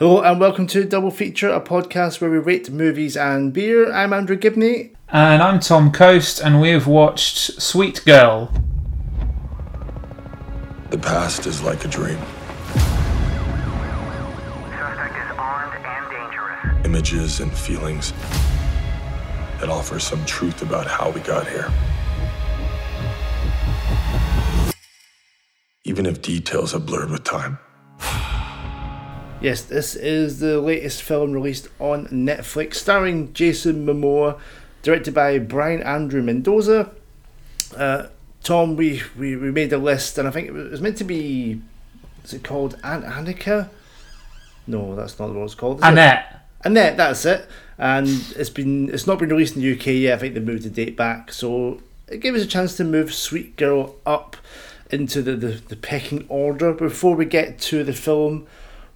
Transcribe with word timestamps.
Hello 0.00 0.22
and 0.22 0.40
welcome 0.40 0.66
to 0.68 0.86
Double 0.86 1.10
Feature, 1.10 1.50
a 1.50 1.60
podcast 1.60 2.22
where 2.22 2.30
we 2.30 2.38
rate 2.38 2.70
movies 2.70 3.18
and 3.18 3.52
beer. 3.52 3.92
I'm 3.92 4.14
Andrew 4.14 4.34
Gibney. 4.34 4.92
And 5.10 5.42
I'm 5.42 5.60
Tom 5.60 5.92
Coast, 5.92 6.40
and 6.40 6.58
we've 6.58 6.86
watched 6.86 7.60
Sweet 7.60 8.02
Girl. 8.06 8.50
The 10.88 10.96
past 10.96 11.44
is 11.44 11.60
like 11.62 11.84
a 11.84 11.88
dream. 11.88 12.16
Suspect 14.78 15.16
is 15.16 15.36
armed 15.36 15.84
and 15.84 16.10
dangerous. 16.10 16.86
Images 16.86 17.40
and 17.40 17.52
feelings 17.52 18.14
that 19.60 19.68
offer 19.68 19.98
some 19.98 20.24
truth 20.24 20.62
about 20.62 20.86
how 20.86 21.10
we 21.10 21.20
got 21.20 21.46
here. 21.46 21.70
Even 25.84 26.06
if 26.06 26.22
details 26.22 26.72
have 26.72 26.86
blurred 26.86 27.10
with 27.10 27.24
time. 27.24 27.58
Yes, 29.40 29.62
this 29.62 29.94
is 29.96 30.40
the 30.40 30.60
latest 30.60 31.02
film 31.02 31.32
released 31.32 31.68
on 31.78 32.06
Netflix, 32.08 32.74
starring 32.74 33.32
Jason 33.32 33.86
Momoa, 33.86 34.38
directed 34.82 35.14
by 35.14 35.38
Brian 35.38 35.82
Andrew 35.82 36.22
Mendoza. 36.22 36.90
Uh, 37.74 38.08
Tom, 38.42 38.76
we, 38.76 39.02
we, 39.18 39.36
we 39.36 39.50
made 39.50 39.72
a 39.72 39.78
list, 39.78 40.18
and 40.18 40.28
I 40.28 40.30
think 40.30 40.48
it 40.48 40.52
was 40.52 40.80
meant 40.82 40.98
to 40.98 41.04
be. 41.04 41.60
Is 42.22 42.34
it 42.34 42.44
called 42.44 42.78
An- 42.84 43.02
Annika? 43.02 43.70
No, 44.66 44.94
that's 44.94 45.18
not 45.18 45.32
what 45.32 45.44
it's 45.44 45.54
called. 45.54 45.78
is 45.78 45.84
it? 45.84 45.88
Annette. 45.88 46.46
Annette, 46.62 46.96
that's 46.98 47.24
it. 47.24 47.48
And 47.78 48.08
it's 48.36 48.50
been 48.50 48.90
it's 48.92 49.06
not 49.06 49.18
been 49.18 49.30
released 49.30 49.56
in 49.56 49.62
the 49.62 49.72
UK 49.72 49.86
yet. 49.86 50.18
I 50.18 50.20
think 50.20 50.34
they 50.34 50.40
moved 50.40 50.64
the 50.64 50.70
date 50.70 50.98
back, 50.98 51.32
so 51.32 51.80
it 52.08 52.20
gave 52.20 52.34
us 52.34 52.42
a 52.42 52.46
chance 52.46 52.76
to 52.76 52.84
move 52.84 53.14
Sweet 53.14 53.56
Girl 53.56 53.96
up 54.04 54.36
into 54.90 55.22
the, 55.22 55.34
the, 55.34 55.62
the 55.68 55.76
pecking 55.76 56.26
order. 56.28 56.74
Before 56.74 57.14
we 57.14 57.24
get 57.24 57.58
to 57.60 57.82
the 57.84 57.94
film, 57.94 58.46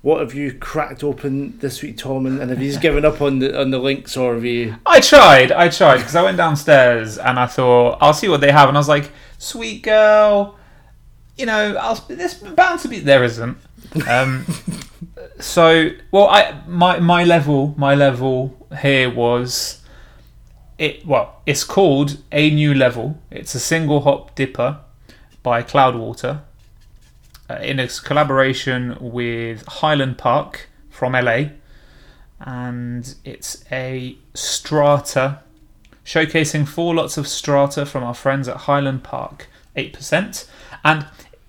what 0.04 0.20
have 0.20 0.34
you 0.34 0.52
cracked 0.52 1.02
open 1.02 1.58
this 1.60 1.80
week, 1.80 1.96
Tom? 1.96 2.26
And, 2.26 2.38
and 2.38 2.50
have 2.50 2.60
you 2.60 2.78
given 2.78 3.06
up 3.06 3.22
on 3.22 3.38
the 3.38 3.58
on 3.58 3.70
the 3.70 3.78
links, 3.78 4.18
or 4.18 4.34
have 4.34 4.44
you? 4.44 4.76
I 4.84 5.00
tried, 5.00 5.50
I 5.50 5.70
tried, 5.70 5.96
because 5.96 6.14
I 6.14 6.22
went 6.22 6.36
downstairs 6.36 7.16
and 7.16 7.38
I 7.38 7.46
thought, 7.46 7.96
I'll 8.02 8.12
see 8.12 8.28
what 8.28 8.42
they 8.42 8.52
have. 8.52 8.68
And 8.68 8.76
I 8.76 8.80
was 8.80 8.88
like, 8.88 9.10
Sweet 9.38 9.82
Girl, 9.82 10.58
you 11.38 11.46
know, 11.46 11.76
I'll, 11.80 11.94
there's 12.06 12.34
bound 12.34 12.80
to 12.80 12.88
be. 12.88 12.98
There 12.98 13.24
isn't. 13.24 13.56
Um, 14.06 14.44
so, 15.40 15.88
well, 16.10 16.28
I 16.28 16.60
my 16.68 16.98
my 16.98 17.24
level, 17.24 17.74
my 17.78 17.94
level 17.94 18.68
here 18.82 19.08
was 19.08 19.80
it. 20.76 21.06
Well, 21.06 21.40
it's 21.46 21.64
called 21.64 22.18
a 22.30 22.50
new 22.50 22.74
level. 22.74 23.18
It's 23.30 23.54
a 23.54 23.60
single 23.60 24.02
hop 24.02 24.34
dipper 24.34 24.80
by 25.42 25.62
Cloudwater 25.62 26.42
uh, 27.48 27.54
in 27.56 27.78
a 27.78 27.88
collaboration 27.88 28.96
with 29.00 29.66
Highland 29.66 30.18
Park 30.18 30.68
from 30.90 31.12
LA, 31.12 31.46
and 32.40 33.14
it's 33.24 33.64
a 33.70 34.16
strata 34.34 35.40
showcasing 36.04 36.68
four 36.68 36.94
lots 36.94 37.16
of 37.16 37.26
strata 37.26 37.86
from 37.86 38.04
our 38.04 38.14
friends 38.14 38.48
at 38.48 38.56
Highland 38.58 39.02
Park, 39.02 39.48
eight 39.76 39.92
percent. 39.92 40.48
And 40.84 41.06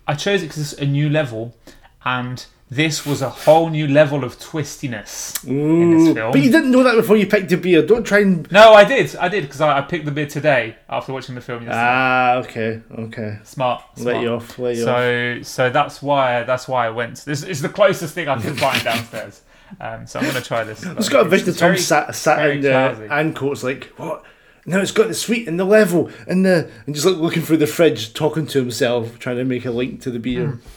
I 0.07 0.15
chose 0.15 0.41
it 0.41 0.47
because 0.47 0.73
it's 0.73 0.81
a 0.81 0.85
new 0.85 1.09
level, 1.09 1.55
and 2.03 2.45
this 2.69 3.05
was 3.05 3.21
a 3.21 3.29
whole 3.29 3.69
new 3.69 3.87
level 3.87 4.23
of 4.23 4.39
twistiness 4.39 5.47
in 5.47 5.91
this 5.91 6.13
film. 6.15 6.31
But 6.31 6.41
you 6.41 6.51
didn't 6.51 6.71
know 6.71 6.83
that 6.83 6.95
before 6.95 7.15
you 7.15 7.27
picked 7.27 7.49
the 7.49 7.57
beer. 7.57 7.85
Don't 7.85 8.03
try 8.03 8.21
and. 8.21 8.51
No, 8.51 8.73
I 8.73 8.83
did, 8.83 9.15
I 9.17 9.29
did 9.29 9.43
because 9.43 9.61
I, 9.61 9.77
I 9.77 9.81
picked 9.81 10.05
the 10.05 10.11
beer 10.11 10.25
today 10.25 10.75
after 10.89 11.13
watching 11.13 11.35
the 11.35 11.41
film 11.41 11.63
yesterday. 11.63 11.79
Ah, 11.79 12.33
okay, 12.37 12.81
okay. 12.97 13.39
smart, 13.43 13.83
Let 13.97 14.21
you 14.21 14.29
off. 14.29 14.57
Let 14.57 14.75
you 14.75 14.83
off. 14.83 14.87
So, 14.87 15.39
so 15.43 15.69
that's 15.69 16.01
why 16.01 16.43
that's 16.43 16.67
why 16.67 16.87
I 16.87 16.89
went. 16.89 17.23
This 17.25 17.43
is 17.43 17.61
the 17.61 17.69
closest 17.69 18.15
thing 18.15 18.27
I 18.27 18.41
could 18.41 18.57
find 18.59 18.83
downstairs. 18.83 19.43
Um, 19.79 20.07
so 20.07 20.19
I'm 20.19 20.25
going 20.25 20.41
to 20.41 20.47
try 20.47 20.63
this. 20.63 20.85
It's 20.97 21.09
got 21.09 21.25
a 21.25 21.29
vision 21.29 21.49
of 21.49 21.57
Tom 21.57 21.77
sat, 21.77 22.13
sat 22.15 22.49
in 22.49 22.61
classy. 22.61 23.07
Ancoats 23.07 23.63
like, 23.63 23.85
what? 23.97 24.23
No, 24.65 24.79
it's 24.79 24.91
got 24.91 25.07
the 25.07 25.13
sweet 25.13 25.47
and 25.47 25.59
the 25.59 25.65
level 25.65 26.09
and 26.27 26.45
the 26.45 26.71
and 26.85 26.95
just 26.95 27.05
like 27.05 27.17
looking 27.17 27.43
through 27.43 27.57
the 27.57 27.67
fridge, 27.67 28.13
talking 28.13 28.47
to 28.47 28.59
himself, 28.59 29.19
trying 29.19 29.37
to 29.37 29.45
make 29.45 29.65
a 29.65 29.71
link 29.71 30.01
to 30.01 30.11
the 30.11 30.19
beer. 30.19 30.47
Hmm. 30.51 30.67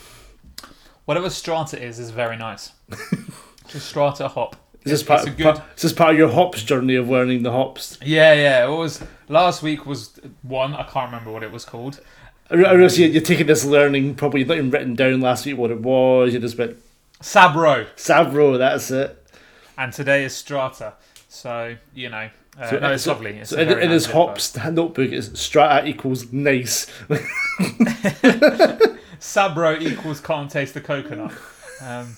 Whatever 1.09 1.31
strata 1.31 1.83
is 1.83 1.99
is 1.99 2.11
very 2.11 2.37
nice. 2.37 2.73
Just 3.69 3.89
strata 3.89 4.29
hop. 4.29 4.57
Is 4.85 4.93
this 4.93 5.03
part, 5.03 5.25
good. 5.39 5.43
part- 5.43 5.63
is 5.75 5.81
this 5.85 5.93
part 5.95 6.11
of 6.13 6.19
your 6.19 6.29
hops 6.29 6.63
journey 6.63 6.97
of 6.97 7.09
learning 7.09 7.45
the 7.45 7.51
hops? 7.51 7.97
Yeah, 8.05 8.35
yeah. 8.35 8.67
It 8.67 8.77
was 8.77 9.03
last 9.27 9.63
week 9.63 9.87
was 9.87 10.21
one. 10.43 10.75
I 10.75 10.83
can't 10.83 11.07
remember 11.11 11.33
what 11.33 11.43
it 11.43 11.51
was 11.51 11.65
called. 11.65 12.01
I 12.51 12.57
re- 12.57 12.67
I 12.67 12.73
realize 12.73 12.99
you- 12.99 13.07
you're 13.09 13.23
taking 13.23 13.47
this 13.47 13.65
learning, 13.65 14.17
probably 14.17 14.45
not 14.45 14.59
even 14.59 14.71
written 14.71 14.95
down 14.95 15.23
last 15.23 15.47
week 15.47 15.57
what 15.57 15.71
it 15.71 15.81
was. 15.81 16.35
You 16.35 16.41
just 16.41 16.59
went 16.59 16.77
Sabro, 17.23 17.87
Sabro, 17.97 18.59
that's 18.59 18.91
it. 18.91 19.17
and 19.79 19.95
today 19.95 20.25
is 20.25 20.35
strata. 20.37 20.93
So 21.31 21.77
you 21.95 22.11
know, 22.11 22.29
uh, 22.61 22.69
So- 22.69 22.79
no, 22.81 22.93
it's 22.93 23.05
so- 23.05 23.13
lovely. 23.13 23.39
It's 23.39 23.49
So 23.49 23.57
in, 23.57 23.71
in 23.79 23.91
his 23.91 24.05
hops 24.11 24.55
notebook, 24.55 25.11
it's 25.11 25.41
strata 25.41 25.87
equals 25.89 26.31
nice. 26.35 26.87
Sabro 29.21 29.81
equals 29.81 30.21
can't 30.21 30.51
taste 30.51 30.75
the 30.75 30.81
coconut. 30.81 31.33
Um, 31.83 32.17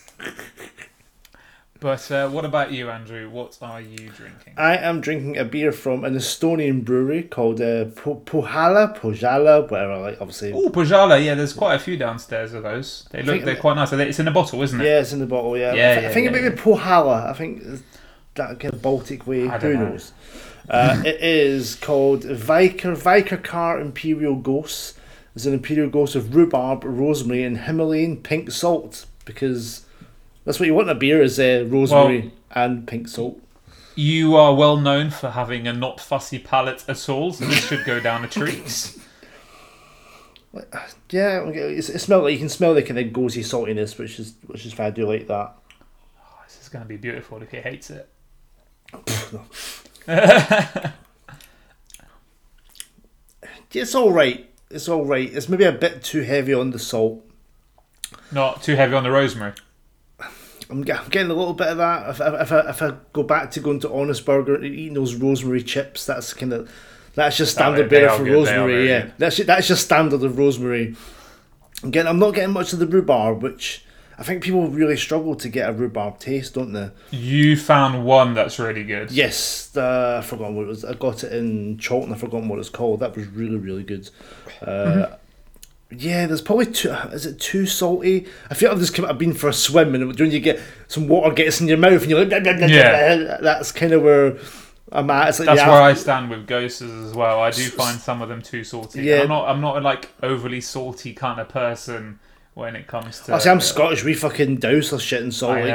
but 1.80 2.10
uh, 2.10 2.28
what 2.28 2.44
about 2.44 2.72
you, 2.72 2.90
Andrew? 2.90 3.30
What 3.30 3.56
are 3.62 3.80
you 3.80 4.10
drinking? 4.10 4.52
I 4.58 4.76
am 4.76 5.00
drinking 5.00 5.38
a 5.38 5.44
beer 5.46 5.72
from 5.72 6.04
an 6.04 6.14
Estonian 6.14 6.84
brewery 6.84 7.22
called 7.22 7.58
uh, 7.62 7.86
po- 7.96 8.22
Pohjala, 8.26 8.98
Pohjala, 8.98 9.70
whatever. 9.70 9.96
Like 9.96 10.20
obviously, 10.20 10.52
Oh, 10.52 10.68
Pajala, 10.68 11.24
yeah, 11.24 11.34
there's 11.34 11.54
quite 11.54 11.76
a 11.76 11.78
few 11.78 11.96
downstairs 11.96 12.52
of 12.52 12.64
those. 12.64 13.08
They 13.12 13.22
look, 13.22 13.42
they're 13.44 13.56
quite 13.56 13.74
nice. 13.76 13.92
It's 13.94 14.18
in 14.18 14.28
a 14.28 14.30
bottle, 14.30 14.60
isn't 14.62 14.78
it? 14.78 14.84
Yeah, 14.84 15.00
it's 15.00 15.12
in 15.14 15.20
the 15.20 15.26
bottle. 15.26 15.56
Yeah, 15.56 15.72
Yeah, 15.72 15.90
I, 15.90 15.94
thi- 15.94 16.02
yeah, 16.02 16.08
I 16.08 16.12
think 16.12 16.24
yeah, 16.30 16.36
it 16.38 16.42
may 16.42 16.48
be 16.50 16.54
Pohjala. 16.56 17.26
I 17.30 17.32
think 17.32 17.62
that 18.34 18.60
kind 18.60 18.74
of 18.74 18.82
Baltic 18.82 19.26
way. 19.26 19.48
Who 19.48 19.74
knows? 19.76 20.12
Uh, 20.68 21.02
it 21.04 21.16
is 21.22 21.74
called 21.76 22.24
Viker 22.24 22.94
Viker 22.94 23.42
Car 23.42 23.80
Imperial 23.80 24.36
Gose. 24.36 24.94
It's 25.34 25.46
an 25.46 25.54
Imperial 25.54 25.90
Gose 25.90 26.16
of 26.16 26.34
rhubarb, 26.34 26.82
rosemary, 26.84 27.44
and 27.44 27.58
Himalayan 27.58 28.16
pink 28.18 28.50
salt 28.50 29.06
because 29.24 29.86
that's 30.44 30.58
what 30.58 30.66
you 30.66 30.74
want 30.74 30.90
in 30.90 30.96
a 30.96 30.98
beer 30.98 31.22
is 31.22 31.38
uh, 31.38 31.64
rosemary 31.68 32.32
and 32.50 32.86
pink 32.86 33.08
salt. 33.08 33.40
You 33.94 34.34
are 34.36 34.54
well 34.54 34.76
known 34.76 35.10
for 35.10 35.30
having 35.30 35.68
a 35.68 35.72
not 35.72 36.00
fussy 36.00 36.38
palate 36.38 36.84
at 36.88 37.08
all, 37.08 37.32
so 37.32 37.44
this 37.44 37.66
should 37.66 37.84
go 37.84 38.00
down 38.00 38.24
a 38.24 38.28
treat. 38.28 38.96
Yeah, 41.10 41.46
it 41.46 41.82
smells 41.82 42.24
like 42.24 42.32
you 42.32 42.38
can 42.40 42.48
smell 42.48 42.74
the 42.74 42.82
kind 42.82 42.98
of 42.98 43.06
ghosty 43.12 43.44
saltiness, 43.44 43.96
which 43.98 44.18
is 44.18 44.34
which 44.46 44.66
is 44.66 44.72
fine. 44.72 44.88
I 44.88 44.90
do 44.90 45.06
like 45.06 45.28
that. 45.28 45.54
this 46.44 46.60
is 46.60 46.68
going 46.68 46.82
to 46.82 46.88
be 46.88 46.96
beautiful 46.96 47.40
if 47.40 47.52
he 47.52 47.58
hates 47.58 47.90
it. 47.90 48.08
It's 53.72 53.94
all 53.94 54.12
right. 54.12 54.49
It's 54.70 54.88
all 54.88 55.04
right. 55.04 55.32
It's 55.32 55.48
maybe 55.48 55.64
a 55.64 55.72
bit 55.72 56.02
too 56.02 56.22
heavy 56.22 56.54
on 56.54 56.70
the 56.70 56.78
salt. 56.78 57.24
Not 58.32 58.62
too 58.62 58.76
heavy 58.76 58.94
on 58.94 59.02
the 59.02 59.10
rosemary. 59.10 59.54
I'm, 60.70 60.82
getting 60.82 61.30
a 61.30 61.34
little 61.34 61.54
bit 61.54 61.66
of 61.66 61.78
that. 61.78 62.10
If, 62.10 62.20
if, 62.20 62.40
if, 62.42 62.52
I, 62.52 62.70
if 62.70 62.82
I 62.82 62.94
go 63.12 63.24
back 63.24 63.50
to 63.52 63.60
going 63.60 63.80
to 63.80 63.92
Honest 63.92 64.24
Burger 64.24 64.54
and 64.54 64.64
eating 64.64 64.94
those 64.94 65.16
rosemary 65.16 65.64
chips, 65.64 66.06
that's 66.06 66.32
kind 66.32 66.52
of 66.52 66.70
that's 67.14 67.36
just 67.36 67.54
standard 67.54 67.90
beer 67.90 68.08
for 68.10 68.22
good, 68.22 68.32
rosemary. 68.32 68.88
Yeah, 68.88 69.02
good. 69.02 69.14
that's 69.18 69.36
that's 69.38 69.66
just 69.66 69.84
standard 69.84 70.22
of 70.22 70.38
rosemary. 70.38 70.94
Again, 71.82 72.06
I'm 72.06 72.20
not 72.20 72.34
getting 72.34 72.52
much 72.52 72.72
of 72.72 72.78
the 72.78 72.86
rhubarb, 72.86 73.42
which 73.42 73.84
I 74.20 74.22
think 74.22 74.42
people 74.44 74.68
really 74.68 74.98
struggle 74.98 75.34
to 75.34 75.48
get 75.48 75.70
a 75.70 75.72
rhubarb 75.72 76.18
taste, 76.18 76.52
don't 76.54 76.74
they? 76.74 76.90
You 77.10 77.56
found 77.56 78.04
one 78.04 78.34
that's 78.34 78.58
really 78.58 78.84
good. 78.84 79.10
Yes, 79.10 79.74
uh, 79.74 80.20
I 80.22 80.26
forgot 80.26 80.52
what 80.52 80.64
it 80.64 80.68
was. 80.68 80.84
I 80.84 80.92
got 80.92 81.24
it 81.24 81.32
in 81.32 81.80
Chorlton. 81.82 82.12
I 82.12 82.16
forgotten 82.18 82.46
what 82.48 82.58
it's 82.58 82.68
called. 82.68 83.00
That 83.00 83.16
was 83.16 83.26
really 83.28 83.56
really 83.56 83.82
good. 83.82 84.10
Uh, 84.62 84.66
Mm-hmm. 84.66 85.14
Yeah, 85.92 86.26
there's 86.26 86.40
probably 86.42 86.66
too. 86.66 86.90
Is 87.12 87.26
it 87.26 87.40
too 87.40 87.66
salty? 87.66 88.28
I 88.48 88.54
feel 88.54 88.68
like 88.68 88.76
I've 88.76 88.80
just 88.80 88.94
come. 88.94 89.06
I've 89.06 89.18
been 89.18 89.34
for 89.34 89.48
a 89.48 89.52
swim, 89.52 89.92
and 89.96 90.16
when 90.16 90.30
you 90.30 90.38
get 90.38 90.60
some 90.86 91.08
water 91.08 91.34
gets 91.34 91.60
in 91.60 91.66
your 91.66 91.78
mouth, 91.78 92.02
and 92.02 92.10
you're 92.10 92.20
like, 92.20 92.28
"Blah, 92.28 92.38
blah, 92.38 92.52
blah, 92.52 92.66
blah, 92.68 92.76
Yeah. 92.76 93.16
blah," 93.16 93.36
that's 93.40 93.72
kind 93.72 93.92
of 93.92 94.02
where 94.02 94.38
I'm 94.92 95.10
at. 95.10 95.30
It's 95.30 95.40
like 95.40 95.46
That's 95.46 95.62
the 95.64 95.68
where 95.68 95.82
I 95.82 95.94
stand 95.94 96.30
with 96.30 96.46
goses 96.46 97.08
as 97.08 97.12
well. 97.16 97.40
I 97.40 97.50
do 97.50 97.64
find 97.64 97.98
some 98.00 98.22
of 98.22 98.28
them 98.28 98.40
too 98.40 98.62
salty. 98.62 99.02
Yeah. 99.02 99.22
I'm 99.22 99.28
not. 99.28 99.48
I'm 99.48 99.60
not 99.60 99.78
a, 99.78 99.80
like 99.80 100.10
overly 100.22 100.60
salty 100.60 101.12
kind 101.12 101.40
of 101.40 101.48
person 101.48 102.20
when 102.60 102.76
it 102.76 102.86
comes 102.86 103.20
to. 103.20 103.34
I 103.34 103.38
say 103.38 103.50
I'm 103.50 103.60
Scottish. 103.60 104.04
We 104.04 104.14
fucking 104.14 104.56
douse 104.56 104.92
our 104.92 104.98
shit 105.00 105.22
in 105.22 105.32
salt. 105.32 105.56
I 105.56 105.60
Like, 105.62 105.68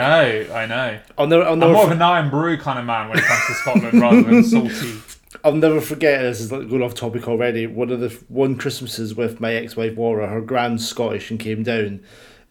know. 0.48 0.56
I 0.56 0.66
know. 0.68 1.00
I'll 1.18 1.28
never, 1.28 1.44
I'll 1.44 1.54
I'm 1.54 1.60
never, 1.60 1.74
more 1.74 1.86
of 1.86 1.92
a 1.92 1.96
Nine 1.96 2.30
Brew 2.30 2.58
kind 2.58 2.80
of 2.80 2.86
man 2.86 3.10
when 3.10 3.18
it 3.18 3.26
comes 3.26 3.46
to 3.48 3.54
Scotland 3.56 4.02
rather 4.02 4.22
than 4.24 4.44
salty. 4.46 4.94
I'll 5.44 5.54
never 5.56 5.82
forget. 5.82 6.22
This 6.22 6.40
is 6.40 6.52
like 6.52 6.70
going 6.70 6.82
off 6.84 6.94
topic 6.94 7.28
already. 7.28 7.68
One 7.68 7.90
of 7.90 8.00
the 8.00 8.10
one 8.30 8.56
Christmases 8.58 9.16
with 9.16 9.42
my 9.42 9.54
ex-wife 9.54 9.98
Laura, 9.98 10.28
her 10.28 10.42
grand's 10.42 10.88
Scottish 10.88 11.30
and 11.30 11.40
came 11.40 11.64
down, 11.64 12.02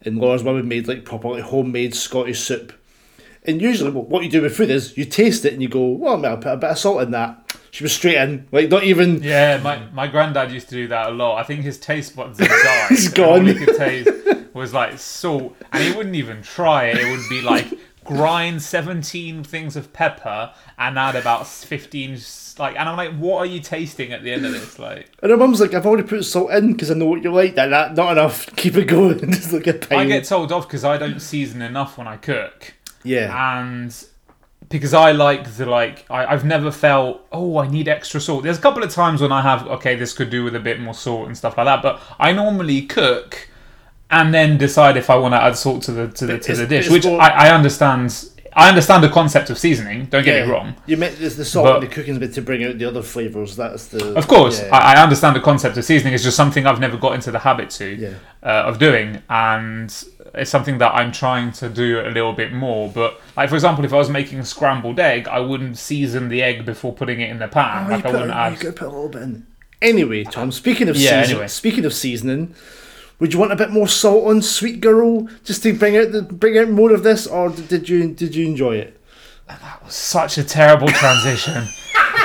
and 0.01 0.17
Laura's 0.19 0.43
mum 0.43 0.57
had 0.57 0.65
made 0.65 0.87
like 0.87 1.05
proper 1.05 1.29
like 1.29 1.43
homemade 1.43 1.95
Scottish 1.95 2.39
soup. 2.41 2.73
And 3.43 3.61
usually, 3.61 3.91
what 3.91 4.09
what 4.09 4.23
you 4.23 4.29
do 4.29 4.41
with 4.41 4.55
food 4.57 4.69
is 4.69 4.97
you 4.97 5.05
taste 5.05 5.45
it 5.45 5.53
and 5.53 5.61
you 5.61 5.69
go, 5.69 5.87
"Well, 5.87 6.17
man, 6.17 6.31
I'll 6.31 6.37
put 6.37 6.53
a 6.53 6.57
bit 6.57 6.69
of 6.71 6.77
salt 6.77 7.01
in 7.03 7.11
that." 7.11 7.44
She 7.75 7.83
was 7.83 7.91
straight 7.91 8.15
in, 8.15 8.47
like 8.53 8.69
not 8.69 8.85
even. 8.85 9.21
Yeah, 9.21 9.57
my, 9.57 9.77
my 9.91 10.07
granddad 10.07 10.49
used 10.49 10.69
to 10.69 10.75
do 10.75 10.87
that 10.87 11.09
a 11.09 11.11
lot. 11.11 11.39
I 11.39 11.43
think 11.43 11.63
his 11.63 11.77
taste 11.77 12.15
buds 12.15 12.39
had 12.39 12.47
died. 12.47 12.85
He's 12.89 13.07
and 13.07 13.19
All 13.19 13.35
gone. 13.35 13.47
he 13.47 13.53
could 13.53 13.75
taste 13.75 14.09
was 14.53 14.73
like 14.73 14.97
salt, 14.97 15.57
and 15.73 15.83
he 15.83 15.91
wouldn't 15.91 16.15
even 16.15 16.41
try 16.41 16.85
it. 16.85 16.97
It 16.97 17.11
would 17.11 17.27
be 17.27 17.41
like 17.41 17.67
grind 18.05 18.61
17 18.61 19.43
things 19.43 19.75
of 19.75 19.91
pepper 19.91 20.53
and 20.77 20.97
add 20.97 21.17
about 21.17 21.45
fifteen. 21.47 22.17
like 22.57 22.77
and 22.77 22.87
i'm 22.87 22.95
like 22.95 23.11
what 23.17 23.39
are 23.39 23.45
you 23.45 23.59
tasting 23.59 24.13
at 24.13 24.23
the 24.23 24.31
end 24.31 24.45
of 24.45 24.53
this 24.53 24.79
like 24.79 25.09
And 25.21 25.31
her 25.31 25.37
mum's 25.37 25.59
like, 25.59 25.73
I've 25.73 25.85
already 25.85 26.07
put 26.07 26.23
salt 26.23 26.51
in 26.51 26.71
because 26.71 26.91
I 26.91 26.93
know 26.93 27.07
what 27.07 27.23
you 27.23 27.33
like. 27.33 27.55
That, 27.55 27.69
that 27.69 27.95
not 27.95 28.13
enough. 28.13 28.45
Keep 28.55 28.77
it 28.77 28.85
going. 28.85 29.19
Just 29.31 29.51
like 29.51 29.67
a 29.67 29.73
pint. 29.73 30.01
i 30.01 30.05
get 30.05 30.23
told 30.23 30.53
off 30.53 30.65
because 30.65 30.85
i 30.85 30.97
don't 30.97 31.19
season 31.19 31.61
enough 31.61 31.97
when 31.97 32.07
i 32.07 32.15
cook 32.15 32.73
yeah. 33.03 33.59
and 33.59 34.05
because 34.77 34.93
I 34.93 35.11
like 35.11 35.55
the 35.55 35.65
like 35.65 36.05
I, 36.09 36.25
I've 36.25 36.45
never 36.45 36.71
felt 36.71 37.25
oh 37.31 37.57
I 37.57 37.67
need 37.67 37.87
extra 37.87 38.19
salt. 38.19 38.43
There's 38.43 38.57
a 38.57 38.61
couple 38.61 38.83
of 38.83 38.91
times 38.91 39.21
when 39.21 39.31
I 39.31 39.41
have 39.41 39.67
okay 39.67 39.95
this 39.95 40.13
could 40.13 40.29
do 40.29 40.43
with 40.43 40.55
a 40.55 40.59
bit 40.59 40.79
more 40.79 40.93
salt 40.93 41.27
and 41.27 41.37
stuff 41.37 41.57
like 41.57 41.65
that, 41.65 41.81
but 41.81 42.01
I 42.19 42.31
normally 42.33 42.81
cook 42.83 43.49
and 44.11 44.33
then 44.33 44.57
decide 44.57 44.97
if 44.97 45.09
I 45.09 45.15
want 45.15 45.33
to 45.33 45.41
add 45.41 45.57
salt 45.57 45.83
to 45.83 45.91
the 45.91 46.07
to 46.09 46.25
the 46.25 46.39
to 46.39 46.55
the 46.55 46.67
dish, 46.67 46.89
which 46.89 47.05
more- 47.05 47.21
I, 47.21 47.47
I 47.47 47.49
understand. 47.53 48.29
I 48.57 48.69
understand 48.69 49.03
the 49.03 49.09
concept 49.09 49.49
of 49.49 49.57
seasoning. 49.57 50.05
Don't 50.05 50.23
get 50.23 50.37
yeah. 50.37 50.45
me 50.45 50.51
wrong. 50.51 50.75
You 50.85 50.95
meant 50.95 51.19
there's 51.19 51.35
the 51.35 51.43
salt 51.43 51.65
But- 51.65 51.75
in 51.83 51.89
the 51.89 51.93
cooking's 51.95 52.17
bit 52.19 52.33
to 52.35 52.41
bring 52.41 52.63
out 52.63 52.77
the 52.77 52.85
other 52.85 53.01
flavours. 53.01 53.55
That's 53.57 53.87
the. 53.87 54.15
Of 54.15 54.27
course, 54.29 54.61
Yeah. 54.61 54.69
I, 54.73 54.93
I 54.95 55.03
understand 55.03 55.35
the 55.35 55.41
concept 55.41 55.75
of 55.77 55.83
seasoning. 55.83 56.13
It's 56.13 56.23
just 56.23 56.37
something 56.37 56.65
I've 56.65 56.79
never 56.79 56.95
got 56.97 57.15
into 57.15 57.31
the 57.31 57.39
habit 57.39 57.69
to 57.71 57.85
Yeah. 57.95 58.09
uh, 58.43 58.67
of 58.69 58.79
doing, 58.79 59.21
and 59.29 59.93
it's 60.33 60.49
something 60.51 60.77
that 60.77 60.93
I'm 60.95 61.11
trying 61.11 61.51
to 61.53 61.67
do 61.69 61.99
a 61.99 62.09
little 62.11 62.31
bit 62.33 62.53
more. 62.53 62.89
But 62.89 63.19
like 63.35 63.49
for 63.49 63.55
example, 63.55 63.83
if 63.83 63.91
I 63.93 63.97
was 63.97 64.09
making 64.09 64.39
a 64.39 64.45
scrambled 64.45 64.99
egg, 64.99 65.27
I 65.27 65.39
wouldn't 65.41 65.77
season 65.77 66.29
the 66.29 66.41
egg 66.41 66.65
before 66.65 66.93
putting 66.93 67.19
it 67.19 67.29
in 67.29 67.39
the 67.39 67.47
pan. 67.49 67.87
Oh, 67.87 67.89
you, 67.89 67.95
like 67.97 67.99
I 67.99 68.01
put, 68.03 68.11
wouldn't 68.13 68.29
you 68.31 68.35
add. 68.39 68.53
gotta 68.59 68.71
put 68.73 68.87
a 68.87 68.91
little 68.91 69.09
bit 69.09 69.21
in. 69.23 69.47
Anyway, 69.81 70.23
Tom. 70.23 70.51
Speaking 70.53 70.87
of 70.87 70.95
Yeah, 70.95 71.21
season, 71.21 71.35
anyway. 71.35 71.47
speaking 71.49 71.83
of 71.85 71.93
seasoning, 71.93 72.55
would 73.19 73.33
you 73.33 73.39
want 73.39 73.51
a 73.51 73.55
bit 73.55 73.69
more 73.71 73.87
salt 73.87 74.25
on 74.27 74.41
Sweet 74.41 74.81
Girl 74.81 75.27
just 75.43 75.63
to 75.63 75.73
bring 75.73 75.95
out 75.97 76.11
the 76.11 76.21
bring 76.21 76.57
out 76.57 76.69
more 76.69 76.93
of 76.93 77.03
this, 77.03 77.25
or 77.27 77.49
did 77.49 77.87
you 77.89 78.13
did 78.13 78.35
you 78.35 78.45
enjoy 78.45 78.75
it? 78.77 78.99
That 79.47 79.83
was 79.83 79.93
such 79.93 80.37
a 80.37 80.43
terrible 80.43 80.87
transition. 80.87 81.67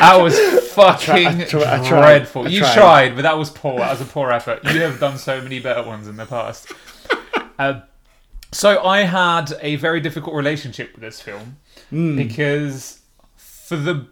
that 0.00 0.16
was 0.16 0.38
fucking 0.72 1.26
I 1.26 1.44
tri- 1.44 1.62
I 1.80 1.88
dreadful. 1.88 2.46
I 2.46 2.50
you 2.50 2.60
tried. 2.60 3.14
but 3.14 3.22
that 3.22 3.36
was 3.38 3.50
poor. 3.50 3.78
That 3.78 3.90
was 3.90 4.00
a 4.00 4.04
poor 4.10 4.30
effort. 4.30 4.60
You 4.64 4.80
have 4.82 4.98
done 4.98 5.18
so 5.18 5.40
many 5.42 5.60
better 5.60 5.82
ones 5.82 6.08
in 6.08 6.16
the 6.16 6.26
past. 6.26 6.72
Uh, 7.58 7.80
so 8.52 8.82
I 8.82 9.02
had 9.02 9.52
a 9.60 9.76
very 9.76 10.00
difficult 10.00 10.34
relationship 10.34 10.92
with 10.92 11.02
this 11.02 11.20
film 11.20 11.56
Hmm. 11.90 12.16
because 12.16 13.00
for 13.36 13.76
the 13.76 14.06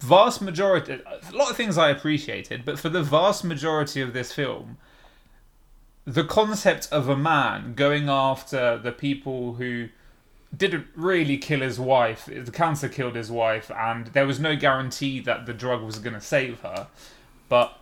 vast 0.00 0.40
majority, 0.42 0.94
a 1.04 1.36
lot 1.36 1.50
of 1.50 1.56
things 1.56 1.76
I 1.78 1.90
appreciated, 1.90 2.64
but 2.64 2.78
for 2.78 2.88
the 2.88 3.02
vast 3.02 3.44
majority 3.44 4.00
of 4.00 4.12
this 4.12 4.32
film, 4.32 4.78
the 6.06 6.24
concept 6.24 6.88
of 6.90 7.08
a 7.08 7.16
man 7.16 7.74
going 7.74 8.08
after 8.08 8.78
the 8.78 8.92
people 8.92 9.54
who 9.54 9.88
didn't 10.56 10.86
really 10.94 11.36
kill 11.36 11.60
his 11.60 11.80
wife. 11.80 12.26
The 12.26 12.50
cancer 12.50 12.88
killed 12.88 13.16
his 13.16 13.30
wife, 13.30 13.70
and 13.70 14.08
there 14.08 14.26
was 14.26 14.38
no 14.38 14.54
guarantee 14.54 15.20
that 15.20 15.46
the 15.46 15.54
drug 15.54 15.82
was 15.82 15.98
going 15.98 16.14
to 16.14 16.20
save 16.20 16.60
her. 16.60 16.88
But 17.48 17.78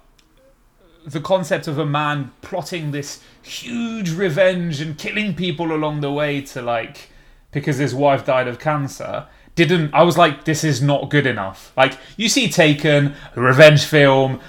the 1.04 1.20
concept 1.20 1.66
of 1.66 1.78
a 1.78 1.86
man 1.86 2.32
plotting 2.42 2.92
this 2.92 3.22
huge 3.42 4.10
revenge 4.10 4.80
and 4.80 4.96
killing 4.96 5.34
people 5.34 5.72
along 5.72 6.00
the 6.00 6.12
way 6.12 6.40
to 6.40 6.62
like 6.62 7.10
because 7.50 7.76
his 7.78 7.92
wife 7.92 8.24
died 8.24 8.46
of 8.46 8.60
cancer 8.60 9.26
didn't 9.56 9.92
I 9.92 10.04
was 10.04 10.16
like 10.16 10.44
this 10.44 10.64
is 10.64 10.80
not 10.80 11.10
good 11.10 11.26
enough. 11.26 11.72
Like 11.76 11.98
you 12.16 12.28
see 12.28 12.48
Taken, 12.48 13.14
a 13.36 13.40
revenge 13.40 13.84
film, 13.84 14.40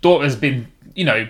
daughter's 0.00 0.36
been, 0.36 0.68
you 0.94 1.04
know, 1.04 1.28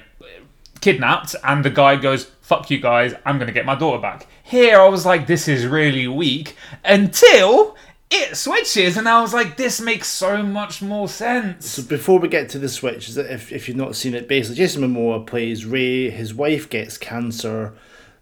kidnapped 0.83 1.35
and 1.45 1.65
the 1.65 1.71
guy 1.71 1.97
goes 1.97 2.25
fuck 2.43 2.71
you 2.71 2.79
guys 2.79 3.15
i'm 3.25 3.39
gonna 3.39 3.53
get 3.53 3.65
my 3.65 3.75
daughter 3.75 4.01
back 4.01 4.27
here 4.43 4.79
i 4.79 4.87
was 4.89 5.07
like 5.07 5.27
this 5.27 5.49
is 5.49 5.65
really 5.67 6.07
weak 6.07 6.55
until 6.85 7.75
it 8.11 8.37
switches 8.37 8.97
and 8.99 9.09
i 9.09 9.23
was 9.23 9.33
like 9.33 9.57
this 9.57 9.81
makes 9.81 10.07
so 10.09 10.43
much 10.43 10.83
more 10.83 11.09
sense 11.09 11.67
So 11.71 11.83
before 11.83 12.19
we 12.19 12.29
get 12.29 12.51
to 12.51 12.59
the 12.59 12.69
switch, 12.69 13.09
is 13.09 13.15
that 13.15 13.33
if, 13.33 13.51
if 13.53 13.69
you've 13.69 13.77
not 13.77 13.97
seen 13.97 14.15
it, 14.15 14.29
basically 14.29 14.57
Jason 14.57 14.83
Momoa 14.83 15.27
plays 15.27 15.65
Ray. 15.65 16.11
His 16.11 16.35
wife 16.35 16.69
gets 16.69 16.99
cancer. 16.99 17.73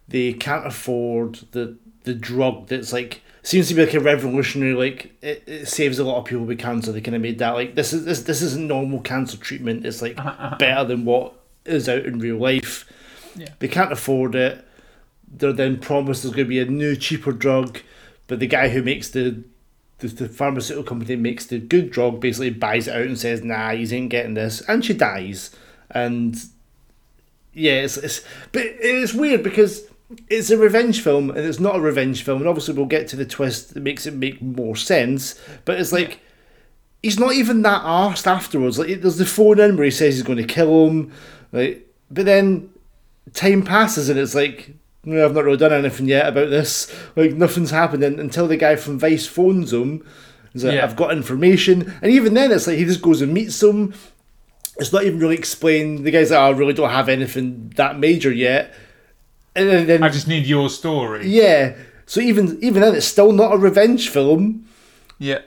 They 0.07 0.33
can't 0.33 0.67
afford 0.67 1.41
the 1.51 1.77
the 2.05 2.15
drug 2.15 2.69
that's 2.69 2.93
like 2.93 3.23
seems 3.43 3.69
to 3.69 3.75
be 3.75 3.85
like 3.85 3.95
a 3.95 4.01
revolutionary. 4.01 4.75
Like 4.75 5.13
it, 5.23 5.43
it 5.47 5.67
saves 5.67 5.99
a 5.99 6.05
lot 6.05 6.19
of 6.19 6.25
people 6.25 6.45
with 6.45 6.59
cancer. 6.59 6.93
They 6.93 7.01
kind 7.01 7.17
of 7.17 7.23
made 7.23 7.39
that 7.41 7.55
like 7.55 7.75
this 7.75 7.93
is 7.93 8.05
this 8.05 8.23
this 8.23 8.43
isn't 8.43 8.67
normal 8.69 9.01
cancer 9.01 9.37
treatment. 9.37 9.85
It's 9.85 10.03
like 10.03 10.17
better 10.59 10.85
than 10.85 11.05
what 11.05 11.35
is 11.65 11.89
out 11.89 12.05
in 12.07 12.19
real 12.19 12.37
life. 12.37 12.91
Yeah. 13.37 13.49
They 13.59 13.69
can't 13.69 13.93
afford 13.93 14.35
it. 14.35 14.67
They're 15.33 15.53
then 15.53 15.79
promised 15.79 16.23
there's 16.23 16.35
going 16.35 16.47
to 16.47 16.49
be 16.49 16.61
a 16.61 16.65
new 16.65 16.97
cheaper 16.97 17.33
drug, 17.33 17.81
but 18.27 18.41
the 18.41 18.47
guy 18.47 18.69
who 18.69 18.83
makes 18.83 19.11
the 19.11 19.45
the, 20.01 20.09
the 20.09 20.29
pharmaceutical 20.29 20.85
company 20.85 21.15
makes 21.15 21.47
the 21.47 21.59
good 21.59 21.91
drug 21.91 22.21
basically 22.21 22.51
buys 22.51 22.89
it 22.89 22.97
out 22.97 23.03
and 23.03 23.19
says, 23.19 23.45
"Nah, 23.45 23.71
you 23.71 23.87
ain't 23.95 24.11
getting 24.11 24.35
this," 24.35 24.61
and 24.63 24.85
she 24.85 24.95
dies. 24.95 25.55
And 25.91 26.37
yeah, 27.53 27.83
it's, 27.83 27.97
it's 27.97 28.21
but 28.53 28.63
it's 28.65 29.15
weird 29.15 29.43
because 29.43 29.85
it's 30.29 30.51
a 30.51 30.59
revenge 30.59 31.03
film 31.03 31.31
and 31.31 31.41
it's 31.41 31.61
not 31.61 31.77
a 31.77 31.81
revenge 31.81 32.25
film, 32.25 32.41
and 32.41 32.49
obviously 32.49 32.75
we'll 32.75 32.87
get 32.87 33.09
to 33.09 33.17
the 33.17 33.27
twist 33.27 33.75
that 33.75 33.83
makes 33.83 34.07
it 34.07 34.15
make 34.15 34.43
more 34.43 34.77
sense. 34.77 35.41
But 35.65 35.79
it's 35.79 35.93
like 35.93 36.21
he's 37.03 37.19
not 37.19 37.35
even 37.35 37.63
that 37.63 37.83
arsed 37.83 38.27
afterwards. 38.27 38.79
Like 38.79 39.01
there's 39.01 39.19
the 39.19 39.27
phone 39.27 39.61
in 39.61 39.77
where 39.77 39.85
he 39.85 39.91
says 39.91 40.15
he's 40.15 40.23
going 40.23 40.39
to 40.39 40.45
kill 40.45 40.89
him, 40.89 41.13
like, 41.53 41.87
but 42.11 42.25
then 42.25 42.71
time 43.33 43.63
passes 43.63 44.09
and 44.09 44.19
it's 44.19 44.35
like. 44.35 44.75
No, 45.03 45.25
I've 45.25 45.35
not 45.35 45.45
really 45.45 45.57
done 45.57 45.73
anything 45.73 46.09
yet 46.09 46.29
about 46.29 46.51
this. 46.51 46.95
Like 47.17 47.33
nothing's 47.33 47.71
happened 47.71 48.05
un- 48.05 48.19
until 48.19 48.47
the 48.47 48.59
guy 48.59 48.77
from 48.77 48.99
Vice 48.99 49.27
phones 49.27 49.73
him. 49.73 50.07
He's 50.53 50.63
like, 50.63 50.75
Yeah. 50.75 50.85
I've 50.85 50.95
got 50.95 51.13
information, 51.13 51.95
and 52.03 52.13
even 52.13 52.35
then, 52.35 52.53
it's 52.53 52.67
like 52.67 52.77
he 52.77 52.85
just 52.85 53.01
goes 53.01 53.23
and 53.23 53.33
meets 53.33 53.59
them. 53.61 53.95
It's 54.77 54.93
not 54.93 55.05
even 55.05 55.19
really 55.19 55.37
explained. 55.37 56.05
The 56.05 56.11
guy's 56.11 56.31
like, 56.31 56.39
"Oh, 56.39 56.49
I 56.49 56.51
really 56.51 56.75
don't 56.75 56.91
have 56.91 57.09
anything 57.09 57.73
that 57.77 57.99
major 57.99 58.31
yet. 58.31 58.75
And 59.57 59.71
then, 59.71 59.87
then 59.87 60.03
i 60.03 60.11
just 60.11 60.29
need 60.29 60.45
your 60.45 60.69
story 60.69 61.27
yeah. 61.27 61.77
So 62.05 62.21
even 62.21 62.59
even 62.63 62.83
then, 62.83 62.95
it's 62.95 63.07
still 63.07 63.33
not 63.33 63.55
a 63.55 63.57
revenge 63.57 64.11
film. 64.11 64.67
yeah 65.19 65.41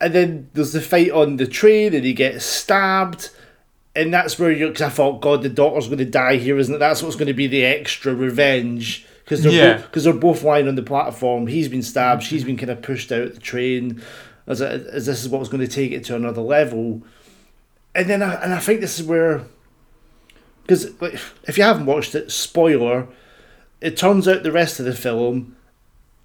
And 0.00 0.14
then 0.14 0.50
there's 0.54 0.72
the 0.74 0.80
fight 0.80 1.10
on 1.10 1.38
the 1.38 1.46
train, 1.48 1.92
and 1.92 2.04
he 2.04 2.12
gets 2.12 2.44
stabbed. 2.44 3.30
And 3.96 4.12
that's 4.12 4.38
where 4.38 4.52
you're, 4.52 4.68
because 4.68 4.82
I 4.82 4.88
thought, 4.90 5.22
God, 5.22 5.42
the 5.42 5.48
daughter's 5.48 5.86
going 5.86 5.98
to 5.98 6.04
die 6.04 6.36
here, 6.36 6.58
isn't 6.58 6.74
it? 6.74 6.78
That's 6.78 7.02
what's 7.02 7.16
going 7.16 7.28
to 7.28 7.34
be 7.34 7.46
the 7.46 7.64
extra 7.64 8.14
revenge. 8.14 9.06
Because 9.24 9.42
they're, 9.42 9.52
Yeah. 9.52 9.76
both, 9.78 9.90
cause 9.92 10.04
they're 10.04 10.12
both 10.12 10.42
lying 10.42 10.68
on 10.68 10.74
the 10.76 10.82
platform. 10.82 11.46
He's 11.46 11.68
been 11.68 11.82
stabbed, 11.82 12.22
she's 12.22 12.44
been 12.44 12.56
kind 12.58 12.70
of 12.70 12.82
pushed 12.82 13.10
out 13.10 13.32
the 13.34 13.40
train, 13.40 14.02
as, 14.46 14.60
a, 14.60 14.68
as 14.92 15.06
this 15.06 15.22
is 15.24 15.28
what's 15.30 15.48
going 15.48 15.66
to 15.66 15.72
take 15.72 15.90
it 15.92 16.04
to 16.04 16.14
another 16.14 16.42
level. 16.42 17.02
And 17.94 18.08
then 18.08 18.22
I, 18.22 18.34
and 18.34 18.52
I 18.54 18.60
think 18.60 18.80
this 18.80 19.00
is 19.00 19.06
where, 19.06 19.42
because 20.62 21.00
like, 21.00 21.14
if 21.44 21.56
you 21.56 21.64
haven't 21.64 21.86
watched 21.86 22.14
it, 22.14 22.30
spoiler, 22.30 23.08
it 23.80 23.96
turns 23.96 24.28
out 24.28 24.42
the 24.42 24.52
rest 24.52 24.78
of 24.78 24.86
the 24.86 24.94
film, 24.94 25.56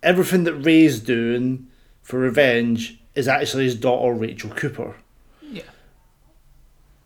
everything 0.04 0.44
that 0.44 0.56
Ray's 0.56 1.00
doing 1.00 1.68
for 2.02 2.20
revenge 2.20 3.00
is 3.16 3.28
actually 3.28 3.64
his 3.64 3.76
daughter 3.76 4.14
Rachel 4.14 4.50
Cooper. 4.52 4.96
yeah 5.42 5.64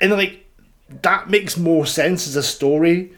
And 0.01 0.11
like 0.11 0.44
that 0.89 1.29
makes 1.29 1.57
more 1.57 1.85
sense 1.85 2.27
as 2.27 2.35
a 2.35 2.43
story. 2.43 3.11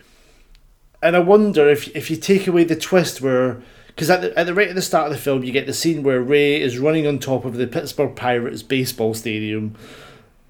And 1.02 1.16
I 1.16 1.20
wonder 1.20 1.70
if 1.70 1.96
if 1.96 2.10
you 2.10 2.18
take 2.18 2.48
away 2.48 2.64
the 2.64 2.76
twist 2.76 3.22
where 3.22 3.62
because 3.88 4.10
at 4.10 4.22
the, 4.22 4.38
at 4.38 4.46
the 4.46 4.54
right 4.54 4.70
at 4.70 4.76
the 4.76 4.82
start 4.82 5.08
of 5.08 5.14
the 5.14 5.22
film 5.22 5.44
you 5.44 5.52
get 5.52 5.66
the 5.68 5.74
scene 5.74 6.04
where 6.04 6.22
Ray 6.22 6.60
is 6.62 6.78
running 6.80 7.06
on 7.08 7.20
top 7.20 7.46
of 7.46 7.56
the 7.56 7.68
Pittsburgh 7.68 8.16
Pirates 8.16 8.64
baseball 8.64 9.14
stadium 9.14 9.76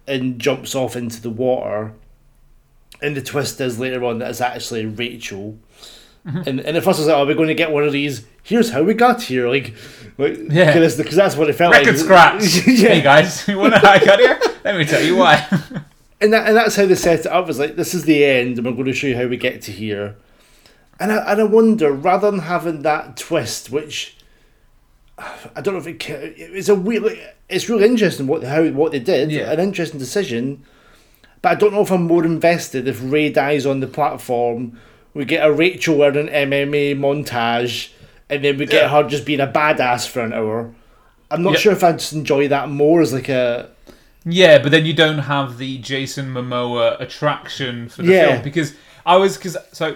and 0.07 0.39
jumps 0.39 0.74
off 0.75 0.95
into 0.95 1.21
the 1.21 1.29
water. 1.29 1.93
And 3.01 3.15
the 3.15 3.21
twist 3.21 3.59
is 3.62 3.77
later 3.79 4.03
on 4.05 4.19
that 4.19 4.29
it's 4.29 4.41
actually 4.41 4.86
Rachel. 4.86 5.57
Mm-hmm. 6.25 6.50
And 6.50 6.59
and 6.62 6.77
at 6.77 6.83
first 6.83 7.00
I 7.00 7.01
was 7.01 7.07
like, 7.07 7.17
oh, 7.17 7.25
we're 7.25 7.36
going 7.36 7.47
to 7.50 7.53
get 7.53 7.71
one 7.71 7.83
of 7.83 7.91
these. 7.91 8.25
Here's 8.43 8.69
how 8.71 8.83
we 8.83 8.93
got 8.93 9.21
here, 9.24 9.47
like, 9.50 9.74
like 10.17 10.38
Yeah. 10.50 10.74
because 10.74 11.15
that's 11.15 11.36
what 11.36 11.50
it 11.50 11.53
felt 11.53 11.74
record 11.74 11.88
like. 11.88 11.97
scratch 11.97 12.65
yeah. 12.67 12.89
hey 12.89 13.01
guys 13.01 13.45
you 13.47 13.57
want 13.57 13.74
to 13.74 13.79
hack 13.79 14.07
out 14.07 14.19
here 14.19 14.39
let 14.63 14.77
me 14.77 14.86
tell 14.86 15.01
you 15.03 15.17
why 15.17 15.45
and 16.21 16.33
that, 16.33 16.47
and 16.47 16.55
that's 16.57 16.75
how 16.75 16.86
they 16.86 16.95
set 16.95 17.21
it 17.21 17.27
up. 17.27 17.47
Was 17.47 17.59
like 17.59 17.75
this 17.75 17.93
is 17.93 18.03
the 18.05 18.24
end, 18.25 18.57
and 18.57 18.65
we're 18.65 18.74
going 18.74 18.86
to 18.86 18.93
show 18.93 19.07
you 19.07 19.15
how 19.17 19.27
we 19.27 19.38
get 19.38 19.62
to 19.63 19.71
here. 19.71 20.15
And 21.00 21.12
I 21.12 21.31
and 21.31 21.41
I 21.41 21.43
wonder 21.43 21.91
rather 21.91 22.31
than 22.31 22.41
having 22.41 22.81
that 22.81 23.17
twist, 23.17 23.69
which 23.71 24.17
I 25.55 25.62
don't 25.62 25.74
know 25.74 25.79
if 25.79 25.88
it 25.88 26.03
it's 26.09 26.69
a 26.69 26.75
weird. 26.75 27.03
like, 27.03 27.36
It's 27.50 27.69
really 27.69 27.86
interesting 27.86 28.27
what 28.27 28.43
how 28.43 28.65
what 28.69 28.91
they 28.91 29.00
did. 29.00 29.31
Yeah. 29.31 29.51
An 29.51 29.59
interesting 29.59 30.00
decision, 30.00 30.63
but 31.41 31.51
I 31.51 31.55
don't 31.55 31.74
know 31.74 31.81
if 31.81 31.91
I'm 31.91 32.03
more 32.03 32.25
invested 32.25 32.88
if 32.88 33.00
Ray 33.03 33.29
dies 33.31 33.65
on 33.65 33.79
the 33.79 33.88
platform. 33.88 34.79
We 35.13 35.25
get 35.25 35.45
a 35.45 35.51
Rachel 35.51 35.97
wearing 35.97 36.29
an 36.29 36.50
MMA 36.51 36.95
montage, 36.95 37.89
and 38.29 38.43
then 38.43 38.57
we 38.57 38.65
get 38.67 38.83
Yeah. 38.83 38.89
her 38.89 39.07
just 39.09 39.25
being 39.25 39.39
a 39.39 39.47
badass 39.47 40.07
for 40.07 40.21
an 40.21 40.33
hour. 40.33 40.74
I'm 41.31 41.41
not 41.43 41.53
Yeah. 41.53 41.59
sure 41.59 41.74
if 41.74 41.83
I'd 41.83 42.00
just 42.00 42.13
enjoy 42.13 42.47
that 42.50 42.69
more 42.69 43.01
as 43.01 43.13
like 43.13 43.29
a 43.29 43.69
Yeah, 44.29 44.57
but 44.60 44.72
then 44.72 44.86
you 44.86 44.93
don't 44.93 45.19
have 45.19 45.57
the 45.57 45.77
Jason 45.77 46.34
Momoa 46.34 47.00
attraction 47.00 47.88
for 47.88 48.01
the 48.03 48.12
Yeah. 48.13 48.31
film 48.34 48.43
because 48.43 48.74
I 49.05 49.15
was 49.15 49.38
because 49.38 49.55
so 49.72 49.96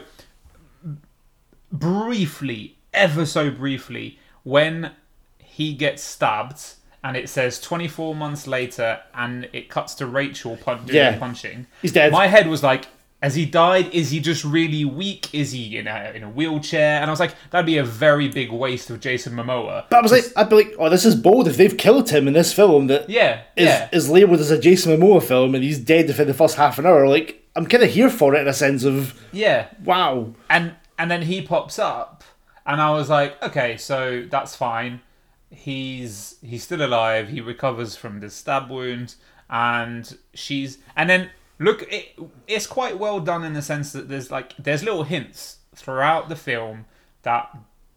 briefly, 1.71 2.77
ever 2.93 3.25
so 3.25 3.49
briefly, 3.49 4.19
when 4.43 4.91
he 5.39 5.73
gets 5.73 6.03
stabbed, 6.03 6.61
and 7.03 7.17
it 7.17 7.29
says 7.29 7.59
24 7.59 8.15
months 8.15 8.47
later, 8.47 8.99
and 9.13 9.49
it 9.53 9.69
cuts 9.69 9.95
to 9.95 10.05
Rachel 10.05 10.55
pun- 10.57 10.81
Yeah. 10.87 11.17
punching. 11.17 11.67
He's 11.81 11.91
dead. 11.91 12.11
My 12.11 12.27
head 12.27 12.47
was 12.47 12.61
like, 12.63 12.85
has 13.21 13.35
he 13.35 13.45
died? 13.45 13.93
Is 13.93 14.09
he 14.11 14.19
just 14.19 14.43
really 14.43 14.83
weak? 14.85 15.33
Is 15.33 15.51
he 15.51 15.77
in 15.77 15.87
a, 15.87 16.11
in 16.15 16.23
a 16.23 16.29
wheelchair? 16.29 16.99
And 17.01 17.05
I 17.05 17.11
was 17.11 17.19
like, 17.19 17.35
that'd 17.51 17.65
be 17.65 17.77
a 17.77 17.83
very 17.83 18.27
big 18.29 18.51
waste 18.51 18.89
of 18.89 18.99
Jason 18.99 19.33
Momoa. 19.33 19.85
But 19.89 19.97
I 19.97 20.01
was 20.01 20.11
like, 20.11 20.25
I'd 20.35 20.49
be 20.49 20.55
like, 20.55 20.73
oh, 20.79 20.89
this 20.89 21.05
is 21.05 21.15
bold 21.15 21.47
if 21.47 21.55
they've 21.57 21.77
killed 21.77 22.09
him 22.09 22.27
in 22.27 22.33
this 22.33 22.51
film 22.53 22.87
that 22.87 23.09
Yeah, 23.09 23.41
is, 23.55 23.65
yeah. 23.67 23.89
is 23.91 24.09
labelled 24.09 24.39
as 24.39 24.49
a 24.51 24.59
Jason 24.59 24.99
Momoa 24.99 25.21
film 25.21 25.53
and 25.55 25.63
he's 25.63 25.77
dead 25.79 26.07
within 26.07 26.27
the 26.27 26.33
first 26.33 26.55
half 26.55 26.79
an 26.79 26.85
hour. 26.85 27.07
Like, 27.07 27.43
I'm 27.55 27.65
kind 27.67 27.83
of 27.83 27.91
here 27.91 28.09
for 28.09 28.33
it 28.35 28.41
in 28.41 28.47
a 28.47 28.53
sense 28.53 28.83
of, 28.85 29.19
Yeah. 29.31 29.67
wow. 29.83 30.33
and 30.49 30.73
and 30.97 31.09
then 31.11 31.23
he 31.23 31.41
pops 31.41 31.79
up 31.79 32.23
and 32.63 32.79
i 32.79 32.91
was 32.91 33.09
like 33.09 33.41
okay 33.41 33.75
so 33.75 34.23
that's 34.29 34.55
fine 34.55 35.01
he's 35.49 36.35
he's 36.43 36.63
still 36.63 36.83
alive 36.85 37.29
he 37.29 37.41
recovers 37.41 37.95
from 37.95 38.19
the 38.19 38.29
stab 38.29 38.69
wound 38.69 39.15
and 39.49 40.17
she's 40.33 40.77
and 40.95 41.09
then 41.09 41.29
look 41.61 41.83
it, 41.91 42.17
it's 42.47 42.67
quite 42.67 42.97
well 42.97 43.19
done 43.19 43.43
in 43.43 43.53
the 43.53 43.61
sense 43.61 43.91
that 43.93 44.09
there's 44.09 44.29
like 44.31 44.53
there's 44.57 44.83
little 44.83 45.03
hints 45.03 45.57
throughout 45.75 46.27
the 46.29 46.35
film 46.35 46.85
that 47.23 47.55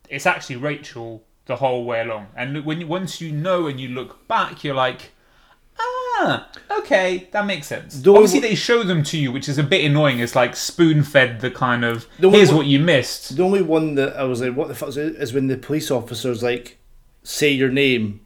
it's 0.09 0.27
actually 0.27 0.57
rachel 0.57 1.23
the 1.47 1.57
whole 1.57 1.85
way 1.85 2.01
along 2.01 2.27
and 2.37 2.65
when 2.65 2.81
you, 2.81 2.87
once 2.87 3.21
you 3.21 3.33
know 3.33 3.67
and 3.67 3.81
you 3.81 3.89
look 3.89 4.27
back 4.29 4.63
you're 4.65 4.75
like 4.75 5.11
ah 5.81 6.49
okay 6.79 7.29
that 7.33 7.45
makes 7.47 7.67
sense 7.67 8.01
The 8.01 8.13
obviously 8.13 8.39
only- 8.39 8.49
they 8.51 8.55
show 8.55 8.83
them 8.83 9.03
to 9.05 9.19
you 9.19 9.33
which 9.33 9.49
is 9.49 9.59
a 9.59 9.63
bit 9.63 9.85
annoying 9.85 10.21
it's 10.21 10.37
like 10.37 10.55
spoon 10.57 11.03
fed 11.03 11.41
the 11.41 11.51
kind 11.51 11.85
of 11.85 12.07
The 12.19 12.31
here's 12.31 12.49
one- 12.51 12.59
what 12.59 12.67
you 12.67 12.79
missed 12.79 13.37
The 13.37 13.43
only 13.43 13.63
one 13.63 13.95
that 13.97 14.17
I 14.17 14.25
was 14.25 14.41
like, 14.41 14.55
what 14.57 14.69
the 14.69 14.75
fuck 14.75 14.91
is 14.91 14.97
it? 14.97 15.17
Is 15.17 15.33
when 15.33 15.49
the 15.49 15.57
police 15.57 15.91
officer's 15.91 16.43
like, 16.43 16.79
say 17.25 17.51
your 17.51 17.71
name, 17.71 18.21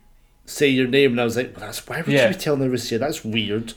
say 0.45 0.69
your 0.69 0.87
name. 0.89 1.13
And 1.13 1.21
I 1.21 1.25
was 1.25 1.37
like, 1.37 1.57
well, 1.57 1.67
that's, 1.67 1.87
why 1.87 1.99
would 2.03 2.09
Yeah. 2.09 2.29
you 2.29 2.35
be 2.35 2.41
telling 2.41 2.71
the 2.71 2.77
to 2.79 2.99
That's 2.99 3.25
weird. 3.25 3.73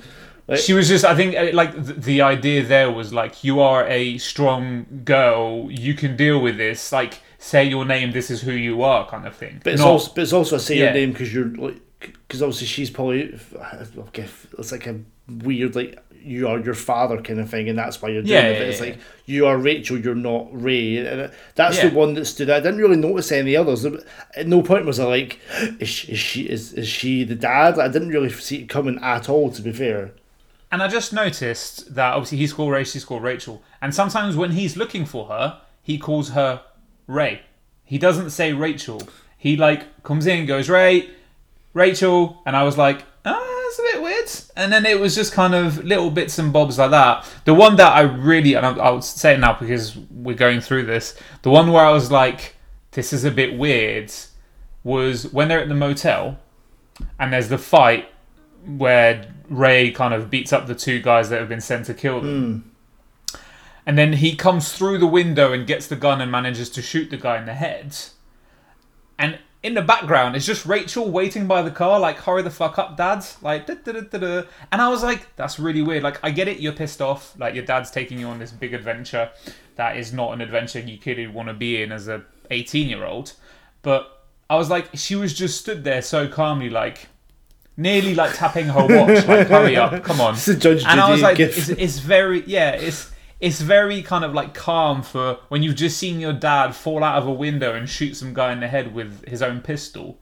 She 0.58 0.74
was 0.74 0.88
just 0.90 1.06
i 1.06 1.16
think 1.16 1.36
uh, 1.36 1.50
like 1.54 1.72
th- 1.74 1.98
the 1.98 2.22
idea 2.22 2.64
there 2.64 2.92
was 2.92 3.14
like 3.14 3.44
you 3.44 3.62
are 3.62 3.88
a 3.88 4.18
strong 4.18 4.86
girl 5.06 5.70
you 5.72 5.94
can 5.94 6.16
deal 6.18 6.40
with 6.42 6.58
this 6.58 6.92
like 6.92 7.22
say 7.38 7.64
your 7.64 7.86
name 7.86 8.12
this 8.12 8.30
is 8.30 8.42
who 8.42 8.52
you 8.52 8.84
are 8.84 9.08
kind 9.08 9.26
of 9.26 9.36
thing 9.36 9.62
But 9.64 9.74
it's 9.74 9.82
Not- 9.82 9.90
also 9.92 10.12
but 10.14 10.22
it's 10.24 10.34
also 10.34 10.56
a 10.58 10.60
say 10.60 10.78
your 10.78 10.92
name 10.92 11.12
because 11.14 11.34
you're 11.34 11.48
like 11.56 11.80
because 12.00 12.42
obviously 12.42 12.68
she's 12.68 12.90
probably 12.90 13.40
okay, 14.10 14.28
it's 14.58 14.72
like 14.72 14.88
a 14.88 15.00
weird 15.28 15.76
like 15.76 15.98
you 16.24 16.48
are 16.48 16.60
your 16.60 16.74
father 16.76 17.20
kind 17.22 17.40
of 17.40 17.50
thing 17.50 17.68
and 17.70 17.78
that's 17.80 18.00
why 18.02 18.10
you're 18.10 18.22
doing 18.22 18.34
Yeah, 18.34 18.50
it. 18.50 18.60
But 18.60 18.68
it's 18.68 18.80
yeah. 18.80 18.86
like 18.88 19.00
you 19.26 19.48
are 19.48 19.58
Rachel, 19.58 19.98
you're 19.98 20.14
not 20.14 20.48
Ray, 20.52 20.98
and 20.98 21.32
that's 21.56 21.78
Yeah. 21.78 21.90
the 21.90 21.96
one 21.96 22.14
that 22.14 22.26
stood 22.26 22.48
out. 22.50 22.58
I 22.58 22.60
didn't 22.60 22.80
really 22.80 22.96
notice 22.98 23.32
any 23.32 23.56
others. 23.56 23.86
At 24.36 24.46
no 24.48 24.62
point 24.62 24.86
was 24.86 25.00
I 25.00 25.06
like, 25.06 25.40
is 25.80 25.90
she 25.90 26.12
is 26.12 26.20
she, 26.20 26.42
is, 26.44 26.74
is 26.74 26.88
she 26.88 27.24
the 27.24 27.34
dad? 27.34 27.80
I 27.80 27.88
didn't 27.88 28.10
really 28.10 28.30
see 28.30 28.58
it 28.64 28.70
coming 28.70 29.00
at 29.02 29.30
all. 29.30 29.50
To 29.52 29.62
be 29.64 29.72
fair, 29.72 30.12
And 30.72 30.82
I 30.82 30.88
just 30.88 31.12
noticed 31.12 31.96
that 31.96 32.14
obviously 32.14 32.38
he's 32.38 32.54
called 32.54 32.72
Ray, 32.72 32.86
she's 32.86 33.04
called 33.04 33.24
Rachel. 33.24 33.62
And 33.82 33.94
sometimes 33.94 34.38
when 34.38 34.52
he's 34.52 34.78
looking 34.78 35.06
for 35.06 35.28
her, 35.28 35.62
he 35.82 35.98
calls 35.98 36.30
her 36.30 36.62
Ray. 37.08 37.42
He 37.84 37.98
doesn't 37.98 38.30
say 38.30 38.54
Rachel. 38.54 39.02
He 39.38 39.58
like 39.58 40.04
comes 40.04 40.28
in 40.28 40.46
goes, 40.46 40.70
Ray, 40.70 41.10
Rachel. 41.74 42.42
And 42.46 42.56
I 42.56 42.64
was 42.64 42.78
like, 42.78 43.04
ah, 43.26 43.62
that's 43.64 43.80
a 43.80 43.82
bit 43.82 44.02
weird. 44.02 44.30
And 44.56 44.72
then 44.72 44.86
it 44.86 45.00
was 45.00 45.14
just 45.14 45.34
kind 45.34 45.54
of 45.54 45.84
little 45.84 46.10
bits 46.10 46.40
and 46.40 46.54
bobs 46.54 46.78
like 46.80 46.92
that. 46.92 47.26
The 47.44 47.54
one 47.54 47.76
that 47.76 47.94
I 47.94 48.02
really, 48.02 48.54
and 48.54 48.66
I'll, 48.66 48.82
I'll 48.82 49.02
say 49.02 49.34
it 49.34 49.40
now 49.40 49.58
because 49.60 49.98
we're 49.98 50.38
going 50.38 50.62
through 50.62 50.86
this, 50.86 51.18
the 51.42 51.50
one 51.50 51.72
where 51.74 51.84
I 51.84 51.92
was 51.92 52.12
like, 52.12 52.56
this 52.92 53.12
is 53.12 53.26
a 53.26 53.32
bit 53.32 53.58
weird 53.58 54.12
was 54.84 55.32
when 55.34 55.48
they're 55.48 55.62
at 55.62 55.70
the 55.70 55.76
motel 55.76 56.40
and 57.20 57.34
there's 57.34 57.50
the 57.50 57.58
fight 57.58 58.10
where 58.66 59.34
Ray 59.52 59.92
kind 59.92 60.14
of 60.14 60.30
beats 60.30 60.54
up 60.54 60.66
the 60.66 60.76
two 60.76 61.02
guys 61.02 61.30
that 61.30 61.40
have 61.40 61.50
been 61.50 61.62
sent 61.62 61.86
to 61.88 61.94
kill 61.94 62.22
them. 62.22 62.64
Hmm. 62.64 63.38
And 63.86 63.98
then 63.98 64.14
he 64.14 64.36
comes 64.36 64.74
through 64.74 65.00
the 65.00 65.08
window 65.08 65.52
and 65.52 65.68
gets 65.68 65.88
the 65.88 65.96
gun 65.96 66.22
and 66.22 66.32
manages 66.32 66.70
to 66.72 66.82
shoot 66.82 67.10
the 67.10 67.18
guy 67.18 67.38
in 67.38 67.46
the 67.46 67.54
head. 67.54 67.96
And 69.20 69.40
in 69.64 69.74
the 69.74 69.82
background, 69.82 70.36
it's 70.36 70.46
just 70.46 70.66
Rachel 70.66 71.10
waiting 71.10 71.48
by 71.48 71.62
the 71.62 71.72
car, 71.72 72.00
like, 72.00 72.18
hurry 72.18 72.42
the 72.42 72.50
fuck 72.50 72.80
up, 72.80 72.96
dad. 72.96 73.26
Like, 73.42 73.68
da, 73.68 73.76
da, 73.76 73.92
da, 73.92 74.02
da, 74.02 74.18
da. 74.18 74.44
and 74.72 74.82
I 74.82 74.90
was 74.90 75.04
like, 75.04 75.36
that's 75.36 75.60
really 75.60 75.82
weird. 75.82 76.04
Like, 76.04 76.24
I 76.24 76.32
get 76.32 76.48
it, 76.48 76.60
you're 76.60 76.74
pissed 76.74 77.02
off. 77.02 77.38
Like, 77.38 77.54
your 77.54 77.66
dad's 77.66 77.92
taking 77.92 78.20
you 78.20 78.28
on 78.28 78.40
this 78.40 78.52
big 78.52 78.74
adventure 78.74 79.32
that 79.76 79.98
is 79.98 80.14
not 80.14 80.34
an 80.34 80.42
adventure 80.42 80.80
you 80.80 80.98
could 80.98 81.34
want 81.34 81.50
to 81.50 81.54
be 81.54 81.82
in 81.82 81.92
as 81.92 82.08
a 82.08 82.24
18 82.50 82.88
year 82.88 83.04
old. 83.04 83.34
But 83.82 84.26
I 84.50 84.56
was 84.56 84.70
like, 84.70 84.90
she 84.94 85.16
was 85.16 85.34
just 85.34 85.60
stood 85.60 85.84
there 85.84 86.02
so 86.02 86.28
calmly, 86.28 86.70
like, 86.70 87.08
nearly 87.78 88.16
like 88.16 88.36
tapping 88.36 88.68
her 88.68 88.86
watch, 88.86 89.28
like, 89.28 89.48
hurry 89.48 89.76
up, 89.76 90.04
come 90.04 90.22
on. 90.22 90.34
It's 90.36 90.48
a 90.48 90.56
Judge 90.56 90.84
and 90.86 91.00
I 91.00 91.10
was 91.12 91.22
like, 91.22 91.40
it's, 91.40 91.70
it's 91.70 92.00
very, 92.00 92.44
yeah, 92.46 92.72
it's. 92.72 93.10
It's 93.40 93.60
very 93.60 94.04
kind 94.04 94.24
of 94.24 94.36
like 94.36 94.54
calm 94.54 95.02
for 95.02 95.40
when 95.48 95.64
you've 95.64 95.76
just 95.76 95.98
seen 95.98 96.20
your 96.20 96.32
dad 96.32 96.76
fall 96.76 97.04
out 97.04 97.18
of 97.18 97.28
a 97.28 97.32
window 97.32 97.74
and 97.74 97.90
shoot 97.90 98.14
some 98.14 98.36
guy 98.36 98.54
in 98.54 98.60
the 98.60 98.68
head 98.68 98.94
with 98.94 99.28
his 99.28 99.42
own 99.42 99.62
pistol 99.62 100.20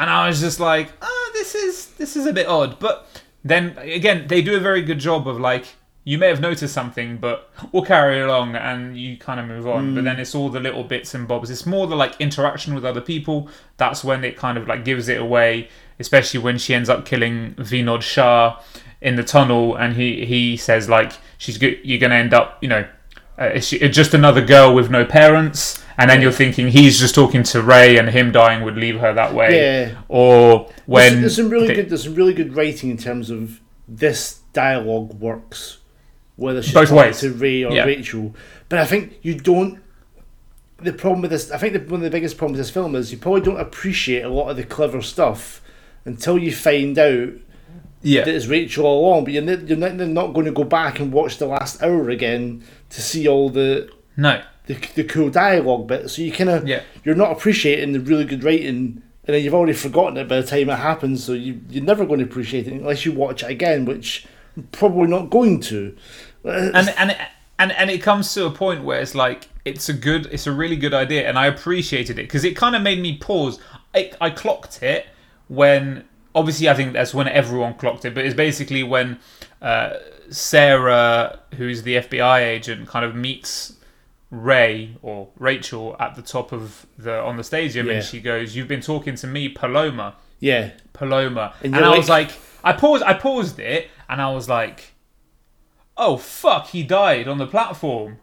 and 0.00 0.08
I 0.08 0.28
was 0.28 0.40
just 0.40 0.58
like, 0.58 0.92
ah, 1.02 1.30
this 1.34 1.54
is 1.54 1.86
this 1.98 2.16
is 2.16 2.24
a 2.24 2.32
bit 2.32 2.46
odd. 2.46 2.78
But 2.78 3.06
then 3.44 3.76
again, 3.78 4.26
they 4.28 4.40
do 4.40 4.56
a 4.56 4.60
very 4.60 4.80
good 4.80 4.98
job 4.98 5.28
of 5.28 5.38
like, 5.38 5.66
you 6.04 6.16
may 6.18 6.28
have 6.28 6.40
noticed 6.40 6.72
something, 6.72 7.18
but 7.18 7.50
we'll 7.72 7.84
carry 7.84 8.20
along 8.20 8.56
and 8.56 8.96
you 8.98 9.16
kind 9.18 9.38
of 9.38 9.46
move 9.46 9.66
on. 9.66 9.94
But 9.94 10.04
then 10.04 10.18
it's 10.18 10.34
all 10.34 10.48
the 10.48 10.60
little 10.60 10.82
bits 10.84 11.14
and 11.14 11.28
bobs. 11.28 11.50
It's 11.50 11.66
more 11.66 11.86
the 11.86 11.94
like 11.96 12.18
interaction 12.20 12.74
with 12.74 12.84
other 12.84 13.00
people. 13.02 13.48
That's 13.76 14.02
when 14.02 14.24
it 14.24 14.36
kind 14.36 14.56
of 14.56 14.66
like 14.66 14.84
gives 14.84 15.08
it 15.08 15.20
away, 15.20 15.68
especially 15.98 16.40
when 16.40 16.56
she 16.58 16.74
ends 16.74 16.88
up 16.88 17.04
killing 17.04 17.54
Vinod 17.54 18.02
Shah 18.02 18.60
in 19.02 19.16
the 19.16 19.24
tunnel, 19.24 19.76
and 19.76 19.94
he 19.94 20.24
he 20.24 20.56
says 20.56 20.88
like, 20.88 21.12
she's 21.38 21.58
go- 21.58 21.74
you're 21.82 21.98
gonna 22.00 22.14
end 22.16 22.34
up, 22.34 22.58
you 22.62 22.68
know. 22.68 22.86
Uh, 23.38 23.52
is 23.54 23.68
she, 23.68 23.78
just 23.88 24.12
another 24.12 24.44
girl 24.44 24.74
with 24.74 24.90
no 24.90 25.02
parents, 25.02 25.82
and 25.96 26.10
then 26.10 26.20
you're 26.20 26.30
thinking 26.30 26.68
he's 26.68 26.98
just 27.00 27.14
talking 27.14 27.42
to 27.42 27.62
Ray, 27.62 27.96
and 27.96 28.10
him 28.10 28.32
dying 28.32 28.62
would 28.64 28.76
leave 28.76 29.00
her 29.00 29.14
that 29.14 29.32
way. 29.32 29.56
Yeah. 29.56 29.98
Or 30.08 30.66
there's, 30.66 30.80
when 30.84 31.20
there's 31.22 31.36
some 31.36 31.48
really 31.48 31.68
they- 31.68 31.74
good 31.76 31.88
there's 31.88 32.04
some 32.04 32.14
really 32.14 32.34
good 32.34 32.54
writing 32.54 32.90
in 32.90 32.98
terms 32.98 33.30
of 33.30 33.60
this 33.88 34.40
dialogue 34.52 35.14
works, 35.20 35.78
whether 36.40 36.62
she's 36.62 36.74
Both 36.74 36.88
talking 36.88 37.04
ways. 37.04 37.20
to 37.20 37.32
Ray 37.32 37.64
or 37.64 37.72
Yeah. 37.72 37.84
Rachel. 37.84 38.34
But 38.68 38.78
I 38.78 38.86
think 38.86 39.18
you 39.22 39.34
don't. 39.34 39.80
The 40.78 40.92
problem 40.94 41.20
with 41.20 41.30
this, 41.30 41.50
I 41.50 41.58
think, 41.58 41.74
the, 41.74 41.80
one 41.80 42.00
of 42.00 42.04
the 42.04 42.10
biggest 42.10 42.38
problems 42.38 42.56
with 42.58 42.66
this 42.66 42.72
film 42.72 42.94
is 42.96 43.12
you 43.12 43.18
probably 43.18 43.42
don't 43.42 43.60
appreciate 43.60 44.22
a 44.22 44.30
lot 44.30 44.48
of 44.48 44.56
the 44.56 44.64
clever 44.64 45.02
stuff 45.02 45.60
until 46.06 46.38
you 46.38 46.50
find 46.54 46.98
out 46.98 47.28
yeah, 48.02 48.24
that 48.24 48.34
it's 48.34 48.46
Rachel 48.46 48.86
all 48.86 49.06
along. 49.06 49.24
But 49.24 49.34
you're, 49.34 49.42
n- 49.46 49.66
you're 49.66 49.76
not, 49.76 49.94
not 49.94 50.32
going 50.32 50.46
to 50.46 50.52
go 50.52 50.64
back 50.64 50.98
and 50.98 51.12
watch 51.12 51.36
the 51.36 51.44
last 51.46 51.82
hour 51.82 52.08
again 52.08 52.64
to 52.88 53.02
see 53.02 53.28
all 53.28 53.50
the 53.50 53.90
no, 54.16 54.40
the, 54.66 54.74
the 54.94 55.04
cool 55.04 55.28
dialogue 55.28 55.86
bit. 55.86 56.08
So 56.08 56.22
you 56.22 56.32
kind 56.32 56.48
of 56.48 56.66
Yeah. 56.66 56.82
you're 57.04 57.14
not 57.14 57.32
appreciating 57.32 57.92
the 57.92 58.00
really 58.00 58.24
good 58.24 58.42
writing, 58.42 59.02
and 59.26 59.34
then 59.34 59.44
you've 59.44 59.52
already 59.54 59.74
forgotten 59.74 60.16
it 60.16 60.28
by 60.28 60.40
the 60.40 60.46
time 60.46 60.70
it 60.70 60.76
happens. 60.76 61.22
So 61.24 61.34
you 61.34 61.60
you're 61.68 61.84
never 61.84 62.06
going 62.06 62.20
to 62.20 62.24
appreciate 62.24 62.66
it 62.66 62.72
unless 62.72 63.04
you 63.04 63.12
watch 63.12 63.42
it 63.42 63.50
again, 63.50 63.84
which 63.84 64.26
I'm 64.56 64.62
probably 64.72 65.08
not 65.08 65.28
going 65.28 65.60
to. 65.60 65.94
And 66.44 66.88
and 66.96 67.16
and 67.58 67.72
and 67.72 67.90
it 67.90 68.02
comes 68.02 68.32
to 68.34 68.46
a 68.46 68.50
point 68.50 68.84
where 68.84 69.00
it's 69.00 69.14
like 69.14 69.48
it's 69.64 69.88
a 69.88 69.92
good, 69.92 70.26
it's 70.32 70.46
a 70.46 70.52
really 70.52 70.76
good 70.76 70.94
idea, 70.94 71.28
and 71.28 71.38
I 71.38 71.46
appreciated 71.46 72.18
it 72.18 72.22
because 72.22 72.44
it 72.44 72.56
kind 72.56 72.74
of 72.74 72.82
made 72.82 73.00
me 73.00 73.18
pause. 73.18 73.58
I, 73.94 74.10
I 74.20 74.30
clocked 74.30 74.82
it 74.82 75.06
when 75.48 76.04
obviously 76.34 76.68
I 76.68 76.74
think 76.74 76.92
that's 76.94 77.12
when 77.12 77.28
everyone 77.28 77.74
clocked 77.74 78.04
it, 78.04 78.14
but 78.14 78.24
it's 78.24 78.34
basically 78.34 78.82
when 78.82 79.18
uh, 79.60 79.94
Sarah, 80.30 81.40
who's 81.56 81.82
the 81.82 81.96
FBI 81.96 82.40
agent, 82.40 82.88
kind 82.88 83.04
of 83.04 83.14
meets 83.14 83.74
Ray 84.30 84.96
or 85.02 85.28
Rachel 85.38 85.96
at 86.00 86.14
the 86.14 86.22
top 86.22 86.52
of 86.52 86.86
the 86.96 87.20
on 87.20 87.36
the 87.36 87.44
stadium, 87.44 87.86
Yeah. 87.88 87.94
and 87.94 88.04
she 88.04 88.20
goes, 88.20 88.56
"You've 88.56 88.68
been 88.68 88.80
talking 88.80 89.14
to 89.16 89.26
me, 89.26 89.48
Paloma." 89.48 90.14
yeah, 90.42 90.70
Paloma. 90.94 91.52
And 91.62 91.74
And, 91.76 91.84
I 91.84 91.94
was 91.98 92.08
like- 92.08 92.28
like, 92.28 92.38
I 92.64 92.72
paused, 92.72 93.02
I 93.04 93.12
paused 93.12 93.58
it, 93.58 93.90
and 94.08 94.22
I 94.22 94.30
was 94.30 94.48
like, 94.48 94.94
oh 96.00 96.16
fuck, 96.16 96.68
he 96.68 96.82
died 96.82 97.28
on 97.28 97.38
the 97.38 97.46
platform. 97.46 98.18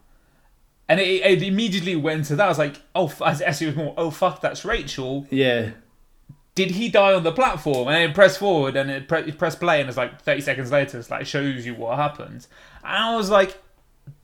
And 0.90 1.00
it, 1.00 1.22
it 1.24 1.44
immediately 1.44 1.96
went 1.96 2.26
to 2.26 2.36
that. 2.36 2.46
I 2.46 2.50
was 2.50 2.58
like, 2.58 2.82
oh, 2.96 3.14
as 3.24 3.42
it 3.62 3.66
was 3.68 3.76
more, 3.76 3.94
oh 3.98 4.10
fuck, 4.12 4.42
that's 4.42 4.66
Rachel. 4.66 5.28
yeah, 5.30 5.72
Did 6.56 6.72
he 6.72 6.90
die 6.90 7.14
on 7.14 7.24
the 7.24 7.32
platform? 7.32 7.88
And 7.88 7.96
then 7.96 8.10
it 8.10 8.16
pressed 8.16 8.40
forward, 8.40 8.76
and 8.76 8.90
it, 8.90 9.08
pre- 9.08 9.22
it 9.22 9.38
pressed 9.38 9.60
play, 9.60 9.80
and 9.80 9.88
it's 9.88 9.98
like 9.98 10.22
thirty 10.22 10.42
seconds 10.42 10.72
later, 10.72 10.98
it's 10.98 11.12
like 11.12 11.26
shows 11.26 11.66
you 11.66 11.76
what 11.76 11.98
happened. 11.98 12.48
And 12.84 12.98
I 12.98 13.16
was 13.16 13.30
like, 13.30 13.62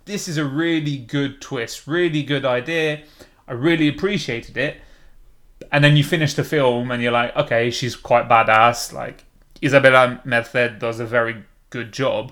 this 0.05 0.27
is 0.27 0.37
a 0.37 0.45
really 0.45 0.97
good 0.97 1.39
twist, 1.41 1.87
really 1.87 2.23
good 2.23 2.45
idea. 2.45 3.03
I 3.47 3.53
really 3.53 3.87
appreciated 3.87 4.57
it. 4.57 4.77
And 5.71 5.83
then 5.83 5.95
you 5.95 6.03
finish 6.03 6.33
the 6.33 6.43
film 6.43 6.91
and 6.91 7.01
you're 7.01 7.11
like, 7.11 7.35
okay, 7.35 7.71
she's 7.71 7.95
quite 7.95 8.27
badass. 8.27 8.93
Like 8.93 9.25
Isabela 9.61 10.25
Merced 10.25 10.79
does 10.79 10.99
a 10.99 11.05
very 11.05 11.43
good 11.69 11.91
job 11.91 12.31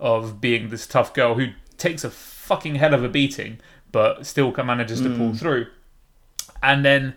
of 0.00 0.40
being 0.40 0.70
this 0.70 0.86
tough 0.86 1.14
girl 1.14 1.34
who 1.34 1.48
takes 1.78 2.04
a 2.04 2.10
fucking 2.10 2.76
hell 2.76 2.94
of 2.94 3.02
a 3.04 3.08
beating, 3.08 3.58
but 3.92 4.26
still 4.26 4.52
manages 4.64 5.00
to 5.00 5.16
pull 5.16 5.34
through. 5.34 5.66
And 6.62 6.84
then, 6.84 7.14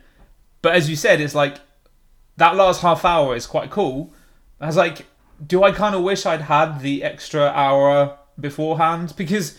but 0.61 0.75
as 0.75 0.89
you 0.89 0.95
said, 0.95 1.21
it's 1.21 1.35
like 1.35 1.57
that 2.37 2.55
last 2.55 2.81
half 2.81 3.03
hour 3.03 3.35
is 3.35 3.45
quite 3.45 3.69
cool. 3.69 4.13
I 4.59 4.67
was 4.67 4.77
like, 4.77 5.05
do 5.45 5.63
I 5.63 5.71
kind 5.71 5.95
of 5.95 6.03
wish 6.03 6.25
I'd 6.25 6.41
had 6.41 6.79
the 6.79 7.03
extra 7.03 7.47
hour 7.47 8.17
beforehand? 8.39 9.13
Because, 9.15 9.57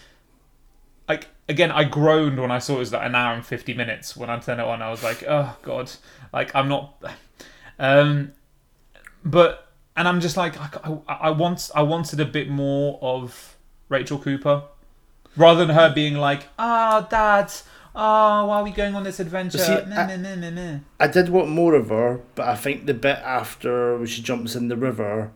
like, 1.08 1.28
again, 1.48 1.70
I 1.70 1.84
groaned 1.84 2.40
when 2.40 2.50
I 2.50 2.58
saw 2.58 2.76
it 2.76 2.80
was 2.80 2.92
like 2.92 3.06
an 3.06 3.14
hour 3.14 3.34
and 3.34 3.44
50 3.44 3.74
minutes 3.74 4.16
when 4.16 4.30
I 4.30 4.38
turned 4.38 4.60
it 4.60 4.66
on. 4.66 4.82
I 4.82 4.90
was 4.90 5.02
like, 5.02 5.24
oh, 5.28 5.56
God. 5.62 5.90
Like, 6.32 6.54
I'm 6.54 6.68
not. 6.68 7.02
Um, 7.78 8.32
but, 9.24 9.67
and 9.98 10.08
I'm 10.08 10.20
just 10.20 10.36
like, 10.36 10.54
I, 10.58 10.96
I, 11.08 11.14
I, 11.14 11.30
want, 11.30 11.70
I 11.74 11.82
wanted 11.82 12.20
a 12.20 12.24
bit 12.24 12.48
more 12.48 12.98
of 13.02 13.56
Rachel 13.88 14.18
Cooper. 14.18 14.62
Rather 15.36 15.66
than 15.66 15.74
her 15.76 15.92
being 15.92 16.14
like, 16.14 16.44
ah, 16.58 17.04
oh, 17.04 17.08
dad, 17.10 17.52
oh, 17.94 18.46
why 18.46 18.58
are 18.60 18.64
we 18.64 18.70
going 18.70 18.94
on 18.94 19.02
this 19.04 19.20
adventure? 19.20 19.58
See, 19.58 19.72
Meh, 19.86 19.96
I- 19.96 20.16
meh, 20.16 20.50
meh. 20.50 20.78
I 20.98 21.06
did 21.08 21.28
want 21.28 21.48
more 21.48 21.74
of 21.74 21.90
her, 21.90 22.20
but 22.34 22.48
I 22.48 22.56
think 22.56 22.86
the 22.86 22.94
bit 22.94 23.18
after 23.18 23.96
when 23.98 24.06
she 24.06 24.22
jumps 24.22 24.56
in 24.56 24.68
the 24.68 24.76
river, 24.76 25.30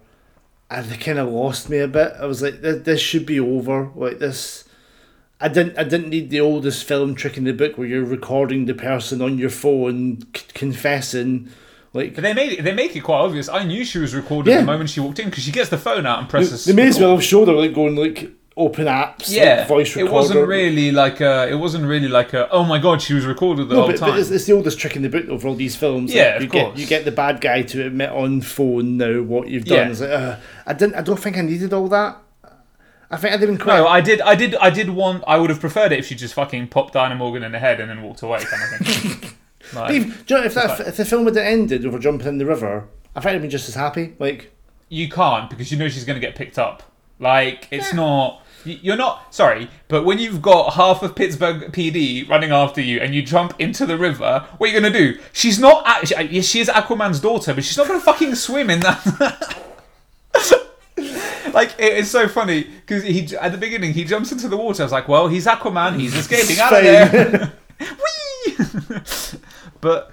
and 0.70 0.86
they 0.86 0.96
kind 0.96 1.18
of 1.18 1.28
lost 1.28 1.68
me 1.68 1.78
a 1.78 1.88
bit. 1.88 2.14
I 2.18 2.24
was 2.26 2.40
like, 2.40 2.62
this, 2.62 2.82
this 2.84 3.00
should 3.00 3.26
be 3.26 3.38
over. 3.38 3.90
Like 3.94 4.18
this, 4.18 4.64
I 5.40 5.48
didn't. 5.48 5.78
I 5.78 5.84
didn't 5.84 6.08
need 6.08 6.30
the 6.30 6.40
oldest 6.40 6.84
film 6.84 7.14
trick 7.14 7.36
in 7.36 7.44
the 7.44 7.52
book 7.52 7.76
where 7.76 7.86
you're 7.86 8.04
recording 8.04 8.64
the 8.64 8.74
person 8.74 9.20
on 9.20 9.38
your 9.38 9.50
phone 9.50 10.22
c- 10.34 10.44
confessing. 10.54 11.48
Like 11.94 12.14
But 12.14 12.22
they 12.22 12.32
made. 12.32 12.64
They 12.64 12.72
make 12.72 12.96
it 12.96 13.00
quite 13.00 13.18
obvious. 13.18 13.48
I 13.48 13.64
knew 13.64 13.84
she 13.84 13.98
was 13.98 14.14
recording 14.14 14.52
Yeah. 14.54 14.60
the 14.60 14.66
moment 14.66 14.90
she 14.90 15.00
walked 15.00 15.18
in 15.18 15.28
because 15.28 15.44
she 15.44 15.52
gets 15.52 15.68
the 15.70 15.78
phone 15.78 16.06
out 16.06 16.20
and 16.20 16.28
presses. 16.28 16.64
they 16.64 16.72
may 16.72 16.88
as 16.88 16.98
well 16.98 17.10
have 17.12 17.22
showed 17.24 17.48
her 17.48 17.54
like 17.54 17.74
going 17.74 17.96
like 17.96 18.30
open 18.54 18.84
apps, 18.84 19.30
Yeah, 19.34 19.60
like, 19.60 19.68
voice 19.68 19.96
recorder. 19.96 20.10
it 20.10 20.14
wasn't 20.14 20.46
really 20.48 20.90
like 20.92 21.20
a. 21.20 21.48
It 21.50 21.54
wasn't 21.56 21.84
really 21.86 22.08
like 22.08 22.32
a. 22.34 22.48
Oh 22.50 22.64
my 22.64 22.78
god, 22.78 23.00
she 23.02 23.12
was 23.14 23.26
recorded 23.26 23.68
the 23.68 23.74
No, 23.74 23.80
whole 23.82 23.90
but, 23.90 23.98
time. 23.98 24.10
but 24.10 24.18
it's, 24.20 24.30
it's 24.30 24.44
the 24.46 24.52
oldest 24.54 24.78
trick 24.78 24.96
in 24.96 25.02
the 25.02 25.08
book 25.10 25.26
of 25.28 25.44
all 25.44 25.54
these 25.54 25.76
films. 25.76 26.12
Yeah, 26.14 26.24
Like, 26.24 26.36
of 26.36 26.42
you 26.42 26.48
get 26.48 26.64
course. 26.66 26.78
you 26.78 26.86
get 26.86 27.04
the 27.04 27.12
bad 27.12 27.40
guy 27.42 27.62
to 27.62 27.86
admit 27.86 28.10
on 28.10 28.40
phone 28.42 28.96
now 28.96 29.20
what 29.22 29.48
you've 29.48 29.64
done. 29.64 29.78
Yeah. 29.86 29.90
It's 29.90 30.00
like, 30.00 30.10
uh, 30.10 30.36
I 30.66 30.72
didn't. 30.74 30.94
I 30.96 31.02
don't 31.02 31.20
think 31.20 31.36
I 31.36 31.42
needed 31.42 31.72
all 31.74 31.88
that. 31.88 32.16
I 33.10 33.16
think 33.18 33.34
I 33.34 33.36
didn't 33.36 33.58
quite. 33.58 33.76
no, 33.76 33.86
I 33.86 34.00
did. 34.00 34.22
I 34.22 34.34
did. 34.34 34.54
I 34.54 34.70
did 34.70 34.88
want. 34.88 35.24
I 35.26 35.36
would 35.36 35.50
have 35.50 35.60
preferred 35.60 35.92
it 35.92 35.98
if 35.98 36.06
she 36.06 36.14
just 36.14 36.32
fucking 36.32 36.68
popped 36.68 36.94
Diana 36.94 37.14
Morgan 37.14 37.42
in 37.42 37.52
the 37.52 37.58
head 37.58 37.78
and 37.80 37.90
then 37.90 38.02
walked 38.02 38.22
away, 38.22 38.40
kind 38.42 38.62
of 38.80 38.86
thing. 38.86 39.30
Dave, 39.72 40.26
do 40.26 40.34
you 40.34 40.40
know, 40.40 40.46
if, 40.46 40.54
that, 40.54 40.80
if 40.80 40.96
the 40.96 41.04
film 41.04 41.24
had 41.24 41.36
ended 41.36 41.86
over 41.86 41.98
jumping 41.98 42.28
in 42.28 42.38
the 42.38 42.46
river, 42.46 42.88
I 43.16 43.20
think 43.20 43.34
I'd 43.34 43.40
been 43.40 43.50
just 43.50 43.68
as 43.68 43.74
happy. 43.74 44.14
Like, 44.18 44.52
you 44.88 45.08
can't 45.08 45.48
because 45.48 45.72
you 45.72 45.78
know 45.78 45.88
she's 45.88 46.04
going 46.04 46.20
to 46.20 46.26
get 46.26 46.36
picked 46.36 46.58
up. 46.58 46.82
Like 47.22 47.68
it's 47.70 47.94
not. 47.94 48.40
You're 48.64 48.96
not 48.96 49.32
sorry, 49.34 49.68
but 49.88 50.04
when 50.04 50.18
you've 50.18 50.42
got 50.42 50.74
half 50.74 51.02
of 51.02 51.14
Pittsburgh 51.14 51.72
PD 51.72 52.28
running 52.28 52.50
after 52.50 52.80
you 52.80 53.00
and 53.00 53.14
you 53.14 53.22
jump 53.22 53.54
into 53.60 53.86
the 53.86 53.96
river, 53.96 54.46
what 54.58 54.68
are 54.68 54.72
you 54.72 54.80
gonna 54.80 54.92
do? 54.92 55.18
She's 55.32 55.58
not. 55.58 55.84
Actually, 55.86 56.38
uh, 56.38 56.42
she 56.42 56.60
is 56.60 56.68
Aquaman's 56.68 57.20
daughter, 57.20 57.54
but 57.54 57.64
she's 57.64 57.76
not 57.76 57.86
gonna 57.86 58.00
fucking 58.00 58.34
swim 58.34 58.70
in 58.70 58.80
that. 58.80 59.58
like 61.54 61.74
it 61.78 61.96
is 61.96 62.10
so 62.10 62.28
funny 62.28 62.64
because 62.64 63.04
he 63.04 63.36
at 63.36 63.52
the 63.52 63.58
beginning 63.58 63.94
he 63.94 64.04
jumps 64.04 64.32
into 64.32 64.48
the 64.48 64.56
water. 64.56 64.82
I 64.82 64.86
was 64.86 64.92
like, 64.92 65.08
well, 65.08 65.28
he's 65.28 65.46
Aquaman. 65.46 65.98
He's 65.98 66.14
escaping 66.14 66.58
out 66.58 66.72
of 66.72 66.82
there. 66.82 67.52
Whee! 67.80 69.38
but 69.82 70.10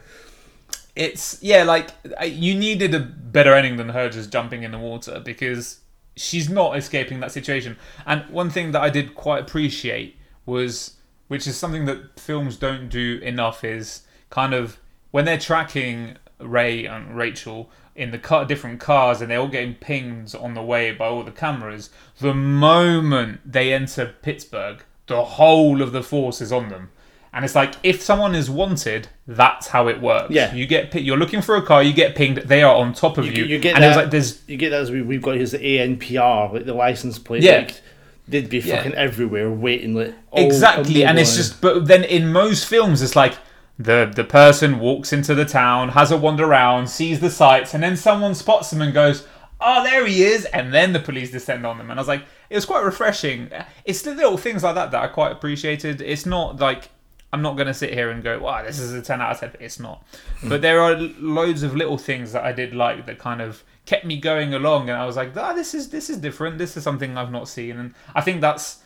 it's 0.98 1.42
yeah, 1.42 1.64
like 1.64 1.92
you 2.26 2.54
needed 2.54 2.94
a 2.94 3.00
better 3.00 3.54
ending 3.54 3.78
than 3.78 3.90
her 3.90 4.10
just 4.10 4.30
jumping 4.30 4.64
in 4.64 4.72
the 4.72 4.78
water 4.78 5.22
because 5.24 5.80
she's 6.18 6.50
not 6.50 6.78
escaping 6.78 7.22
that 7.22 7.32
situation. 7.32 7.78
And 8.06 8.30
one 8.30 8.50
thing 8.50 8.74
that 8.74 8.82
I 8.82 8.90
did 8.90 9.16
quite 9.16 9.44
appreciate 9.44 10.18
was, 10.46 10.98
which 11.30 11.48
is 11.48 11.56
something 11.56 11.86
that 11.86 12.20
films 12.20 12.58
don't 12.58 12.90
do 12.90 13.20
enough, 13.24 13.64
is 13.64 14.02
kind 14.30 14.54
of 14.54 14.78
when 15.12 15.24
they're 15.24 15.38
tracking 15.38 16.18
Ray 16.40 16.86
and 16.86 17.16
Rachel 17.16 17.70
in 17.96 18.12
the 18.12 18.18
car, 18.18 18.46
different 18.46 18.80
cars 18.80 19.22
and 19.22 19.32
they're 19.32 19.40
all 19.40 19.48
getting 19.48 19.76
pinged 19.76 20.36
on 20.36 20.54
the 20.54 20.64
way 20.64 20.92
by 20.92 21.06
all 21.06 21.24
the 21.24 21.32
cameras. 21.32 21.90
The 22.20 22.34
moment 22.34 23.40
they 23.46 23.72
enter 23.72 24.16
Pittsburgh, 24.22 24.84
the 25.08 25.24
whole 25.24 25.82
of 25.82 25.92
the 25.92 26.04
force 26.04 26.42
is 26.42 26.52
on 26.52 26.70
them. 26.70 26.90
And 27.32 27.46
it's 27.46 27.56
like 27.56 27.76
if 27.84 28.02
someone 28.02 28.34
is 28.36 28.50
wanted, 28.50 29.08
that's 29.28 29.68
how 29.68 29.88
it 29.88 30.02
works. 30.02 30.32
Yeah. 30.32 30.54
you 30.54 30.66
get 30.66 30.94
you're 30.96 31.18
looking 31.18 31.42
for 31.42 31.56
a 31.56 31.62
car, 31.62 31.84
you 31.84 31.94
get 31.94 32.16
pinged. 32.16 32.38
They 32.40 32.64
are 32.64 32.76
on 32.76 32.94
top 32.94 33.18
of 33.18 33.26
you. 33.26 33.32
you, 33.32 33.46
you 33.46 33.60
get 33.60 33.76
and 33.76 33.84
that. 33.84 33.96
like 33.96 34.12
there's 34.12 34.42
you 34.48 34.58
get 34.58 34.72
that 34.72 34.82
as 34.82 34.92
we, 34.92 35.02
we've 35.02 35.22
got 35.22 35.36
his 35.36 35.54
ANPR, 35.54 36.54
like 36.54 36.66
the 36.66 36.74
license 36.74 37.20
plate. 37.20 37.44
Yeah. 37.44 37.58
Like, 37.60 37.82
they'd 38.28 38.50
be 38.50 38.60
Yeah. 38.60 38.78
fucking 38.78 38.94
everywhere 38.96 39.50
waiting. 39.52 39.94
Like 39.96 40.14
oh, 40.32 40.44
exactly, 40.46 41.04
and 41.06 41.20
it's 41.20 41.36
just. 41.36 41.62
But 41.62 41.88
then 41.88 42.04
in 42.04 42.32
most 42.32 42.68
films, 42.68 43.02
it's 43.02 43.16
like 43.16 43.38
the 43.78 44.12
the 44.14 44.24
person 44.24 44.80
walks 44.80 45.14
into 45.14 45.36
the 45.36 45.46
town, 45.46 45.90
has 45.90 46.12
a 46.12 46.18
wander 46.18 46.46
around, 46.46 46.88
sees 46.90 47.20
the 47.20 47.30
sights, 47.30 47.74
and 47.74 47.82
then 47.84 47.96
someone 47.96 48.34
spots 48.36 48.72
them 48.72 48.82
and 48.82 48.94
goes, 48.94 49.26
"Oh, 49.62 49.84
there 49.84 50.06
he 50.06 50.24
is!" 50.24 50.46
And 50.46 50.74
then 50.74 50.94
the 50.94 51.00
police 51.00 51.32
descend 51.32 51.66
on 51.66 51.78
them. 51.78 51.90
And 51.92 52.00
I 52.00 52.02
was 52.02 52.08
like, 52.08 52.24
it 52.50 52.56
was 52.56 52.66
quite 52.66 52.84
refreshing. 52.84 53.50
It's 53.86 54.02
the 54.02 54.14
little 54.16 54.38
things 54.38 54.64
like 54.64 54.76
that 54.76 54.92
that 54.92 55.04
I 55.04 55.08
quite 55.08 55.32
appreciated. 55.32 56.02
It's 56.02 56.26
not 56.26 56.58
like. 56.60 56.90
I'm 57.32 57.42
not 57.44 57.56
going 57.56 57.68
to 57.68 57.74
sit 57.74 57.94
here 57.94 58.10
and 58.10 58.24
go, 58.24 58.40
wow, 58.40 58.64
this 58.64 58.80
is 58.80 58.92
a 58.94 59.02
10 59.02 59.22
out 59.22 59.32
of 59.32 59.40
10. 59.40 59.52
It's 59.60 59.80
not. 59.80 60.04
But 60.44 60.62
there 60.62 60.80
are 60.82 60.96
loads 60.96 61.62
of 61.64 61.76
little 61.76 61.98
things 61.98 62.32
that 62.32 62.44
I 62.44 62.52
did 62.52 62.74
like 62.74 63.06
that 63.06 63.20
kind 63.20 63.40
of 63.42 63.64
kept 63.86 64.04
me 64.06 64.18
going 64.20 64.54
along. 64.54 64.90
And 64.90 64.98
I 64.98 65.06
was 65.06 65.16
like, 65.16 65.36
ah, 65.38 65.54
this 65.54 65.74
is 65.76 65.90
this 65.90 66.10
is 66.10 66.18
different. 66.18 66.58
This 66.58 66.76
is 66.76 66.84
something 66.84 67.18
I've 67.18 67.32
not 67.32 67.48
seen. 67.48 67.78
And 67.78 67.94
I 68.16 68.22
think 68.22 68.42
that's 68.42 68.80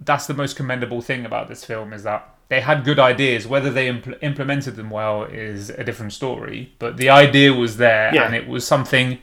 that's 0.00 0.26
the 0.26 0.34
most 0.34 0.56
commendable 0.56 1.00
thing 1.00 1.24
about 1.24 1.48
this 1.48 1.64
film 1.64 1.92
is 1.92 2.02
that 2.02 2.28
they 2.48 2.60
had 2.60 2.84
good 2.84 2.98
ideas. 2.98 3.46
Whether 3.46 3.70
they 3.70 3.88
impl- 3.90 4.18
implemented 4.22 4.76
them 4.76 4.90
well 4.90 5.24
is 5.24 5.70
a 5.70 5.84
different 5.84 6.12
story. 6.12 6.72
But 6.78 6.96
the 6.96 7.10
idea 7.10 7.52
was 7.52 7.76
there, 7.76 8.14
Yeah. 8.14 8.24
and 8.24 8.34
it 8.34 8.46
was 8.48 8.66
something 8.66 9.18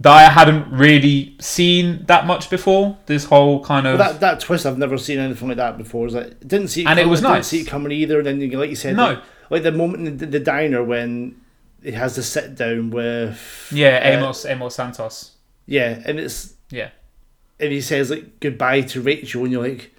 that 0.00 0.12
I 0.12 0.22
hadn't 0.30 0.70
really 0.72 1.36
seen 1.40 2.04
that 2.06 2.26
much 2.26 2.48
before. 2.50 2.96
This 3.06 3.24
whole 3.24 3.62
kind 3.62 3.86
of 3.86 3.98
Well, 3.98 4.12
that 4.12 4.20
that 4.20 4.40
twist 4.40 4.64
I've 4.66 4.78
never 4.78 4.96
seen 4.98 5.18
anything 5.18 5.48
like 5.48 5.58
that 5.58 5.76
before. 5.78 6.06
Is 6.06 6.14
like 6.14 6.40
didn't 6.40 6.68
see 6.68 6.82
it 6.82 6.86
And 6.86 6.98
it 6.98 7.02
coming, 7.02 7.10
was 7.10 7.20
didn't 7.20 7.32
nice. 7.34 7.46
see 7.48 7.60
it 7.60 7.66
coming 7.66 7.92
either. 7.92 8.18
And 8.18 8.26
then 8.26 8.40
you 8.40 8.58
like 8.58 8.70
you 8.70 8.76
said, 8.76 8.96
No. 8.96 9.04
like, 9.10 9.22
like 9.50 9.62
the 9.62 9.72
moment 9.72 10.06
in 10.08 10.16
the, 10.16 10.26
the 10.26 10.40
diner 10.40 10.82
when 10.82 11.36
he 11.82 11.92
has 11.92 12.16
the 12.16 12.22
sit 12.22 12.54
down 12.56 12.90
with 12.90 13.68
yeah, 13.72 14.00
uh, 14.02 14.18
Amos 14.18 14.44
Amos 14.46 14.74
Santos. 14.74 15.32
yeah, 15.66 16.00
and 16.06 16.18
it's 16.18 16.54
Yeah, 16.70 16.90
and 17.58 17.72
he 17.72 17.80
says 17.80 18.10
like 18.10 18.40
goodbye 18.40 18.82
to 18.82 19.00
Rachel, 19.02 19.42
and 19.44 19.52
you're 19.52 19.66
like, 19.68 19.92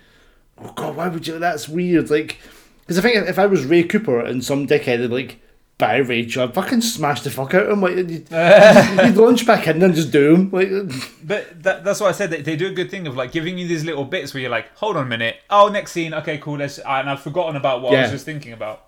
oh 0.57 0.71
god, 0.75 0.95
why 0.95 1.07
would 1.09 1.27
you? 1.27 1.37
That's 1.39 1.67
weird. 1.69 2.09
Like, 2.09 2.39
because 2.81 2.97
I 2.97 3.01
think 3.01 3.27
if 3.29 3.37
I 3.37 3.45
was 3.45 3.65
Ray 3.65 3.83
Cooper 3.83 4.19
and 4.19 4.43
some 4.43 4.65
dickhead 4.67 5.09
like. 5.11 5.39
Bye, 5.82 5.98
Rachel. 5.98 6.44
I'd 6.44 6.54
fucking 6.54 6.82
smash 6.82 7.22
the 7.22 7.32
fuck 7.32 7.54
out 7.56 7.65
of 7.65 7.72
him. 7.72 7.82
Like, 7.82 7.96
you'd, 7.96 8.10
you'd 8.32 9.17
launch 9.17 9.48
back 9.48 9.67
in 9.67 9.82
and 9.82 9.96
just 9.96 10.12
do 10.12 10.36
him. 10.36 10.52
Like, 10.52 10.70
but 11.24 11.63
that, 11.63 11.84
that's 11.84 12.00
why 12.00 12.10
I 12.10 12.12
said 12.12 12.30
that 12.30 12.46
they 12.46 12.56
do 12.56 12.67
a 12.67 12.72
good 12.74 12.91
thing 12.91 13.08
of 13.08 13.15
like 13.15 13.32
giving 13.32 13.58
you 13.58 13.67
these 13.67 13.84
little 13.84 14.06
bits 14.06 14.34
where 14.34 14.41
you're 14.41 14.52
like, 14.52 14.74
hold 14.78 14.96
on 14.96 15.04
a 15.08 15.10
minute. 15.10 15.38
Oh, 15.50 15.70
next 15.70 15.91
scene. 15.91 16.13
Okay, 16.13 16.38
cool. 16.38 16.60
Let's. 16.60 16.78
And 16.78 17.10
I've 17.10 17.22
forgotten 17.22 17.56
about 17.56 17.82
what 17.82 17.94
I 17.96 18.02
was 18.02 18.08
Yeah. 18.10 18.12
just 18.13 18.26
thinking 18.26 18.54
about. 18.54 18.86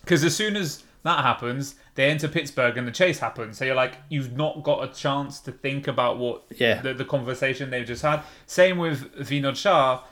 Because 0.00 0.24
as 0.24 0.34
soon 0.34 0.56
as 0.56 0.82
that 1.04 1.22
happens, 1.24 1.76
they 1.94 2.10
enter 2.10 2.26
Pittsburgh 2.26 2.76
and 2.76 2.88
the 2.88 2.92
chase 2.92 3.20
happens. 3.20 3.56
So 3.58 3.64
you're 3.64 3.74
like, 3.76 3.94
you've 4.08 4.36
not 4.36 4.64
got 4.64 4.82
a 4.82 4.92
chance 4.92 5.38
to 5.40 5.52
think 5.52 5.86
about 5.86 6.18
what 6.18 6.42
Yeah. 6.56 6.82
the, 6.82 6.94
the 6.94 7.04
conversation 7.04 7.70
they've 7.70 7.86
just 7.86 8.02
had. 8.02 8.22
Same 8.46 8.78
with 8.78 9.14
Vinod 9.16 9.54
Shah. 9.56 10.02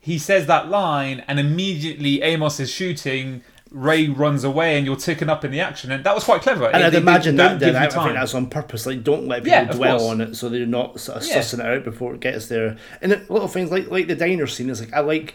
He 0.00 0.18
says 0.18 0.46
that 0.46 0.68
line, 0.68 1.24
and 1.28 1.38
immediately 1.40 2.22
Amos 2.22 2.60
is 2.60 2.70
shooting. 2.70 3.42
Ray 3.70 4.08
runs 4.08 4.44
away, 4.44 4.76
and 4.78 4.86
you're 4.86 4.96
ticking 4.96 5.28
up 5.28 5.44
in 5.44 5.50
the 5.50 5.60
action, 5.60 5.90
and 5.92 6.02
that 6.04 6.14
was 6.14 6.24
quite 6.24 6.40
clever. 6.42 6.66
And 6.66 6.82
They- 6.82 6.86
I'd 6.86 6.94
imagine 6.94 7.36
don't 7.36 7.58
that 7.58 7.66
you 7.72 7.76
I, 7.78 7.88
think 7.88 8.14
that's 8.14 8.34
on 8.34 8.46
purpose. 8.46 8.86
Like, 8.86 9.04
don't 9.04 9.28
let 9.28 9.44
people 9.44 9.58
Yeah, 9.58 9.64
dwell 9.72 9.98
course. 9.98 10.10
on 10.10 10.20
it 10.22 10.34
so 10.36 10.48
they're 10.48 10.64
not 10.66 10.98
sort 11.00 11.18
of 11.18 11.24
uh, 11.24 11.26
Yeah. 11.26 11.38
sussing 11.40 11.60
it 11.60 11.66
out 11.66 11.84
before 11.84 12.14
it 12.14 12.20
gets 12.20 12.46
there. 12.46 12.76
And 13.02 13.12
it, 13.12 13.30
little 13.30 13.48
things 13.48 13.70
like 13.70 13.90
like 13.90 14.06
the 14.08 14.14
diner 14.14 14.46
scene 14.46 14.70
is 14.70 14.80
like 14.80 14.92
I 14.94 15.00
like. 15.00 15.34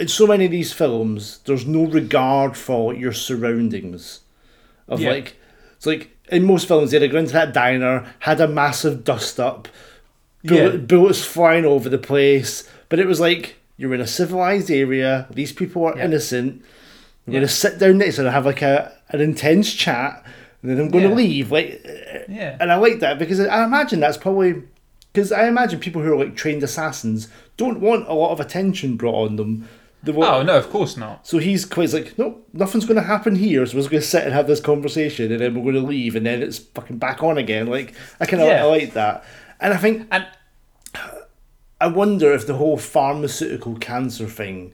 In 0.00 0.08
so 0.08 0.26
many 0.26 0.44
of 0.44 0.50
these 0.50 0.72
films, 0.72 1.38
there's 1.46 1.66
no 1.66 1.84
regard 1.86 2.56
for 2.56 2.92
your 2.94 3.12
surroundings. 3.12 4.20
Of 4.88 5.00
Yeah. 5.00 5.10
like, 5.10 5.36
it's 5.76 5.86
like 5.86 6.10
in 6.30 6.44
most 6.44 6.66
films, 6.66 6.90
they'd 6.90 7.06
go 7.10 7.18
into 7.18 7.32
that 7.32 7.52
diner, 7.52 8.04
had 8.20 8.40
a 8.40 8.48
massive 8.48 9.04
dust 9.04 9.38
up, 9.38 9.68
bullet, 10.42 10.88
bullets 10.88 11.22
flying 11.24 11.64
over 11.64 11.88
the 11.88 11.98
place, 11.98 12.68
but 12.88 12.98
it 12.98 13.06
was 13.06 13.20
like 13.20 13.56
you're 13.76 13.94
in 13.94 14.00
a 14.00 14.06
civilized 14.06 14.70
area. 14.70 15.26
These 15.32 15.52
people 15.52 15.84
are 15.86 15.96
Yeah. 15.96 16.04
Innocent. 17.26 17.28
I'm 17.28 17.32
gonna 17.34 17.48
sit 17.48 17.78
down 17.78 17.98
next 17.98 18.16
to 18.16 18.22
and 18.26 18.30
have 18.30 18.46
like 18.46 18.62
a 18.62 18.92
an 19.10 19.20
intense 19.20 19.72
chat, 19.72 20.24
and 20.62 20.70
then 20.70 20.80
I'm 20.80 20.90
going 20.90 21.04
to 21.04 21.10
Yeah. 21.10 21.14
leave. 21.16 21.52
Like, 21.52 21.80
Yeah. 22.28 22.56
and 22.58 22.72
I 22.72 22.76
like 22.76 23.00
that 23.00 23.18
because 23.18 23.38
I 23.38 23.64
imagine 23.64 24.00
that's 24.00 24.16
probably 24.16 24.62
because 25.12 25.30
I 25.30 25.46
imagine 25.46 25.78
people 25.78 26.02
who 26.02 26.12
are 26.12 26.16
like 26.24 26.34
trained 26.36 26.62
assassins 26.62 27.28
don't 27.56 27.80
want 27.80 28.08
a 28.08 28.14
lot 28.14 28.32
of 28.32 28.40
attention 28.40 28.96
brought 28.96 29.26
on 29.28 29.36
them. 29.36 29.68
Oh 30.08 30.42
no, 30.42 30.56
of 30.58 30.68
course 30.70 30.96
not. 30.98 31.26
So 31.26 31.38
he's 31.38 31.64
quite 31.64 31.92
like, 31.92 32.18
no, 32.18 32.38
nothing's 32.52 32.84
going 32.84 32.96
to 33.00 33.06
happen 33.06 33.36
here. 33.36 33.64
So 33.64 33.74
we're 33.76 33.80
just 33.82 33.90
going 33.90 34.00
to 34.02 34.06
sit 34.06 34.24
and 34.24 34.32
have 34.34 34.46
this 34.46 34.60
conversation, 34.60 35.30
and 35.32 35.40
then 35.40 35.54
we're 35.54 35.62
going 35.72 35.82
to 35.82 35.88
leave, 35.88 36.14
and 36.16 36.26
then 36.26 36.42
it's 36.42 36.58
fucking 36.58 36.98
back 36.98 37.22
on 37.22 37.38
again. 37.38 37.66
Like 37.68 37.94
I 38.20 38.26
kind 38.26 38.42
of 38.42 38.48
Yeah. 38.48 38.62
I 38.64 38.66
like 38.66 38.92
that, 38.94 39.24
and 39.60 39.72
I 39.72 39.76
think 39.76 40.06
And 40.10 40.26
I 41.80 41.86
wonder 41.88 42.32
if 42.32 42.46
the 42.46 42.54
whole 42.54 42.76
pharmaceutical 42.76 43.76
cancer 43.76 44.26
thing, 44.26 44.72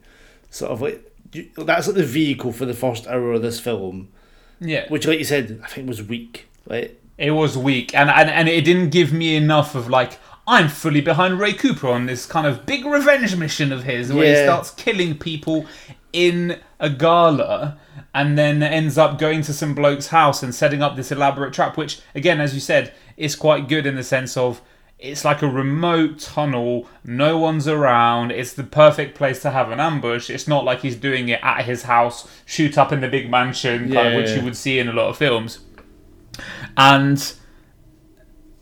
sort 0.50 0.70
of 0.70 0.80
like 0.80 0.94
you- 0.94 1.09
that's 1.32 1.86
like 1.86 1.96
the 1.96 2.04
vehicle 2.04 2.52
for 2.52 2.66
the 2.66 2.74
first 2.74 3.06
hour 3.06 3.32
of 3.32 3.42
this 3.42 3.60
film. 3.60 4.08
Yeah. 4.60 4.86
which, 4.88 5.06
like 5.06 5.18
you 5.18 5.24
said, 5.24 5.60
I 5.64 5.68
think 5.68 5.88
was 5.88 6.02
weak. 6.02 6.46
Like, 6.66 7.00
It 7.16 7.30
was 7.30 7.56
weak, 7.56 7.94
and, 7.94 8.10
and 8.10 8.28
and 8.28 8.48
it 8.48 8.62
didn't 8.64 8.90
give 8.90 9.12
me 9.12 9.34
enough 9.36 9.74
of 9.74 9.88
like 9.88 10.18
I'm 10.46 10.68
fully 10.68 11.00
behind 11.00 11.38
Ray 11.38 11.52
Cooper 11.52 11.88
on 11.88 12.06
this 12.06 12.26
kind 12.26 12.46
of 12.46 12.66
big 12.66 12.84
revenge 12.84 13.36
mission 13.36 13.72
of 13.72 13.84
his, 13.84 14.12
where 14.12 14.26
he 14.26 14.44
starts 14.44 14.70
killing 14.72 15.16
people 15.16 15.66
in 16.12 16.58
a 16.78 16.90
gala, 16.90 17.78
and 18.14 18.36
then 18.36 18.62
ends 18.62 18.98
up 18.98 19.18
going 19.18 19.42
to 19.42 19.52
some 19.52 19.74
bloke's 19.74 20.08
house 20.08 20.42
and 20.42 20.54
setting 20.54 20.82
up 20.82 20.96
this 20.96 21.12
elaborate 21.12 21.54
trap. 21.54 21.76
Which, 21.76 22.00
again, 22.14 22.40
as 22.40 22.52
you 22.52 22.60
said, 22.60 22.92
is 23.16 23.36
quite 23.36 23.68
good 23.68 23.86
in 23.86 23.96
the 23.96 24.02
sense 24.02 24.36
of 24.36 24.60
it's 25.00 25.24
like 25.24 25.42
a 25.42 25.48
remote 25.48 26.18
tunnel, 26.18 26.86
no 27.04 27.38
one's 27.38 27.66
around. 27.66 28.32
It's 28.32 28.52
the 28.52 28.64
perfect 28.64 29.16
place 29.16 29.40
to 29.42 29.50
have 29.50 29.70
an 29.70 29.80
ambush. 29.80 30.28
It's 30.30 30.46
not 30.46 30.64
like 30.64 30.80
he's 30.80 30.96
doing 30.96 31.28
it 31.28 31.40
at 31.42 31.64
his 31.64 31.84
house, 31.84 32.28
shoot 32.44 32.76
up 32.76 32.92
in 32.92 33.00
the 33.00 33.08
big 33.08 33.30
mansion, 33.30 33.92
kind 33.92 34.08
of, 34.08 34.12
Yeah, 34.12 34.16
which 34.16 34.28
yeah. 34.30 34.36
you 34.36 34.44
would 34.44 34.56
see 34.56 34.78
in 34.78 34.88
a 34.88 34.92
lot 34.92 35.08
of 35.08 35.16
films 35.16 35.60
and 36.76 37.34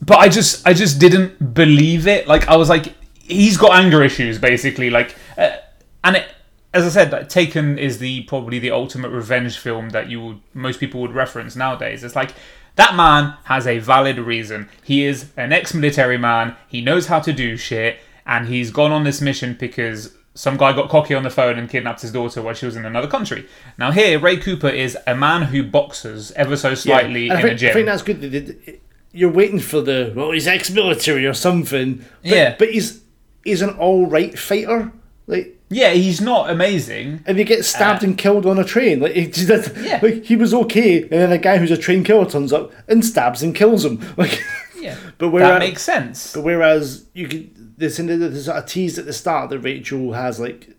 but 0.01 0.19
I 0.19 0.29
just 0.29 0.67
I 0.67 0.75
just 0.75 0.99
didn't 1.01 1.55
believe 1.55 2.07
it. 2.07 2.29
Like 2.29 2.49
I 2.49 2.57
was 2.57 2.69
like, 2.69 2.95
he's 3.15 3.57
got 3.57 3.73
anger 3.73 4.03
issues 4.03 4.39
basically. 4.39 4.91
Like, 4.91 5.15
uh, 5.37 5.57
and 6.05 6.17
it, 6.17 6.29
as 6.73 6.85
I 6.85 6.89
said, 6.89 7.13
like, 7.13 7.29
Taken 7.29 7.79
is 7.79 7.99
the 7.99 8.23
probably 8.25 8.59
the 8.59 8.71
ultimate 8.71 9.11
revenge 9.11 9.59
film 9.59 9.91
that 9.91 10.09
you 10.09 10.25
would 10.25 10.41
most 10.55 10.81
people 10.81 11.01
would 11.01 11.13
reference 11.13 11.57
nowadays. 11.57 12.05
It's 12.05 12.17
like 12.17 12.33
that 12.79 12.95
man 12.97 13.35
has 13.45 13.67
a 13.67 13.79
valid 13.79 14.19
reason. 14.19 14.69
He 14.83 15.05
is 15.05 15.27
an 15.37 15.53
ex-military 15.53 16.17
man. 16.17 16.57
He 16.67 16.81
knows 16.81 17.07
how 17.09 17.21
to 17.21 17.33
do 17.33 17.57
shit, 17.59 17.99
and 18.25 18.49
he's 18.49 18.71
gone 18.71 18.91
on 18.93 19.05
this 19.05 19.21
mission 19.21 19.55
because. 19.61 20.15
Some 20.35 20.57
guy 20.57 20.73
got 20.73 20.89
cocky 20.89 21.15
on 21.15 21.25
the 21.25 21.31
phone 21.31 21.59
and 21.59 21.69
kidnapped 21.69 22.01
his 22.03 22.13
daughter 22.13 22.41
while 22.41 22.55
she 22.55 22.65
was 22.65 22.77
in 22.77 22.85
another 22.85 23.09
country. 23.09 23.49
Now 23.77 23.91
here, 23.91 24.21
Ray 24.21 24.37
Cooper 24.37 24.69
is 24.69 24.97
a 25.05 25.17
man 25.17 25.43
who 25.43 25.65
boxes 25.65 26.31
ever 26.37 26.57
so 26.57 26.77
slightly 26.77 27.29
I 27.29 27.35
in 27.35 27.43
think, 27.43 27.55
a 27.55 27.57
gym. 27.57 27.71
I 27.71 27.73
think 27.73 27.87
that's 27.87 28.03
good. 28.03 28.81
You're 29.11 29.33
waiting 29.33 29.59
for 29.59 29.81
the 29.81 30.13
well, 30.15 30.31
he's 30.31 30.47
ex-military 30.47 31.27
or 31.27 31.35
something. 31.35 32.05
But, 32.23 32.31
Yeah. 32.31 32.55
but 32.57 32.71
he's 32.71 33.03
he's 33.43 33.63
an 33.63 33.71
all 33.71 34.07
right 34.07 34.39
fighter. 34.39 34.93
Like, 35.29 35.57
Yeah, 35.71 35.91
he's 35.91 36.21
not 36.21 36.51
amazing. 36.51 37.23
and 37.27 37.39
he 37.39 37.45
gets 37.45 37.69
stabbed 37.69 38.03
and 38.03 38.17
killed 38.19 38.47
on 38.47 38.59
a 38.59 38.65
train. 38.65 38.99
Like, 39.01 39.13
he, 39.13 39.27
just- 39.29 39.77
Uh, 39.77 39.81
Yeah. 39.81 40.01
like, 40.03 40.25
he 40.25 40.35
was 40.35 40.53
okay, 40.55 41.03
and 41.03 41.11
then 41.11 41.31
a 41.31 41.39
guy 41.39 41.59
who's 41.59 41.71
a 41.71 41.77
train 41.77 42.03
killer 42.03 42.25
turns 42.29 42.53
up 42.53 42.73
and 42.89 43.05
stabs 43.05 43.43
and 43.43 43.55
kills 43.55 43.85
him. 43.85 44.01
Like, 44.17 44.43
Yeah, 44.81 44.97
but 45.19 45.31
that 45.39 45.59
makes 45.61 45.83
sense. 45.83 46.33
but 46.33 46.43
whereas 46.43 47.05
you 47.13 47.29
could 47.29 47.51
there's 47.79 47.97
there's 47.99 48.49
a 48.49 48.63
tease 48.63 48.99
at 48.99 49.05
the 49.07 49.13
start 49.13 49.51
that 49.51 49.59
Rachel 49.61 50.13
has 50.15 50.41
like 50.41 50.71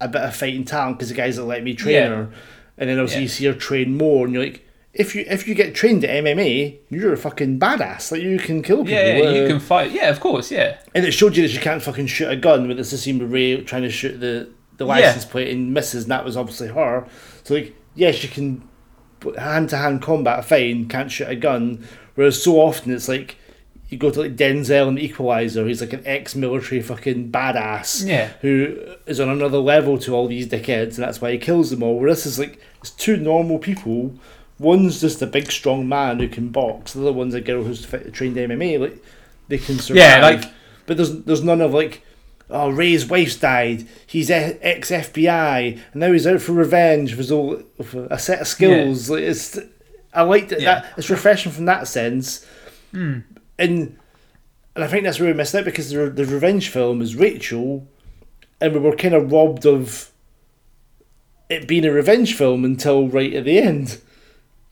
a 0.00 0.08
bit 0.08 0.22
of 0.22 0.34
fighting 0.34 0.64
talent 0.64 0.96
because 0.98 1.10
the 1.10 1.14
guys 1.14 1.36
that 1.36 1.44
let 1.44 1.62
me 1.62 1.74
train 1.74 1.94
Yeah. 1.94 2.08
her, 2.08 2.28
and 2.78 2.88
then 2.88 2.98
obviously 2.98 3.18
Yeah. 3.18 3.22
you 3.22 3.28
see 3.28 3.44
her 3.46 3.52
train 3.52 3.96
more, 3.96 4.24
and 4.24 4.34
you're 4.34 4.42
like. 4.44 4.64
If 4.92 5.14
you 5.14 5.24
if 5.28 5.46
you 5.46 5.54
get 5.54 5.74
trained 5.74 6.04
at 6.04 6.24
MMA, 6.24 6.78
you're 6.90 7.12
a 7.12 7.16
fucking 7.16 7.60
badass. 7.60 8.10
Like 8.10 8.22
you 8.22 8.38
can 8.38 8.60
kill 8.62 8.78
people. 8.78 8.92
Yeah, 8.92 9.18
yeah, 9.18 9.30
you 9.30 9.44
uh, 9.44 9.46
can 9.48 9.60
fight. 9.60 9.92
Yeah, 9.92 10.10
of 10.10 10.18
course. 10.18 10.50
Yeah, 10.50 10.78
And 10.94 11.04
it 11.04 11.12
showed 11.12 11.36
you 11.36 11.42
that 11.46 11.54
you 11.54 11.60
can't 11.60 11.80
fucking 11.82 12.08
shoot 12.08 12.28
a 12.28 12.34
gun 12.36 12.66
with 12.66 12.78
it's 12.80 12.90
the 12.90 12.98
scene 12.98 13.18
with 13.20 13.32
Ray 13.32 13.60
trying 13.62 13.82
to 13.82 13.90
shoot 13.90 14.18
the, 14.18 14.50
the 14.78 14.84
license 14.84 15.24
plate 15.24 15.52
and 15.54 15.72
misses, 15.72 16.04
and 16.04 16.10
that 16.10 16.24
was 16.24 16.36
obviously 16.36 16.68
her. 16.68 17.06
So 17.44 17.54
like, 17.54 17.76
yes, 17.94 18.22
you 18.24 18.28
can 18.28 18.68
hand 19.38 19.68
to 19.68 19.76
hand 19.76 20.02
combat 20.02 20.44
fine, 20.44 20.88
can't 20.88 21.12
shoot 21.12 21.28
a 21.28 21.36
gun. 21.36 21.86
Whereas 22.16 22.42
so 22.42 22.56
often 22.56 22.90
it's 22.92 23.08
like 23.08 23.36
you 23.90 23.98
go 23.98 24.10
to 24.10 24.20
like 24.22 24.36
Denzel 24.36 24.88
and 24.88 24.98
Equalizer, 24.98 25.66
he's 25.68 25.80
like 25.80 25.92
an 25.92 26.02
ex 26.04 26.34
military 26.34 26.80
fucking 26.82 27.30
badass 27.30 28.06
Yeah. 28.06 28.30
who 28.40 28.76
is 29.06 29.20
on 29.20 29.28
another 29.28 29.58
level 29.58 29.98
to 29.98 30.14
all 30.14 30.26
these 30.28 30.46
dickheads 30.48 30.94
and 30.96 31.04
that's 31.04 31.20
why 31.20 31.32
he 31.32 31.38
kills 31.38 31.70
them 31.70 31.82
all. 31.82 31.98
Where 31.98 32.10
this 32.10 32.26
is 32.26 32.38
like 32.40 32.60
it's 32.80 32.90
two 32.90 33.16
normal 33.16 33.58
people. 33.58 34.14
One's 34.60 35.00
just 35.00 35.22
a 35.22 35.26
big 35.26 35.50
strong 35.50 35.88
man 35.88 36.18
who 36.20 36.28
can 36.28 36.50
box, 36.50 36.92
the 36.92 37.00
other 37.00 37.12
one's 37.12 37.32
a 37.34 37.40
girl 37.40 37.64
who's 37.64 37.84
fit- 37.84 38.12
trained 38.12 38.36
MMA, 38.36 38.78
like 38.78 39.02
they 39.48 39.56
can 39.58 39.78
survive. 39.78 39.98
Yeah, 40.02 40.20
like- 40.20 40.44
but 40.86 40.96
there's 40.98 41.22
there's 41.22 41.42
none 41.42 41.60
of 41.62 41.72
like, 41.72 42.02
oh 42.50 42.68
Ray's 42.68 43.06
wife's 43.06 43.36
died. 43.36 43.86
He's 44.06 44.30
ex 44.30 44.90
FBI, 44.90 45.78
and 45.92 46.00
now 46.00 46.12
he's 46.12 46.26
out 46.26 46.40
for 46.42 46.52
revenge 46.52 47.14
with 47.16 47.30
all 47.30 47.62
with 47.78 47.94
a 47.94 48.18
set 48.18 48.40
of 48.42 48.46
skills. 48.48 49.08
Like 49.08 49.22
it's, 49.22 49.58
I 50.12 50.22
like 50.22 50.48
that. 50.50 50.60
Yeah. 50.60 50.80
That. 50.80 50.92
It's 50.98 51.08
refreshing 51.10 51.52
from 51.52 51.64
that 51.64 51.88
sense. 51.88 52.44
Hmm. 52.90 53.20
And 53.58 53.96
and 54.74 54.84
I 54.84 54.88
think 54.88 55.04
that's 55.04 55.18
where 55.20 55.28
we 55.30 55.34
missed 55.34 55.54
out 55.54 55.64
because 55.64 55.90
the 55.90 56.10
the 56.10 56.26
revenge 56.26 56.68
film 56.68 57.00
is 57.00 57.16
Rachel, 57.16 57.86
and 58.60 58.74
we 58.74 58.80
were 58.80 58.94
kind 58.96 59.14
of 59.14 59.32
robbed 59.32 59.64
of 59.64 60.10
it 61.48 61.66
being 61.66 61.84
a 61.84 61.92
revenge 61.92 62.34
film 62.34 62.64
until 62.64 63.08
right 63.08 63.32
at 63.34 63.44
the 63.44 63.58
end. 63.58 64.00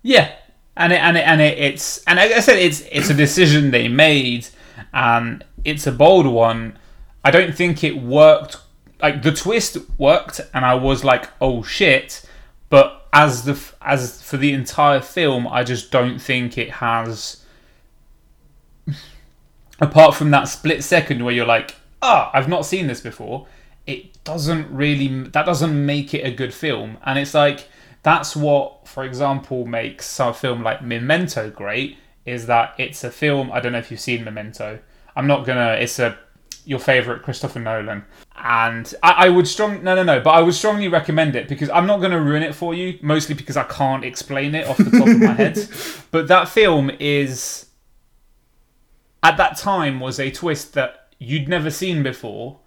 Yeah, 0.02 0.32
and 0.76 0.92
it, 0.92 1.00
and 1.00 1.16
it, 1.16 1.26
and 1.26 1.40
it, 1.40 1.58
it's 1.58 2.04
and 2.04 2.18
like 2.18 2.30
I 2.30 2.40
said, 2.40 2.58
it's 2.58 2.82
it's 2.92 3.10
a 3.10 3.14
decision 3.14 3.70
they 3.70 3.88
made, 3.88 4.46
and 4.92 5.44
it's 5.64 5.86
a 5.86 5.92
bold 5.92 6.26
one. 6.26 6.78
I 7.24 7.30
don't 7.30 7.54
think 7.54 7.82
it 7.82 8.00
worked. 8.00 8.58
Like 9.02 9.22
the 9.22 9.32
twist 9.32 9.76
worked, 9.98 10.40
and 10.54 10.64
I 10.64 10.74
was 10.74 11.04
like, 11.04 11.28
oh 11.40 11.62
shit. 11.62 12.24
But 12.70 13.06
as 13.12 13.44
the 13.44 13.58
as 13.82 14.22
for 14.22 14.36
the 14.36 14.52
entire 14.52 15.00
film, 15.00 15.48
I 15.48 15.64
just 15.64 15.90
don't 15.90 16.20
think 16.20 16.56
it 16.56 16.70
has. 16.74 17.44
Apart 19.80 20.14
from 20.14 20.30
that 20.30 20.44
split 20.44 20.82
second 20.82 21.24
where 21.24 21.34
you're 21.34 21.46
like, 21.46 21.76
ah, 22.02 22.30
I've 22.32 22.48
not 22.48 22.66
seen 22.66 22.86
this 22.88 23.00
before. 23.00 23.46
It 23.86 24.22
doesn't 24.24 24.70
really. 24.70 25.08
That 25.24 25.46
doesn't 25.46 25.86
make 25.86 26.14
it 26.14 26.26
a 26.26 26.30
good 26.30 26.54
film, 26.54 26.98
and 27.04 27.18
it's 27.18 27.34
like 27.34 27.68
that's 28.02 28.36
what, 28.36 28.86
for 28.86 29.04
example, 29.04 29.66
makes 29.66 30.18
a 30.20 30.32
film 30.32 30.62
like 30.62 30.82
Memento 30.82 31.50
great. 31.50 31.98
Is 32.24 32.46
that 32.46 32.74
it's 32.78 33.04
a 33.04 33.10
film. 33.10 33.50
I 33.50 33.60
don't 33.60 33.72
know 33.72 33.78
if 33.78 33.90
you've 33.90 34.00
seen 34.00 34.24
Memento. 34.24 34.80
I'm 35.16 35.26
not 35.26 35.46
gonna. 35.46 35.72
It's 35.80 35.98
a 35.98 36.18
your 36.64 36.78
favorite 36.78 37.22
Christopher 37.22 37.60
Nolan, 37.60 38.04
and 38.36 38.92
I, 39.02 39.26
I 39.26 39.28
would 39.30 39.48
strong 39.48 39.82
no 39.82 39.94
no 39.94 40.02
no, 40.02 40.20
but 40.20 40.30
I 40.30 40.42
would 40.42 40.54
strongly 40.54 40.88
recommend 40.88 41.34
it 41.34 41.48
because 41.48 41.70
I'm 41.70 41.86
not 41.86 42.02
gonna 42.02 42.20
ruin 42.20 42.42
it 42.42 42.54
for 42.54 42.74
you. 42.74 42.98
Mostly 43.00 43.34
because 43.34 43.56
I 43.56 43.64
can't 43.64 44.04
explain 44.04 44.54
it 44.54 44.66
off 44.66 44.76
the 44.76 44.90
top 44.90 45.08
of 45.08 45.18
my 45.18 45.32
head. 45.32 45.58
But 46.10 46.28
that 46.28 46.48
film 46.48 46.90
is 46.98 47.66
at 49.22 49.36
that 49.36 49.56
time 49.56 50.00
was 50.00 50.18
a 50.18 50.30
twist 50.30 50.74
that 50.74 51.08
you'd 51.18 51.48
never 51.48 51.70
seen 51.70 52.02
before, 52.02 52.60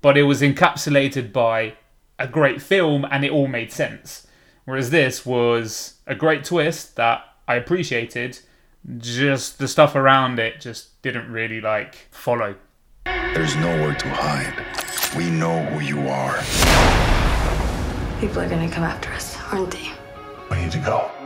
but 0.00 0.16
it 0.16 0.24
was 0.24 0.42
encapsulated 0.42 1.32
by 1.32 1.74
a 2.18 2.26
great 2.26 2.60
film 2.60 3.06
and 3.10 3.24
it 3.24 3.30
all 3.30 3.46
made 3.46 3.70
sense. 3.70 4.26
Whereas 4.68 4.90
this 4.90 5.24
was 5.24 5.94
a 6.06 6.14
great 6.14 6.44
twist 6.44 6.96
that 6.96 7.24
I 7.48 7.54
appreciated, 7.54 8.40
just 8.98 9.58
the 9.58 9.66
stuff 9.66 9.94
around 9.94 10.38
it 10.38 10.60
just 10.60 11.00
didn't 11.00 11.32
really 11.32 11.58
like 11.58 11.94
follow. 12.10 12.54
There's 13.06 13.56
nowhere 13.56 13.94
to 13.94 14.08
hide. 14.10 15.16
We 15.16 15.30
know 15.30 15.64
who 15.64 15.80
you 15.80 16.06
are. 16.06 16.36
People 18.20 18.42
are 18.42 18.48
gonna 18.50 18.70
come 18.70 18.84
after 18.84 19.10
us, 19.14 19.38
aren't 19.50 19.70
they? 19.70 19.90
We 20.50 20.60
need 20.60 20.72
to 20.72 20.78
go. 20.80 21.17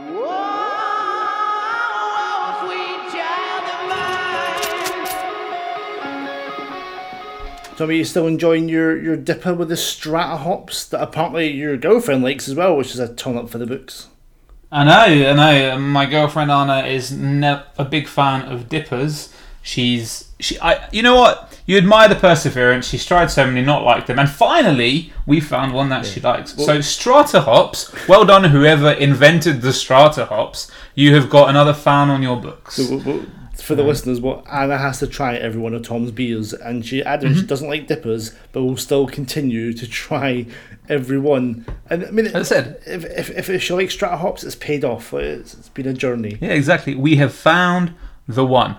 So, 7.77 7.85
are 7.85 7.91
you 7.91 8.05
still 8.05 8.27
enjoying 8.27 8.69
your, 8.69 8.95
your 9.01 9.15
dipper 9.15 9.53
with 9.53 9.69
the 9.69 9.77
strata 9.77 10.37
hops 10.37 10.85
that 10.87 11.01
apparently 11.01 11.51
your 11.51 11.75
girlfriend 11.77 12.23
likes 12.23 12.47
as 12.47 12.55
well, 12.55 12.75
which 12.77 12.91
is 12.91 12.99
a 12.99 13.13
ton 13.15 13.37
up 13.37 13.49
for 13.49 13.57
the 13.57 13.65
books? 13.65 14.07
I 14.71 14.83
know, 14.83 15.29
I 15.29 15.33
know. 15.33 15.79
My 15.79 16.05
girlfriend 16.05 16.51
Anna 16.51 16.85
is 16.87 17.11
ne- 17.11 17.63
a 17.77 17.85
big 17.85 18.07
fan 18.07 18.41
of 18.51 18.69
dippers. 18.69 19.33
She's 19.61 20.31
she. 20.39 20.59
I. 20.59 20.89
You 20.91 21.03
know 21.03 21.15
what? 21.15 21.57
You 21.65 21.77
admire 21.77 22.09
the 22.09 22.15
perseverance. 22.15 22.87
She's 22.87 23.05
tried 23.05 23.27
so 23.31 23.45
many, 23.45 23.61
not 23.61 23.83
like 23.83 24.07
them, 24.07 24.19
and 24.19 24.29
finally 24.29 25.13
we 25.25 25.39
found 25.39 25.73
one 25.73 25.87
that 25.89 26.05
she 26.05 26.19
likes. 26.19 26.53
so 26.55 26.81
strata 26.81 27.41
hops. 27.41 27.93
Well 28.09 28.25
done, 28.25 28.43
whoever 28.45 28.91
invented 28.91 29.61
the 29.61 29.71
strata 29.71 30.25
hops. 30.25 30.69
You 30.95 31.15
have 31.15 31.29
got 31.29 31.49
another 31.49 31.73
fan 31.73 32.09
on 32.09 32.21
your 32.21 32.35
books. 32.41 32.75
So, 32.75 32.97
w- 32.97 33.03
w- 33.03 33.31
for 33.63 33.75
the 33.75 33.83
listeners, 33.83 34.19
what 34.21 34.43
Anna 34.51 34.77
has 34.77 34.99
to 34.99 35.07
try 35.07 35.35
every 35.35 35.59
one 35.61 35.73
of 35.73 35.83
Tom's 35.83 36.11
beers, 36.11 36.53
and 36.53 36.85
she 36.85 37.01
added 37.03 37.31
Mm-hmm. 37.31 37.39
she 37.41 37.45
doesn't 37.47 37.67
like 37.69 37.87
dippers, 37.87 38.33
but 38.51 38.61
will 38.63 38.77
still 38.77 39.07
continue 39.07 39.73
to 39.73 39.87
try 39.87 40.45
every 40.89 41.17
one. 41.17 41.65
And 41.89 42.05
I 42.05 42.11
mean, 42.11 42.27
As 42.27 42.51
I 42.51 42.55
said. 42.55 42.81
if, 42.85 43.29
if, 43.29 43.49
if 43.49 43.63
she 43.63 43.73
likes 43.73 43.93
strata 43.93 44.17
hops, 44.17 44.43
it's 44.43 44.55
paid 44.55 44.83
off. 44.83 45.13
It's, 45.13 45.53
it's 45.53 45.69
been 45.69 45.87
a 45.87 45.93
journey. 45.93 46.37
Yeah, 46.41 46.49
exactly. 46.49 46.95
We 46.95 47.15
have 47.17 47.33
found 47.33 47.93
the 48.27 48.45
one. 48.45 48.77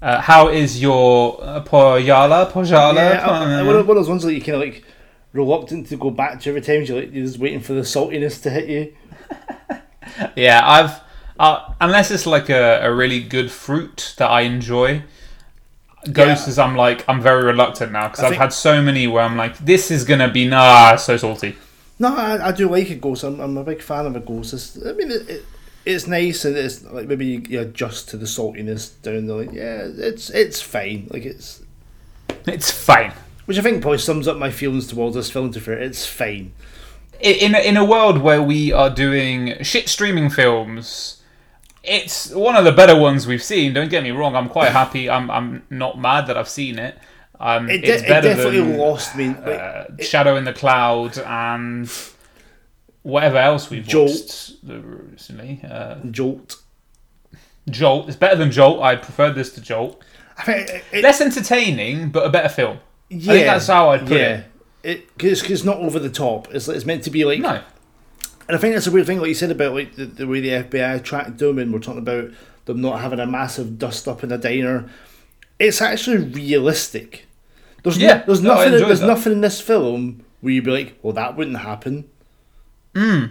Uh, 0.00 0.20
how 0.20 0.48
is 0.48 0.82
your 0.82 1.38
uh, 1.42 1.62
Pojala? 1.64 2.50
Pojala? 2.50 2.94
Yeah, 2.96 3.26
I, 3.26 3.60
I, 3.60 3.62
one, 3.62 3.76
of, 3.76 3.86
one 3.88 3.96
of 3.96 4.02
those 4.02 4.08
ones 4.08 4.22
that 4.24 4.34
you 4.34 4.40
kind 4.40 4.56
of 4.56 4.60
like 4.60 4.84
reluctant 5.32 5.86
to 5.88 5.96
go 5.96 6.10
back 6.10 6.40
to 6.40 6.48
every 6.50 6.60
time. 6.60 6.82
You're 6.82 7.00
like 7.00 7.12
you're 7.14 7.24
just 7.24 7.38
waiting 7.38 7.60
for 7.60 7.72
the 7.72 7.82
saltiness 7.82 8.42
to 8.42 8.50
hit 8.50 8.68
you. 8.68 8.94
Yeah, 10.36 10.60
I've 10.64 11.00
uh, 11.38 11.72
unless 11.80 12.10
it's 12.10 12.26
like 12.26 12.48
a, 12.50 12.80
a 12.82 12.92
really 12.92 13.20
good 13.22 13.50
fruit 13.50 14.14
that 14.18 14.30
I 14.30 14.42
enjoy. 14.42 15.02
Goses, 16.10 16.46
Yeah. 16.46 16.50
is 16.50 16.58
I'm 16.58 16.74
like 16.76 17.04
I'm 17.08 17.20
very 17.20 17.44
reluctant 17.44 17.92
now 17.92 18.08
because 18.08 18.24
I've 18.24 18.30
think- 18.30 18.42
had 18.42 18.52
so 18.52 18.82
many 18.82 19.06
where 19.06 19.22
I'm 19.22 19.36
like 19.36 19.56
this 19.58 19.90
is 19.90 20.04
gonna 20.04 20.28
be 20.30 20.48
nah 20.48 20.96
so 20.96 21.16
salty. 21.16 21.54
No, 22.00 22.14
I, 22.16 22.48
I 22.48 22.52
do 22.52 22.68
like 22.68 22.90
a 22.90 22.96
gose. 22.96 23.22
I'm, 23.22 23.38
I'm 23.38 23.56
a 23.56 23.62
big 23.62 23.80
fan 23.80 24.06
of 24.06 24.16
a 24.16 24.20
gose. 24.20 24.52
It's, 24.52 24.84
I 24.84 24.92
mean, 24.94 25.12
it, 25.12 25.28
it, 25.30 25.44
it's 25.84 26.08
nice 26.08 26.44
and 26.44 26.56
it's 26.56 26.82
like 26.84 27.06
maybe 27.06 27.26
you, 27.26 27.42
you 27.48 27.60
adjust 27.60 28.08
to 28.08 28.16
the 28.16 28.26
saltiness 28.26 29.00
down 29.02 29.26
the 29.26 29.34
line. 29.36 29.54
Yeah, 29.54 29.86
it's 29.96 30.28
it's 30.30 30.60
fine. 30.60 31.06
Like 31.12 31.24
it's 31.24 31.62
It's 32.48 32.72
fine. 32.72 33.12
which 33.46 33.58
I 33.58 33.62
think 33.62 33.80
probably 33.82 33.98
sums 33.98 34.26
up 34.26 34.36
my 34.38 34.50
feelings 34.50 34.88
towards 34.88 35.14
this 35.14 35.30
film. 35.30 35.52
To 35.52 35.60
fair, 35.60 35.78
it's 35.78 36.04
fine. 36.04 36.50
I- 37.24 37.28
In 37.28 37.54
a, 37.54 37.60
in 37.60 37.76
a 37.76 37.84
world 37.84 38.18
where 38.18 38.42
we 38.42 38.72
are 38.72 38.90
doing 38.90 39.62
shit 39.62 39.88
streaming 39.88 40.30
films, 40.30 41.21
it's 41.82 42.30
one 42.30 42.56
of 42.56 42.64
the 42.64 42.72
better 42.72 42.96
ones 42.98 43.26
we've 43.26 43.42
seen. 43.42 43.72
Don't 43.72 43.88
get 43.90 44.02
me 44.02 44.10
wrong. 44.10 44.36
I'm 44.36 44.48
quite 44.48 44.72
happy. 44.72 45.08
I'm 45.10 45.30
I'm 45.30 45.64
not 45.70 45.98
mad 45.98 46.26
that 46.28 46.36
I've 46.36 46.48
seen 46.48 46.78
it. 46.78 46.96
Um, 47.40 47.68
It, 47.68 47.84
it's 47.84 48.02
de- 48.02 48.06
it 48.06 48.08
better 48.08 48.28
definitely 48.28 48.60
than 48.60 48.78
lost 48.78 49.16
me. 49.16 49.28
Uh, 49.30 49.84
Shadow 50.00 50.36
in 50.36 50.44
the 50.44 50.52
Cloud 50.52 51.18
and 51.18 51.90
whatever 53.02 53.38
else 53.38 53.68
we've 53.68 53.86
Jolt. 53.86 54.10
watched 54.10 54.52
recently. 54.62 55.60
Uh, 55.68 55.96
Jolt. 56.10 56.62
Jolt. 57.68 58.08
It's 58.08 58.16
better 58.16 58.36
than 58.36 58.50
Jolt. 58.50 58.80
I 58.82 58.96
prefer 58.96 59.30
this 59.32 59.52
to 59.54 59.60
Jolt. 59.60 60.02
I 60.38 60.44
think 60.44 60.68
it, 60.70 60.84
it, 60.92 61.02
Less 61.02 61.20
entertaining, 61.20 62.10
but 62.10 62.24
a 62.26 62.30
better 62.30 62.48
film. 62.48 62.78
yeah, 63.08 63.32
I 63.32 63.34
think 63.36 63.46
that's 63.46 63.66
how 63.66 63.90
I'd 63.90 64.06
put 64.06 64.18
yeah. 64.18 64.36
it. 64.38 64.44
It 64.84 65.16
because 65.16 65.48
it's 65.48 65.62
not 65.64 65.76
over 65.76 65.98
the 66.00 66.10
top. 66.10 66.52
It's 66.54 66.66
it's 66.68 66.84
meant 66.84 67.04
to 67.04 67.10
be 67.10 67.24
like 67.24 67.38
No. 67.40 67.62
And 68.48 68.56
I 68.56 68.60
think 68.60 68.74
that's 68.74 68.86
a 68.86 68.90
weird 68.90 69.06
thing, 69.06 69.18
like 69.18 69.28
you 69.28 69.34
said 69.34 69.50
about 69.50 69.74
like 69.74 69.94
the, 69.96 70.04
the 70.06 70.26
way 70.26 70.40
the 70.40 70.48
FBI 70.50 71.02
tracked 71.04 71.38
them, 71.38 71.58
and 71.58 71.72
we're 71.72 71.78
talking 71.78 71.98
about 72.00 72.30
them 72.64 72.80
not 72.80 73.00
having 73.00 73.20
a 73.20 73.26
massive 73.26 73.78
dust 73.78 74.06
up 74.08 74.22
in 74.24 74.32
a 74.32 74.38
diner. 74.38 74.88
It's 75.58 75.80
actually 75.80 76.18
realistic. 76.18 77.26
There's 77.82 77.98
Yeah, 77.98 78.18
no, 78.18 78.24
there's 78.26 78.42
no, 78.42 78.54
nothing. 78.54 78.70
there's 78.72 79.00
that. 79.00 79.06
nothing 79.06 79.32
in 79.32 79.40
this 79.42 79.60
film 79.60 80.24
where 80.40 80.52
you'd 80.52 80.64
be 80.64 80.70
like, 80.70 80.98
"Well, 81.02 81.12
that 81.14 81.36
wouldn't 81.36 81.58
happen." 81.58 82.08
Hmm. 82.96 83.24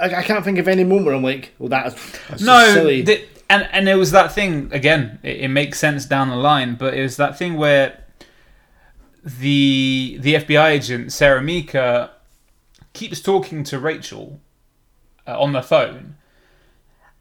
I, 0.00 0.14
I 0.16 0.22
can't 0.22 0.44
think 0.44 0.58
of 0.58 0.66
any 0.68 0.84
moment 0.84 1.06
where 1.06 1.14
I'm 1.14 1.22
like, 1.22 1.52
"Well, 1.58 1.68
that's, 1.68 1.94
that's 2.28 2.42
no, 2.42 2.72
silly." 2.72 3.02
the- 3.02 3.24
and 3.50 3.68
and 3.72 3.88
it 3.88 3.94
was 3.96 4.10
that 4.12 4.32
thing 4.32 4.68
again. 4.72 5.18
It, 5.22 5.42
it 5.42 5.48
makes 5.48 5.78
sense 5.78 6.06
down 6.06 6.28
the 6.30 6.36
line, 6.36 6.76
but 6.76 6.94
it 6.94 7.02
was 7.02 7.16
that 7.18 7.36
thing 7.38 7.54
where 7.56 8.02
the 9.24 10.18
the 10.20 10.34
FBI 10.34 10.70
agent 10.70 11.12
Sarah 11.12 11.42
Meeker 11.42 12.10
keeps 12.94 13.20
talking 13.20 13.62
to 13.64 13.78
Rachel 13.78 14.40
uh, 15.26 15.38
on 15.38 15.52
the 15.52 15.62
phone, 15.62 16.16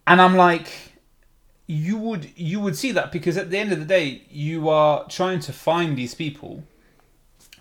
and 0.08 0.22
I'm 0.22 0.38
like, 0.38 0.94
you 1.68 1.98
would 1.98 2.30
you 2.38 2.62
would 2.62 2.78
see 2.78 2.92
that 2.94 3.12
because 3.12 3.36
at 3.36 3.50
the 3.50 3.58
end 3.58 3.74
of 3.74 3.80
the 3.80 3.86
day, 3.86 4.24
you 4.30 4.70
are 4.70 5.06
trying 5.10 5.42
to 5.42 5.52
find 5.52 5.98
these 5.98 6.16
people. 6.16 6.64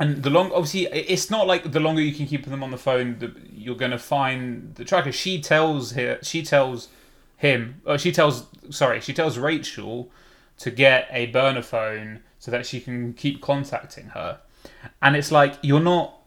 And 0.01 0.23
the 0.23 0.31
long, 0.31 0.51
obviously, 0.53 0.87
it's 0.87 1.31
not 1.31 1.47
like 1.47 1.71
the 1.71 1.79
longer 1.79 2.01
you 2.01 2.15
can 2.15 2.27
keep 2.27 2.47
them 2.47 2.63
on 2.63 2.71
the 2.71 2.79
phone, 2.79 3.19
the, 3.19 3.35
you're 3.53 3.77
going 3.77 3.91
to 3.91 3.99
find 3.99 4.75
the 4.75 4.85
tracker. 4.85 5.13
She 5.13 5.41
tells 5.41 5.93
her, 5.93 6.19
she 6.23 6.43
tells 6.43 6.89
him, 7.37 7.83
or 7.85 7.99
she 7.99 8.11
tells, 8.11 8.47
sorry, 8.71 9.01
she 9.01 9.13
tells 9.13 9.39
Rachel 9.39 10.11
to 10.59 10.71
get 10.71 11.09
a 11.13 11.27
burner 11.27 11.63
phone 11.63 12.23
so 12.39 12.51
that 12.51 12.67
she 12.67 12.81
can 12.81 13.13
keep 13.13 13.41
contacting 13.43 14.07
her. 14.07 14.41
And 15.01 15.15
it's 15.15 15.31
like 15.31 15.57
you're 15.63 15.79
not, 15.79 16.22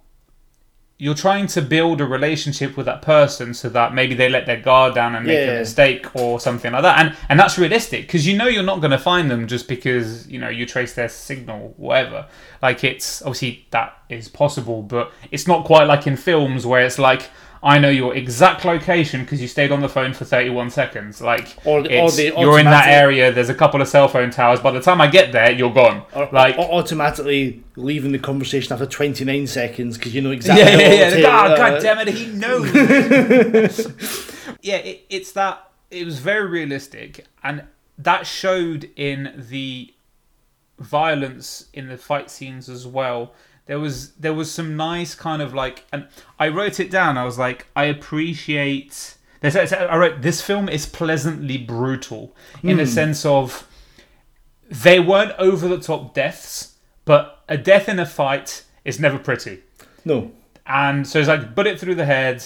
you're 0.98 1.14
trying 1.14 1.46
to 1.46 1.62
build 1.62 2.00
a 2.00 2.06
relationship 2.06 2.78
with 2.78 2.86
that 2.86 3.02
person 3.02 3.54
so 3.54 3.68
that 3.68 3.94
maybe 3.94 4.16
they 4.16 4.30
let 4.30 4.46
their 4.46 4.60
guard 4.62 4.96
down 4.96 5.14
and 5.14 5.26
make 5.26 5.38
a 5.38 5.46
Yeah. 5.54 5.60
mistake 5.60 6.16
or 6.16 6.40
something 6.40 6.72
like 6.72 6.84
that. 6.84 7.00
And 7.06 7.16
and 7.28 7.38
that's 7.40 7.58
realistic 7.58 8.04
because 8.08 8.26
you 8.26 8.38
know 8.38 8.48
you're 8.48 8.64
not 8.64 8.80
going 8.80 8.92
to 8.92 8.98
find 8.98 9.30
them 9.30 9.46
just 9.48 9.68
because 9.68 10.26
you 10.30 10.40
know 10.40 10.48
you 10.48 10.66
trace 10.66 10.94
their 10.94 11.10
signal, 11.10 11.74
whatever. 11.76 12.28
Like 12.62 12.84
it's 12.86 13.22
obviously 13.24 13.66
that 13.72 13.98
is 14.08 14.30
possible, 14.30 14.82
but 14.84 15.12
it's 15.32 15.48
not 15.48 15.66
quite 15.66 15.84
like 15.86 16.08
in 16.08 16.16
films 16.18 16.66
where 16.66 16.82
it's 16.86 16.98
like. 17.00 17.30
I 17.64 17.80
know 17.80 17.90
your 17.90 18.14
exact 18.16 18.64
location 18.66 19.22
because 19.22 19.42
you 19.42 19.48
stayed 19.48 19.72
on 19.72 19.82
the 19.82 19.90
phone 19.90 20.14
for 20.14 20.24
31 20.26 20.70
seconds. 20.70 21.20
Like, 21.22 21.56
Or- 21.66 21.80
or 21.80 21.86
it's- 21.86 22.16
the 22.16 22.34
you're 22.38 22.60
in 22.60 22.66
that 22.66 22.88
area. 22.88 23.32
There's 23.32 23.50
a 23.50 23.56
couple 23.56 23.82
of 23.82 23.88
cell 23.88 24.08
phone 24.08 24.30
towers. 24.30 24.60
By 24.60 24.72
the 24.72 24.82
time 24.82 25.02
I 25.02 25.08
get 25.08 25.32
there, 25.32 25.52
you're 25.52 25.74
gone. 25.74 26.04
or, 26.14 26.30
like, 26.32 26.58
or 26.58 26.66
automatically 26.72 27.64
leaving 27.76 28.12
the 28.12 28.20
conversation 28.20 28.72
after 28.74 28.86
29 28.86 29.48
seconds 29.48 29.98
because 29.98 30.14
you 30.14 30.22
know 30.22 30.32
exactly. 30.32 30.64
yeah, 30.64 30.94
yeah. 30.94 31.10
The- 31.10 31.16
take. 31.16 31.26
God, 31.26 31.52
Uh, 31.52 31.56
God 31.58 31.82
damn 31.82 32.00
it, 32.00 32.08
he 32.10 32.26
knows. 32.28 33.88
yeah, 34.62 34.76
it, 34.78 35.06
it's 35.10 35.32
that. 35.34 35.70
It 35.92 36.06
was 36.06 36.20
very 36.20 36.48
realistic, 36.48 37.26
and 37.44 37.64
that 37.98 38.28
showed 38.28 38.90
in 38.96 39.46
the 39.50 39.94
violence 40.80 41.68
in 41.74 41.88
the 41.88 41.98
fight 41.98 42.30
scenes 42.30 42.70
as 42.70 42.86
well. 42.86 43.34
There 43.68 43.80
was 43.80 44.12
there 44.14 44.34
was 44.34 44.52
some 44.52 44.76
nice 44.78 45.16
kind 45.16 45.42
of 45.42 45.54
like, 45.54 45.86
and 45.92 46.08
I 46.40 46.50
wrote 46.50 46.80
it 46.80 46.92
down. 46.92 47.18
I 47.18 47.26
was 47.26 47.38
like, 47.40 47.68
I 47.76 47.86
appreciate. 47.86 49.16
There's, 49.42 49.56
I 49.74 49.96
wrote 49.98 50.22
this 50.22 50.42
film 50.42 50.70
is 50.70 50.86
pleasantly 50.86 51.58
brutal 51.58 52.36
in 52.64 52.78
the 52.78 52.88
sense 52.88 53.26
of 53.26 53.68
they 54.70 55.00
weren't 55.00 55.34
over 55.38 55.68
the 55.68 55.80
top 55.80 56.14
deaths, 56.14 56.76
but 57.06 57.44
a 57.48 57.58
death 57.58 57.88
in 57.88 58.00
a 58.00 58.06
fight 58.06 58.64
is 58.84 59.00
never 59.00 59.20
pretty. 59.20 59.62
No. 60.04 60.32
And 60.66 61.08
so 61.08 61.20
it's 61.20 61.28
like 61.28 61.54
bullet 61.54 61.80
through 61.80 61.96
the 61.96 62.06
head, 62.06 62.44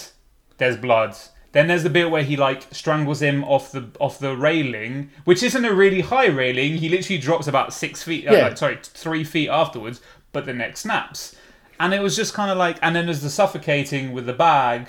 there's 0.58 0.76
blood. 0.76 1.16
Then 1.52 1.66
there's 1.68 1.82
the 1.82 1.90
bit 1.90 2.10
where 2.10 2.22
he 2.22 2.36
like 2.36 2.66
strangles 2.72 3.22
him 3.22 3.42
off 3.44 3.72
the 3.72 3.88
off 3.98 4.18
the 4.18 4.36
railing, 4.36 5.10
which 5.24 5.42
isn't 5.42 5.64
a 5.64 5.72
really 5.74 6.02
high 6.02 6.26
railing. 6.28 6.76
He 6.76 6.88
literally 6.88 7.18
drops 7.18 7.46
about 7.46 7.72
six 7.72 8.02
feet, 8.02 8.28
uh, 8.28 8.32
Yeah. 8.32 8.42
like, 8.48 8.56
sorry, 8.58 8.78
three 8.82 9.24
feet 9.24 9.48
afterwards, 9.48 10.00
but 10.32 10.46
the 10.46 10.52
neck 10.52 10.76
snaps. 10.76 11.34
And 11.78 11.94
it 11.94 12.00
was 12.02 12.14
just 12.16 12.34
kind 12.34 12.50
of 12.50 12.58
like, 12.58 12.78
and 12.82 12.94
then 12.94 13.06
there's 13.06 13.22
the 13.22 13.30
suffocating 13.30 14.12
with 14.12 14.26
the 14.26 14.32
bag 14.32 14.88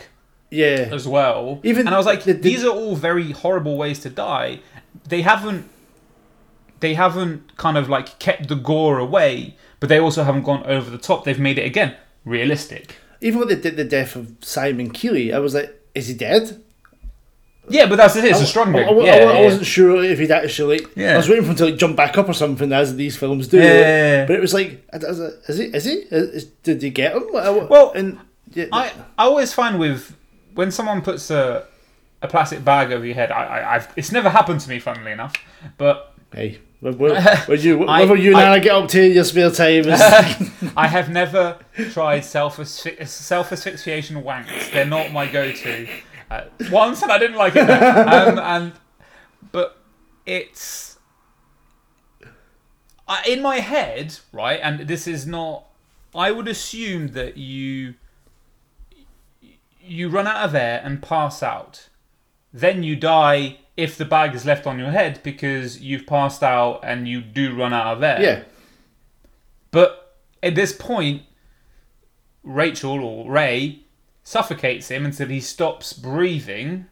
Yeah. 0.49 0.89
as 0.91 1.07
well. 1.07 1.59
Even 1.63 1.87
and 1.87 1.95
I 1.95 1.97
was 1.97 2.05
like, 2.05 2.23
the- 2.23 2.33
the- 2.33 2.39
these 2.41 2.63
are 2.65 2.69
all 2.71 2.95
very 2.95 3.31
horrible 3.31 3.77
ways 3.77 3.99
to 3.99 4.09
die. 4.09 4.59
They 5.07 5.21
haven't, 5.21 5.69
they 6.81 6.93
haven't 6.95 7.55
kind 7.57 7.77
of 7.77 7.87
like 7.89 8.19
kept 8.19 8.47
the 8.49 8.55
gore 8.55 8.99
away, 8.99 9.55
but 9.79 9.87
they 9.89 9.99
also 9.99 10.23
haven't 10.23 10.43
gone 10.43 10.63
over 10.65 10.89
the 10.89 10.97
top. 10.97 11.23
They've 11.23 11.39
made 11.39 11.57
it 11.57 11.65
again 11.65 11.95
realistic. 12.25 12.95
Even 13.21 13.39
when 13.39 13.47
they 13.47 13.55
did 13.55 13.77
the 13.77 13.83
death 13.83 14.15
of 14.15 14.33
Simon 14.41 14.89
Keeley, 14.91 15.31
I 15.33 15.39
was 15.39 15.53
like, 15.53 15.79
is 15.95 16.07
he 16.07 16.13
dead? 16.13 16.61
Yeah, 17.71 17.87
but 17.87 17.95
that's 17.95 18.15
it. 18.15 18.25
It's 18.25 18.41
a 18.41 18.45
strong 18.45 18.75
I. 18.75 18.79
I, 18.79 18.83
I- 18.83 19.03
yeah, 19.05 19.11
I 19.13 19.17
yeah. 19.39 19.43
wasn't 19.45 19.65
sure 19.65 20.03
if 20.03 20.19
he'd 20.19 20.31
actually. 20.31 20.85
Yeah. 20.95 21.13
I 21.13 21.17
was 21.17 21.29
waiting 21.29 21.43
for 21.45 21.51
him 21.51 21.55
to 21.57 21.65
like 21.65 21.77
jump 21.77 21.95
back 21.97 22.17
up 22.17 22.29
or 22.29 22.33
something, 22.33 22.71
as 22.71 22.95
these 22.95 23.15
films 23.17 23.47
do. 23.47 23.57
Yeah. 23.57 24.25
But 24.25 24.35
it 24.35 24.41
was 24.41 24.53
like, 24.53 24.83
was 24.93 25.19
like, 25.19 25.33
is 25.49 25.57
he? 25.57 25.63
Is 25.65 25.85
he? 25.85 25.91
Is, 26.11 26.45
did 26.63 26.81
he 26.81 26.89
get 26.89 27.15
him? 27.15 27.23
Well, 27.31 27.91
and 27.93 28.19
yeah, 28.53 28.65
I, 28.71 28.91
I 29.17 29.23
always 29.25 29.53
find 29.53 29.79
with 29.79 30.15
when 30.55 30.71
someone 30.71 31.01
puts 31.01 31.31
a 31.31 31.65
a 32.21 32.27
plastic 32.27 32.63
bag 32.63 32.91
over 32.91 33.05
your 33.05 33.15
head, 33.15 33.31
I, 33.31 33.43
I 33.45 33.75
I've 33.75 33.93
it's 33.95 34.11
never 34.11 34.29
happened 34.29 34.59
to 34.61 34.69
me, 34.69 34.79
funnily 34.79 35.11
enough. 35.11 35.33
But 35.77 36.13
hey, 36.33 36.59
when 36.81 36.97
you, 36.99 37.83
I- 37.87 38.01
you 38.13 38.31
and 38.31 38.37
I- 38.37 38.53
I 38.53 38.59
get 38.59 38.73
up 38.75 38.87
to 38.89 39.01
in 39.03 39.13
your 39.13 39.23
spare 39.23 39.49
time, 39.51 39.85
I 40.77 40.87
have 40.87 41.09
never 41.09 41.57
tried 41.91 42.21
self 42.25 42.63
self 42.67 43.51
asphyxiation 43.51 44.21
wanks. 44.23 44.71
They're 44.71 44.85
not 44.85 45.11
my 45.11 45.25
go 45.31 45.51
to. 45.51 45.87
Uh, 46.31 46.45
once 46.71 47.01
and 47.01 47.11
I 47.11 47.17
didn't 47.17 47.35
like 47.37 47.55
it. 47.55 47.69
Um, 47.69 48.39
and 48.39 48.73
but 49.51 49.77
it's 50.25 50.97
I, 53.05 53.23
in 53.27 53.41
my 53.41 53.57
head, 53.57 54.17
right? 54.31 54.59
And 54.63 54.87
this 54.87 55.07
is 55.07 55.27
not. 55.27 55.65
I 56.15 56.31
would 56.31 56.47
assume 56.47 57.09
that 57.09 57.35
you 57.35 57.95
you 59.81 60.07
run 60.07 60.25
out 60.27 60.45
of 60.45 60.55
air 60.55 60.81
and 60.83 61.01
pass 61.01 61.43
out. 61.43 61.89
Then 62.53 62.81
you 62.83 62.95
die 62.95 63.57
if 63.75 63.97
the 63.97 64.05
bag 64.05 64.33
is 64.33 64.45
left 64.45 64.65
on 64.65 64.79
your 64.79 64.91
head 64.91 65.19
because 65.23 65.81
you've 65.81 66.05
passed 66.05 66.43
out 66.43 66.79
and 66.83 67.07
you 67.07 67.19
do 67.21 67.55
run 67.55 67.73
out 67.73 67.97
of 67.97 68.03
air. 68.03 68.21
yeah, 68.21 68.43
But 69.71 70.15
at 70.43 70.55
this 70.55 70.71
point, 70.71 71.23
Rachel 72.43 73.03
or 73.03 73.29
Ray 73.31 73.80
suffocates 74.31 74.89
him 74.89 75.05
until 75.05 75.27
he 75.27 75.39
stops 75.39 75.93
breathing. 75.93 76.85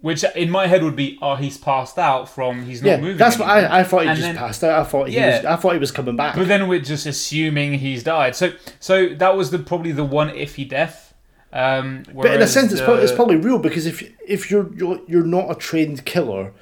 Which 0.00 0.22
in 0.36 0.50
my 0.50 0.66
head 0.66 0.82
would 0.82 0.96
be, 0.96 1.18
oh, 1.22 1.34
he's 1.36 1.56
passed 1.56 1.98
out 1.98 2.28
from 2.28 2.66
he's 2.66 2.82
not 2.82 2.88
yeah. 2.90 2.96
moving. 3.00 3.16
That's 3.16 3.38
what. 3.38 3.48
I, 3.48 3.80
I 3.80 3.84
thought 3.84 4.02
he 4.02 4.08
And 4.08 4.18
just 4.18 4.28
then- 4.28 4.36
passed 4.36 4.62
out. 4.62 4.78
I 4.78 4.84
thought 4.84 5.08
he 5.08 5.14
Yeah. 5.16 5.36
was. 5.38 5.46
I 5.46 5.56
thought 5.56 5.72
he 5.72 5.78
was 5.78 5.90
coming 5.90 6.14
back. 6.14 6.36
But 6.36 6.46
then 6.46 6.68
we're 6.68 6.80
just 6.80 7.06
assuming 7.06 7.78
he's 7.78 8.02
died. 8.02 8.36
So, 8.36 8.52
so 8.80 9.08
that 9.14 9.34
was 9.34 9.50
the 9.50 9.58
probably 9.58 9.92
the 9.92 10.04
one 10.04 10.28
iffy 10.28 10.68
death. 10.68 11.14
Um, 11.54 12.02
But 12.14 12.34
in 12.34 12.42
a 12.42 12.46
sense, 12.46 12.70
it's, 12.72 12.82
probably, 12.82 13.02
it's 13.04 13.12
probably 13.12 13.36
real 13.36 13.58
because 13.58 13.86
if 13.86 14.02
if 14.26 14.50
you're 14.50 14.70
you're, 14.74 15.00
you're 15.06 15.24
not 15.24 15.50
a 15.50 15.54
trained 15.54 16.04
killer, 16.04 16.52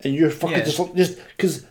and 0.00 0.14
you're 0.14 0.30
fucking 0.30 0.58
Yeah. 0.58 0.64
just 0.64 0.94
just 0.94 1.18
because 1.36 1.66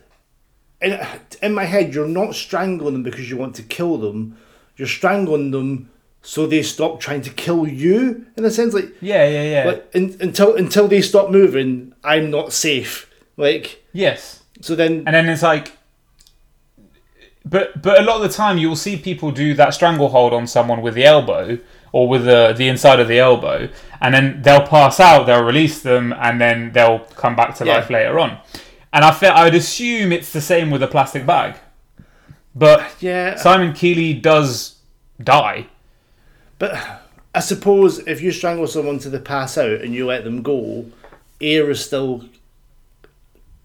in 0.81 0.99
in 1.41 1.53
my 1.53 1.63
head 1.65 1.93
you're 1.93 2.07
not 2.09 2.35
strangling 2.35 2.93
them 2.95 3.03
because 3.03 3.29
you 3.29 3.37
want 3.37 3.55
to 3.55 3.63
kill 3.63 3.97
them, 3.97 4.35
you're 4.75 4.87
strangling 4.99 5.51
them 5.51 5.89
so 6.21 6.45
they 6.45 6.61
stop 6.63 6.99
trying 6.99 7.21
to 7.21 7.29
kill 7.29 7.67
you. 7.67 8.25
In 8.37 8.45
a 8.45 8.51
sense, 8.51 8.73
like 8.73 8.93
yeah, 9.01 9.27
yeah, 9.27 9.43
yeah. 9.43 9.63
like 9.65 9.89
in, 9.93 10.15
until 10.21 10.55
until 10.55 10.87
they 10.87 11.01
stop 11.01 11.29
moving, 11.31 11.93
I'm 12.03 12.29
not 12.29 12.53
safe. 12.53 13.09
Like 13.37 13.83
yes. 13.93 14.43
so 14.61 14.75
then 14.75 15.03
And 15.07 15.15
then 15.15 15.27
it's 15.29 15.41
like, 15.43 15.71
but 17.43 17.81
but 17.81 17.99
a 17.99 18.03
lot 18.03 18.17
of 18.17 18.21
the 18.23 18.29
time 18.35 18.57
you'll 18.57 18.75
see 18.75 18.97
people 18.97 19.31
do 19.31 19.53
that 19.55 19.73
stranglehold 19.73 20.33
on 20.33 20.45
someone 20.47 20.81
with 20.81 20.93
the 20.93 21.05
elbow 21.05 21.57
or 21.91 22.07
with 22.07 22.25
the 22.25 22.53
the 22.55 22.67
inside 22.67 22.99
of 22.99 23.07
the 23.07 23.19
elbow, 23.19 23.67
and 23.99 24.13
then 24.13 24.41
they'll 24.43 24.65
pass 24.67 24.99
out. 24.99 25.25
They'll 25.25 25.43
release 25.43 25.81
them, 25.81 26.13
and 26.13 26.39
then 26.39 26.71
they'll 26.71 26.99
come 26.99 27.35
back 27.35 27.55
to 27.55 27.65
Yeah. 27.65 27.75
life 27.77 27.89
later 27.89 28.19
on. 28.19 28.37
And 28.93 29.03
I 29.03 29.11
feel 29.11 29.31
I'd 29.31 29.55
assume 29.55 30.11
it's 30.11 30.31
the 30.31 30.41
same 30.41 30.69
with 30.69 30.83
a 30.83 30.87
plastic 30.87 31.25
bag, 31.25 31.55
but 32.53 32.83
Yeah. 32.99 33.35
Simon 33.35 33.73
Keeley 33.73 34.13
does 34.13 34.75
die. 35.21 35.67
But 36.61 37.01
I 37.33 37.39
suppose 37.39 37.97
if 38.07 38.21
you 38.21 38.31
strangle 38.31 38.67
someone 38.67 38.99
to 38.99 39.09
the 39.09 39.19
pass 39.19 39.57
out 39.57 39.81
and 39.81 39.95
you 39.95 40.05
let 40.05 40.23
them 40.23 40.43
go, 40.43 40.85
air 41.41 41.71
is 41.71 41.83
still 41.83 42.25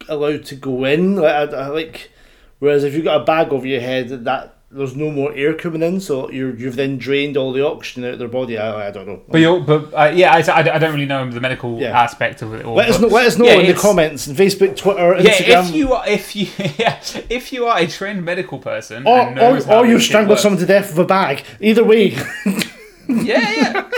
allowed 0.08 0.46
to 0.46 0.54
go 0.54 0.82
in. 0.84 1.16
Like, 1.16 1.52
I, 1.52 1.56
I 1.56 1.66
like, 1.66 2.10
whereas 2.58 2.84
if 2.84 2.94
you've 2.94 3.04
got 3.04 3.20
a 3.20 3.24
bag 3.24 3.48
over 3.52 3.66
your 3.66 3.82
head, 3.82 4.24
that 4.24 4.56
there's 4.70 4.96
no 4.96 5.10
more 5.10 5.32
air 5.34 5.54
coming 5.54 5.82
in, 5.82 6.00
so 6.00 6.28
you're 6.30 6.54
you've 6.54 6.74
then 6.74 6.98
drained 6.98 7.36
all 7.36 7.52
the 7.52 7.64
oxygen 7.64 8.04
out 8.04 8.14
of 8.14 8.18
their 8.18 8.28
body. 8.28 8.58
I, 8.58 8.88
I 8.88 8.90
don't 8.90 9.06
know. 9.06 9.22
But 9.28 9.40
you're, 9.40 9.60
but 9.60 9.94
uh, 9.94 10.12
yeah, 10.14 10.32
I, 10.34 10.40
I, 10.40 10.74
I 10.74 10.78
don't 10.78 10.92
really 10.92 11.06
know 11.06 11.28
the 11.30 11.40
medical 11.40 11.80
Yeah. 11.80 11.98
aspect 11.98 12.42
of 12.42 12.52
it. 12.52 12.64
All, 12.64 12.74
let 12.74 12.90
us 12.90 13.00
know. 13.00 13.08
Let 13.08 13.26
us 13.26 13.38
know 13.38 13.44
yeah, 13.46 13.54
in 13.60 13.66
the 13.74 13.80
comments, 13.80 14.28
on 14.28 14.34
Facebook, 14.34 14.76
Twitter, 14.76 15.16
Yeah, 15.20 15.30
Instagram. 15.30 15.68
if 15.68 15.74
you 15.74 15.92
are, 15.92 16.08
if 16.08 16.36
you 16.36 16.48
yeah, 16.78 17.00
if 17.30 17.52
you 17.52 17.66
are 17.66 17.78
a 17.78 17.86
trained 17.86 18.24
medical 18.24 18.58
person, 18.58 19.06
or, 19.06 19.18
and 19.20 19.38
or, 19.38 19.72
or 19.72 19.86
you 19.86 20.00
strangled 20.00 20.40
someone 20.40 20.58
to 20.60 20.66
death 20.66 20.88
with 20.90 20.98
a 20.98 21.04
bag. 21.04 21.44
Either 21.60 21.84
way, 21.84 22.16
Yeah, 23.08 23.52
yeah. 23.52 23.90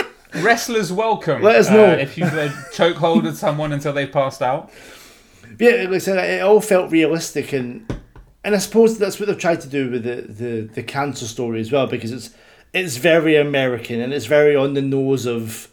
Wrestlers 0.43 0.91
welcome. 0.93 1.41
Let 1.41 1.55
us 1.55 1.69
know. 1.69 1.85
uh, 1.93 1.95
if 1.97 2.17
you've 2.17 2.33
uh, 2.33 2.49
chokeholded 2.73 3.33
someone 3.35 3.71
until 3.73 3.93
they've 3.93 4.11
passed 4.11 4.41
out. 4.41 4.71
yeah, 5.59 5.71
like 5.83 5.89
I 5.93 5.97
said, 5.97 6.17
it 6.17 6.41
all 6.41 6.61
felt 6.61 6.91
realistic, 6.91 7.51
and 7.53 7.91
and 8.43 8.55
I 8.55 8.59
suppose 8.59 8.97
that's 8.97 9.19
what 9.19 9.27
they've 9.27 9.37
tried 9.37 9.61
to 9.61 9.67
do 9.67 9.89
with 9.89 10.03
the, 10.03 10.21
the, 10.31 10.61
the 10.73 10.83
cancer 10.83 11.25
story 11.25 11.59
as 11.59 11.71
well, 11.71 11.87
because 11.87 12.11
it's 12.11 12.29
it's 12.73 12.97
very 12.97 13.35
American 13.35 13.99
and 13.99 14.13
it's 14.13 14.27
very 14.27 14.55
on 14.55 14.75
the 14.75 14.81
nose 14.81 15.25
of 15.25 15.67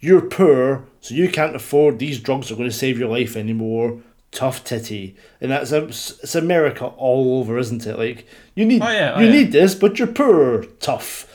you're 0.00 0.20
poor, 0.20 0.84
so 1.00 1.14
you 1.14 1.30
can't 1.30 1.56
afford 1.56 1.98
these 1.98 2.20
drugs 2.20 2.50
are 2.50 2.56
going 2.56 2.68
to 2.68 2.74
save 2.76 2.98
your 2.98 3.08
life 3.08 3.36
anymore. 3.36 4.00
Tough 4.30 4.62
titty, 4.62 5.16
and 5.40 5.50
that's 5.50 5.72
a, 5.72 5.86
it's 5.86 6.34
America 6.36 6.86
all 6.86 7.40
over, 7.40 7.58
isn't 7.58 7.84
it? 7.86 7.98
Like 7.98 8.26
you 8.54 8.64
need 8.66 8.82
Oh, 8.82 8.90
yeah, 8.90 9.14
oh, 9.16 9.20
you 9.20 9.26
yeah. 9.26 9.32
need 9.32 9.52
this, 9.52 9.74
but 9.74 9.98
you're 9.98 10.06
poor. 10.06 10.62
Tough, 10.78 11.26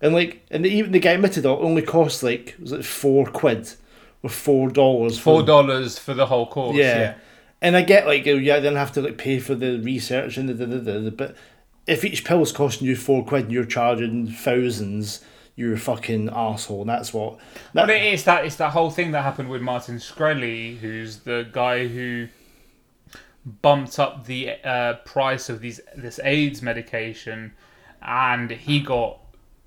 and 0.00 0.14
like 0.14 0.44
and 0.50 0.64
even 0.66 0.92
the 0.92 0.98
guy 0.98 1.12
admitted 1.12 1.44
it 1.44 1.48
only 1.48 1.82
cost 1.82 2.22
like 2.22 2.56
was 2.60 2.72
it 2.72 2.84
four 2.84 3.26
quid 3.26 3.74
or 4.22 4.30
four 4.30 4.70
dollars 4.70 5.18
Four 5.18 5.42
dollars 5.42 5.98
for 5.98 6.14
the 6.14 6.26
whole 6.26 6.46
course. 6.46 6.76
yeah. 6.76 6.98
Yeah. 6.98 7.14
And 7.62 7.76
I 7.76 7.82
get 7.82 8.06
like, 8.06 8.26
oh, 8.26 8.36
yeah, 8.36 8.58
then 8.58 8.74
have 8.76 8.92
to 8.92 9.02
like 9.02 9.18
pay 9.18 9.38
for 9.38 9.54
the 9.54 9.78
research 9.80 10.38
and 10.38 10.48
the, 10.48 10.54
the, 10.54 10.66
the, 10.66 10.98
the, 11.00 11.10
but 11.10 11.36
if 11.86 12.06
each 12.06 12.24
pill 12.24 12.40
is 12.40 12.52
costing 12.52 12.86
you 12.86 12.96
four 12.96 13.22
quid 13.22 13.44
and 13.44 13.52
you're 13.52 13.66
charging 13.66 14.28
thousands, 14.28 15.22
you're 15.56 15.74
a 15.74 15.78
fucking 15.78 16.30
asshole. 16.32 16.80
And 16.80 16.88
that's 16.88 17.12
what. 17.12 17.38
That, 17.74 17.86
But 17.86 17.90
it 17.90 18.14
is 18.14 18.24
that 18.24 18.46
it's 18.46 18.56
that 18.56 18.70
whole 18.70 18.90
thing 18.90 19.10
that 19.10 19.22
happened 19.24 19.50
with 19.50 19.60
Martin 19.60 19.96
Shkreli, 19.96 20.78
who's 20.78 21.18
the 21.18 21.48
guy 21.52 21.86
who 21.86 22.28
bumped 23.62 23.98
up 23.98 24.24
the 24.26 24.52
uh, 24.64 24.94
price 25.04 25.48
of 25.48 25.60
these 25.60 25.80
this 25.94 26.20
AIDS 26.24 26.62
medication, 26.62 27.52
and 28.00 28.50
he 28.50 28.80
got 28.80 29.18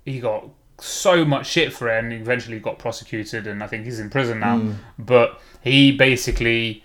he 0.04 0.20
got 0.20 0.48
so 0.78 1.24
much 1.24 1.46
shit 1.46 1.72
for 1.72 1.88
it, 1.88 1.98
and 2.02 2.12
eventually 2.12 2.58
got 2.58 2.78
prosecuted, 2.78 3.46
and 3.46 3.62
I 3.62 3.66
think 3.66 3.84
he's 3.84 4.00
in 4.00 4.10
prison 4.10 4.40
now. 4.40 4.58
Hmm. 4.58 4.72
But 4.98 5.40
he 5.62 5.92
basically 5.96 6.82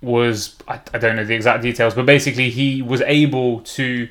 was 0.00 0.56
I, 0.68 0.80
I 0.92 0.98
don't 0.98 1.16
know 1.16 1.24
the 1.24 1.34
exact 1.34 1.62
details, 1.62 1.94
but 1.94 2.06
basically 2.06 2.50
he 2.50 2.82
was 2.82 3.00
able 3.02 3.60
to 3.60 4.08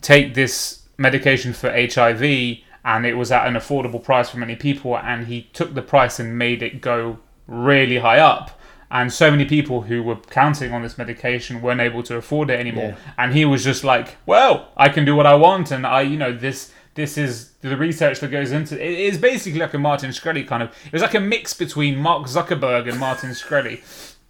take 0.00 0.34
this 0.34 0.82
medication 0.98 1.52
for 1.52 1.70
HIV 1.70 2.58
and 2.84 3.06
it 3.06 3.14
was 3.14 3.32
at 3.32 3.46
an 3.46 3.54
affordable 3.54 4.02
price 4.02 4.28
for 4.30 4.36
many 4.38 4.54
people 4.54 4.96
and 4.98 5.26
he 5.26 5.42
took 5.52 5.74
the 5.74 5.82
price 5.82 6.20
and 6.20 6.36
made 6.38 6.62
it 6.62 6.80
go 6.80 7.18
really 7.46 7.98
high 7.98 8.18
up 8.18 8.60
and 8.90 9.12
so 9.12 9.30
many 9.30 9.44
people 9.44 9.82
who 9.82 10.02
were 10.02 10.16
counting 10.16 10.72
on 10.72 10.82
this 10.82 10.98
medication 10.98 11.62
weren't 11.62 11.80
able 11.80 12.02
to 12.02 12.16
afford 12.16 12.50
it 12.50 12.60
anymore 12.60 12.90
Yeah. 12.90 12.96
and 13.18 13.32
he 13.32 13.44
was 13.44 13.64
just 13.64 13.82
like 13.82 14.16
well 14.26 14.68
I 14.76 14.88
can 14.88 15.04
do 15.04 15.16
what 15.16 15.26
I 15.26 15.34
want 15.34 15.70
and 15.70 15.86
I 15.86 16.02
you 16.02 16.16
know 16.18 16.32
this 16.32 16.70
this 16.94 17.18
is 17.18 17.50
the 17.60 17.76
research 17.76 18.20
that 18.20 18.30
goes 18.30 18.52
into 18.52 18.74
it 18.74 18.98
is 18.98 19.18
basically 19.18 19.60
like 19.60 19.74
a 19.74 19.78
Martin 19.78 20.10
Shkreli 20.10 20.46
kind 20.46 20.62
of 20.62 20.70
it 20.86 20.92
was 20.92 21.02
like 21.02 21.14
a 21.14 21.20
mix 21.20 21.54
between 21.54 21.96
Mark 21.96 22.26
Zuckerberg 22.26 22.88
and 22.88 22.98
Martin 22.98 23.30
Shkreli 23.30 23.82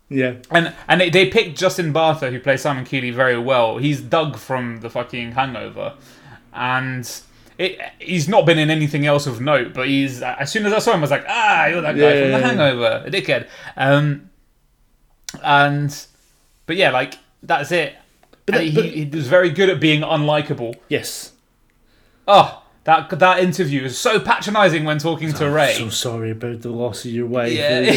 yeah. 0.08 0.34
and 0.50 0.72
and 0.88 1.00
they, 1.00 1.10
they 1.10 1.28
picked 1.30 1.58
Justin 1.58 1.92
Bartha, 1.92 2.30
who 2.30 2.38
plays 2.38 2.62
Simon 2.62 2.84
Keeley, 2.84 3.10
very 3.10 3.38
well. 3.38 3.78
He's 3.78 4.00
Doug 4.00 4.36
from 4.36 4.80
the 4.80 4.90
fucking 4.90 5.32
Hangover, 5.32 5.94
and 6.52 7.10
it, 7.58 7.80
he's 7.98 8.28
not 8.28 8.46
been 8.46 8.58
in 8.58 8.70
anything 8.70 9.06
else 9.06 9.26
of 9.26 9.40
note. 9.40 9.72
But 9.72 9.88
he's 9.88 10.22
as 10.22 10.52
soon 10.52 10.66
as 10.66 10.72
I 10.72 10.78
saw 10.78 10.92
him, 10.92 10.98
I 10.98 11.00
was 11.00 11.10
like, 11.10 11.24
ah, 11.28 11.66
you're 11.66 11.80
that 11.80 11.96
guy 11.96 12.00
Yeah, 12.02 12.10
from 12.22 12.30
yeah, 12.30 12.38
the. 12.38 12.46
Hangover, 12.46 13.02
a 13.06 13.10
dickhead. 13.10 13.48
Um, 13.76 14.30
and 15.42 16.06
but 16.66 16.76
yeah, 16.76 16.90
like 16.90 17.14
that's 17.42 17.72
it. 17.72 17.94
But 18.46 18.56
that- 18.56 18.64
he, 18.64 18.74
but- 18.74 18.84
he 18.84 19.04
was 19.06 19.26
very 19.26 19.50
good 19.50 19.70
at 19.70 19.80
being 19.80 20.02
unlikable. 20.02 20.76
Yes. 20.88 21.32
Oh, 22.26 22.62
that 22.84 23.08
that 23.18 23.42
interview 23.42 23.84
is 23.84 23.98
so 23.98 24.20
patronising 24.20 24.84
when 24.84 24.98
talking 24.98 25.32
to 25.32 25.48
Ray. 25.50 25.72
I'm 25.72 25.78
so 25.78 25.88
sorry 25.88 26.30
about 26.32 26.60
the 26.60 26.68
loss 26.70 27.04
of 27.06 27.10
your 27.12 27.26
wife. 27.26 27.52
Yeah. 27.52 27.80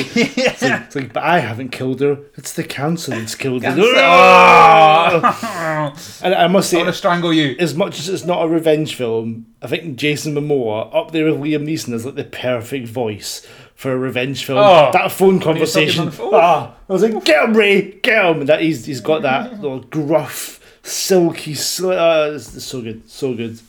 It's 0.49 0.61
like, 0.61 0.81
it's 0.81 0.95
like, 0.95 1.13
but 1.13 1.23
I 1.23 1.39
haven't 1.39 1.69
killed 1.69 1.99
her. 2.01 2.17
It's 2.35 2.53
the 2.53 2.63
cancer 2.63 3.11
that's 3.11 3.35
killed 3.35 3.63
her. 3.63 3.75
Oh! 3.77 5.93
And 6.23 6.33
I 6.33 6.47
must 6.47 6.69
say, 6.69 6.77
I 6.77 6.83
want 6.83 6.93
to 6.93 6.97
strangle 6.97 7.33
you. 7.33 7.55
as 7.59 7.75
much 7.75 7.99
as 7.99 8.09
it's 8.09 8.25
not 8.25 8.43
a 8.43 8.47
revenge 8.47 8.95
film, 8.95 9.47
I 9.61 9.67
think 9.67 9.97
Jason 9.97 10.33
Momoa 10.35 10.93
up 10.95 11.11
there 11.11 11.25
with 11.25 11.35
Liam 11.41 11.65
Neeson 11.67 11.93
is 11.93 12.05
like 12.05 12.15
the 12.15 12.23
perfect 12.23 12.87
voice 12.87 13.45
for 13.75 13.91
a 13.91 13.97
revenge 13.97 14.45
film. 14.45 14.59
Oh. 14.59 14.89
that 14.93 15.11
phone 15.11 15.33
he 15.33 15.35
was 15.35 15.43
talking 15.43 15.53
conversation. 15.55 15.99
on 16.01 16.05
the 16.07 16.11
phone. 16.11 16.31
Ah, 16.33 16.75
I 16.89 16.93
was 16.93 17.03
like, 17.03 17.23
get 17.23 17.43
him, 17.45 17.53
Ray, 17.55 17.91
get 18.01 18.25
him. 18.25 18.39
And 18.41 18.49
that 18.49 18.61
he's 18.61 18.85
he's 18.85 19.01
got 19.01 19.21
that 19.23 19.59
little 19.61 19.81
gruff, 19.81 20.59
silky. 20.83 21.53
sl- 21.53 21.91
Uh, 21.91 22.31
it's 22.35 22.63
so 22.63 22.81
good, 22.81 23.07
so 23.09 23.33
good. 23.33 23.59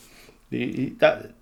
He- 0.51 0.73
he- 0.73 0.89
that, 1.01 1.33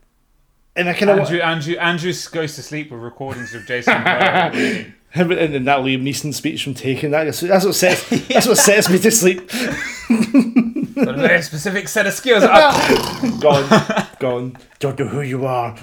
and 0.74 0.88
I 0.88 0.92
kind 0.94 1.10
of 1.10 1.18
Andrew, 1.20 1.38
Andrew, 1.40 1.76
Andrew 1.76 2.12
goes 2.32 2.54
to 2.56 2.62
sleep 2.62 2.90
with 2.90 3.00
recordings 3.00 3.54
of 3.54 3.64
Jason. 3.66 3.94
Momoa 3.94 4.52
reading. 4.54 4.94
him 5.10 5.30
and, 5.32 5.54
and 5.54 5.66
that 5.66 5.78
Liam 5.80 6.02
Neeson 6.02 6.34
speech 6.34 6.62
from 6.64 6.74
Taken. 6.74 7.10
That, 7.12 7.24
that's, 7.24 7.40
that's 7.40 7.64
what 7.64 7.74
sets 7.74 8.08
that's 8.28 8.46
what 8.46 8.58
sets 8.58 8.90
me 8.90 8.98
to 8.98 9.10
sleep. 9.10 9.48
Got 9.48 11.14
a 11.14 11.18
very 11.18 11.42
specific 11.42 11.88
set 11.88 12.06
of 12.06 12.12
skills. 12.12 12.42
Gone, 13.40 14.06
gone. 14.18 14.56
Don't 14.78 14.98
know 14.98 15.06
who 15.06 15.20
you 15.22 15.46
are. 15.46 15.76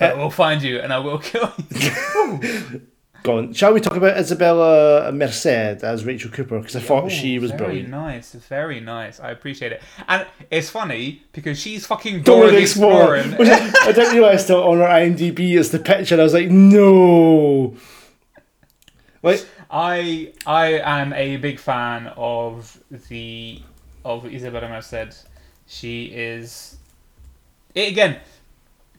I 0.00 0.12
will 0.14 0.30
find 0.30 0.62
you 0.62 0.78
and 0.80 0.92
I 0.92 0.98
will 0.98 1.18
kill 1.18 1.52
you. 1.70 2.82
Gone. 3.26 3.52
Shall 3.52 3.72
we 3.72 3.80
talk 3.80 3.96
about 3.96 4.16
Isabela 4.16 5.12
Merced 5.12 5.82
as 5.82 6.04
Rachel 6.04 6.30
Cooper? 6.30 6.60
Because 6.60 6.76
I 6.76 6.80
thought 6.80 7.10
she 7.10 7.40
was 7.40 7.50
very 7.50 7.64
brilliant. 7.64 7.88
nice, 7.88 8.32
very 8.34 8.78
nice. 8.78 9.18
I 9.18 9.32
appreciate 9.32 9.72
it, 9.72 9.82
and 10.06 10.28
it's 10.48 10.70
funny 10.70 11.24
because 11.32 11.58
she's 11.58 11.84
fucking 11.84 12.22
Dora 12.22 12.52
the 12.52 12.58
Explorer. 12.58 13.16
I, 13.16 13.92
didn't 13.92 14.14
realise 14.14 14.46
till 14.46 14.62
on 14.62 14.78
her 14.78 14.84
IMDb 14.84 15.58
it's 15.58 15.70
the 15.70 15.80
picture. 15.80 16.20
I 16.20 16.22
was 16.22 16.34
like, 16.34 16.50
no. 16.50 17.74
Like, 19.24 19.44
I 19.72 20.32
I 20.46 20.78
am 20.78 21.12
a 21.12 21.36
big 21.38 21.58
fan 21.58 22.12
of 22.16 22.80
the 23.08 23.60
of 24.04 24.22
Isabela 24.22 24.70
Merced. 24.70 25.26
She 25.66 26.04
is 26.14 26.76
it, 27.74 27.90
again. 27.90 28.20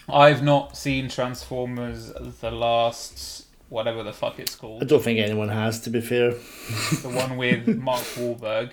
I've 0.09 0.43
not 0.43 0.75
seen 0.75 1.07
Transformers 1.07 2.11
the 2.41 2.51
last 2.51 3.46
whatever 3.69 4.03
the 4.03 4.13
fuck 4.13 4.39
it's 4.39 4.56
called. 4.56 4.82
I 4.84 4.86
don't 4.86 5.03
think 5.03 5.19
anyone 5.19 5.49
has, 5.49 5.80
to 5.82 5.89
be 5.89 6.01
fair. 6.01 6.32
the 6.32 7.10
one 7.13 7.38
with 7.38 7.67
Mark 7.67 8.01
Wahlberg. 8.01 8.71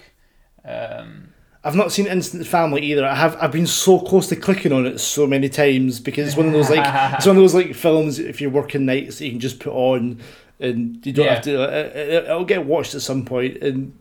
Um, 0.64 1.28
I've 1.62 1.74
not 1.76 1.92
seen 1.92 2.06
Instant 2.06 2.46
Family 2.46 2.82
either. 2.82 3.06
I 3.06 3.14
have. 3.14 3.36
I've 3.40 3.52
been 3.52 3.66
so 3.66 3.98
close 3.98 4.28
to 4.28 4.36
clicking 4.36 4.72
on 4.72 4.86
it 4.86 4.98
so 4.98 5.26
many 5.26 5.48
times 5.48 5.98
because 6.00 6.28
it's 6.28 6.36
one 6.36 6.46
of 6.46 6.52
those 6.52 6.68
like 6.70 6.84
it's 7.14 7.26
one 7.26 7.36
of 7.36 7.42
those 7.42 7.54
like 7.54 7.74
films. 7.74 8.18
If 8.18 8.40
you're 8.40 8.50
working 8.50 8.84
nights, 8.86 9.20
you 9.20 9.30
can 9.30 9.40
just 9.40 9.60
put 9.60 9.72
on, 9.72 10.20
and 10.60 11.04
you 11.06 11.12
don't 11.12 11.24
Yeah. 11.24 11.34
have 11.34 11.44
to. 11.44 11.62
Uh, 11.62 11.98
it, 11.98 12.24
it'll 12.24 12.44
get 12.44 12.66
watched 12.66 12.94
at 12.94 13.00
some 13.00 13.24
point, 13.24 13.62
and 13.62 13.96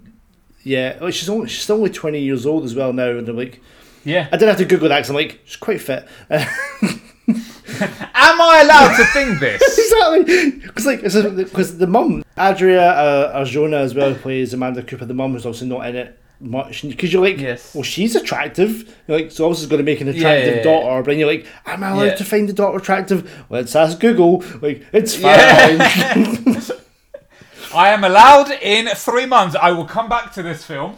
yeah, 0.64 0.98
like 1.00 1.14
she's 1.14 1.30
only 1.30 1.48
she's 1.48 1.70
only 1.70 1.90
twenty 1.90 2.20
years 2.20 2.46
old 2.46 2.66
as 2.66 2.76
well 2.76 2.92
now, 2.92 3.12
and 3.12 3.28
I'm 3.30 3.38
like, 3.38 3.62
yeah. 4.04 4.28
I 4.30 4.36
didn't 4.36 4.50
have 4.50 4.58
to 4.58 4.66
Google 4.66 4.90
that 4.90 4.98
because 4.98 5.10
I'm 5.12 5.16
like, 5.16 5.40
she's 5.46 5.56
quite 5.56 5.80
fit. 5.82 6.06
Am 7.28 8.42
I 8.42 8.62
allowed 8.64 8.98
to 8.98 9.06
think 9.06 9.40
this? 9.40 9.62
exactly, 9.80 10.60
because 10.60 10.86
like 10.86 11.02
because 11.38 11.78
the 11.78 11.88
mum 11.88 12.24
Adria 12.38 12.92
uh, 12.92 13.40
Arjona 13.40 13.78
as 13.80 13.96
well 13.96 14.14
plays 14.16 14.54
Amanda 14.54 14.84
Cooper. 14.84 15.06
The 15.06 15.14
mum 15.14 15.36
is 15.36 15.46
also 15.46 15.66
not 15.66 15.88
in 15.88 15.96
it 15.96 16.20
much 16.40 16.82
because 16.82 17.14
you're 17.14 17.24
like, 17.24 17.40
Yes. 17.40 17.74
well, 17.74 17.84
she's 17.84 18.16
attractive. 18.16 18.94
You're 19.08 19.20
like, 19.20 19.32
so 19.32 19.46
obviously 19.46 19.70
going 19.70 19.80
to 19.80 19.90
make 19.90 20.02
an 20.02 20.10
attractive 20.10 20.48
yeah, 20.48 20.58
yeah. 20.58 20.64
daughter, 20.64 21.02
but 21.02 21.12
then 21.12 21.20
you're 21.20 21.28
like, 21.28 21.46
am 21.66 21.84
I 21.84 21.90
allowed 21.90 22.04
Yeah. 22.04 22.16
to 22.16 22.26
find 22.26 22.50
the 22.50 22.54
daughter 22.54 22.78
attractive? 22.78 23.46
Let's 23.50 23.76
ask 23.76 24.00
Google. 24.00 24.44
Like, 24.62 24.86
it's 24.92 25.16
fine. 25.16 25.38
Yeah. 25.38 26.62
I 27.76 27.90
am 27.90 28.04
allowed 28.04 28.52
in 28.52 28.88
three 28.90 29.26
months. 29.26 29.56
I 29.56 29.72
will 29.72 29.86
come 29.86 30.08
back 30.08 30.32
to 30.34 30.44
this 30.44 30.64
film, 30.64 30.98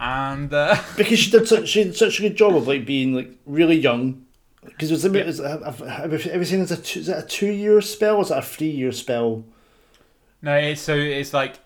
and 0.00 0.52
uh, 0.52 0.76
because 0.96 1.18
she 1.18 1.30
did 1.30 1.46
such 1.46 1.68
she 1.68 1.84
did 1.84 1.96
such 1.96 2.18
a 2.18 2.22
good 2.22 2.34
job 2.36 2.56
of 2.56 2.66
like 2.66 2.84
being 2.84 3.14
like 3.14 3.30
really 3.46 3.76
young, 3.76 4.24
Because 4.68 4.90
was, 4.90 5.04
it, 5.04 5.26
was, 5.26 5.38
have, 5.38 5.62
have, 5.62 5.78
have 5.80 6.24
you 6.24 6.30
ever 6.30 6.44
seen 6.44 6.60
it's 6.60 6.70
a 6.70 6.76
two, 6.76 7.00
is 7.00 7.08
it 7.08 7.18
a 7.18 7.26
two 7.26 7.50
year 7.50 7.80
spell 7.80 8.16
or 8.16 8.22
is 8.22 8.30
it 8.30 8.38
a 8.38 8.42
three 8.42 8.70
year 8.70 8.92
spell? 8.92 9.44
No, 10.42 10.54
it's 10.54 10.80
so 10.80 10.94
it's 10.94 11.34
like 11.34 11.58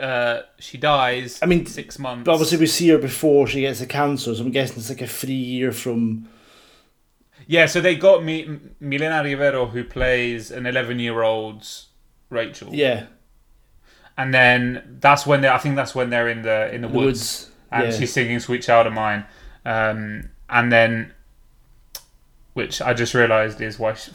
uh, 0.00 0.42
she 0.58 0.78
dies. 0.78 1.38
I 1.42 1.46
mean, 1.46 1.66
six 1.66 1.98
months. 1.98 2.24
But 2.24 2.32
obviously, 2.32 2.58
we 2.58 2.66
see 2.66 2.88
her 2.88 2.98
before 2.98 3.46
she 3.46 3.60
gets 3.60 3.80
the 3.80 3.86
cancer, 3.86 4.34
so 4.34 4.42
I'm 4.42 4.50
guessing 4.50 4.78
it's 4.78 4.88
like 4.88 5.02
a 5.02 5.06
three 5.06 5.34
year 5.34 5.72
from. 5.72 6.28
Yeah, 7.46 7.66
so 7.66 7.80
they 7.80 7.94
got 7.94 8.24
me 8.24 8.58
Milena 8.80 9.22
Rivero 9.22 9.66
who 9.66 9.84
plays 9.84 10.50
an 10.50 10.66
11 10.66 10.98
year 10.98 11.22
old's 11.22 11.88
Rachel. 12.28 12.74
Yeah, 12.74 13.06
and 14.18 14.34
then 14.34 14.98
that's 15.00 15.26
when 15.26 15.42
they 15.42 15.48
I 15.48 15.58
think 15.58 15.76
that's 15.76 15.94
when 15.94 16.10
they're 16.10 16.28
in 16.28 16.42
the 16.42 16.72
in 16.74 16.82
the, 16.82 16.88
the 16.88 16.94
woods, 16.94 17.06
woods. 17.06 17.50
and 17.70 17.92
yeah. 17.92 17.98
she's 17.98 18.12
singing 18.12 18.40
"Sweet 18.40 18.62
Child 18.62 18.88
of 18.88 18.92
Mine," 18.92 19.24
um, 19.64 20.30
and 20.48 20.72
then 20.72 21.14
which 22.56 22.80
I 22.80 22.94
just 22.94 23.12
realised 23.12 23.60
is 23.60 23.78
why 23.78 23.92
she, 23.92 24.10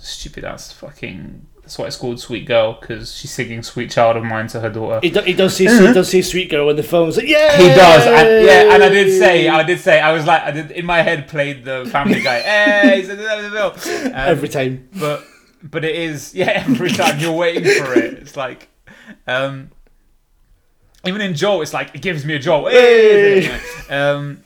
stupid 0.00 0.44
ass 0.44 0.72
fucking. 0.72 1.46
That's 1.60 1.78
why 1.78 1.86
it's 1.86 1.96
called 1.96 2.18
Sweet 2.18 2.44
Girl 2.44 2.76
because 2.80 3.14
she's 3.14 3.30
singing 3.30 3.62
"Sweet 3.62 3.92
Child 3.92 4.16
of 4.16 4.24
Mine" 4.24 4.48
to 4.48 4.60
her 4.60 4.68
daughter. 4.70 4.98
He, 5.02 5.10
do, 5.10 5.20
he 5.20 5.34
does 5.34 5.54
say 5.56 5.64
he 5.64 5.92
does 5.92 6.08
see 6.08 6.20
sweet 6.20 6.50
girl 6.50 6.68
in 6.68 6.74
the. 6.74 6.82
It's 6.82 7.16
like 7.16 7.28
yeah, 7.28 7.56
He 7.56 7.68
does, 7.68 8.06
and, 8.06 8.44
yeah, 8.44 8.74
and 8.74 8.82
I 8.82 8.88
did 8.88 9.16
say, 9.16 9.46
I 9.46 9.62
did 9.62 9.78
say, 9.78 10.00
I 10.00 10.10
was 10.10 10.26
like, 10.26 10.42
I 10.42 10.50
did 10.50 10.72
in 10.72 10.84
my 10.84 11.02
head 11.02 11.28
played 11.28 11.64
the 11.64 11.88
Family 11.92 12.22
Guy, 12.22 12.40
hey, 12.80 12.96
he's 13.00 13.08
in 13.08 13.18
the 13.18 13.78
film. 13.82 14.06
Um, 14.06 14.12
every 14.14 14.48
time. 14.48 14.88
but 14.92 15.24
but 15.62 15.84
it 15.84 15.94
is 15.94 16.34
yeah 16.40 16.64
every 16.66 16.90
time 16.90 17.20
you're 17.20 17.32
waiting 17.32 17.64
for 17.64 17.94
it 17.94 18.14
it's 18.14 18.36
like 18.36 18.68
um 19.26 19.70
even 21.04 21.20
in 21.20 21.34
Jolt 21.34 21.62
it's 21.62 21.72
like 21.72 21.94
it 21.94 22.02
gives 22.02 22.24
me 22.24 22.34
a 22.34 22.38
jolt 22.38 22.70
Hey! 22.70 23.60
um 23.90 24.42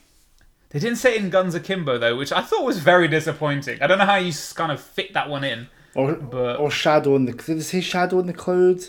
they 0.70 0.78
didn't 0.78 0.98
say 0.98 1.14
it 1.16 1.22
in 1.22 1.30
Guns 1.30 1.54
Akimbo 1.54 1.98
though 1.98 2.16
which 2.16 2.32
I 2.32 2.42
thought 2.42 2.64
was 2.64 2.78
very 2.78 3.08
disappointing 3.08 3.82
I 3.82 3.86
don't 3.86 3.98
know 3.98 4.06
how 4.06 4.16
you 4.16 4.32
kind 4.54 4.72
of 4.72 4.80
fit 4.80 5.12
that 5.14 5.28
one 5.28 5.44
in 5.44 5.68
Or 5.94 6.14
But- 6.14 6.58
or 6.60 6.70
shadow 6.70 7.16
in 7.16 7.24
the. 7.26 7.32
Did 7.32 7.58
they 7.58 7.62
say 7.62 7.80
shadow 7.80 8.18
in 8.20 8.26
the 8.26 8.32
cloud? 8.32 8.80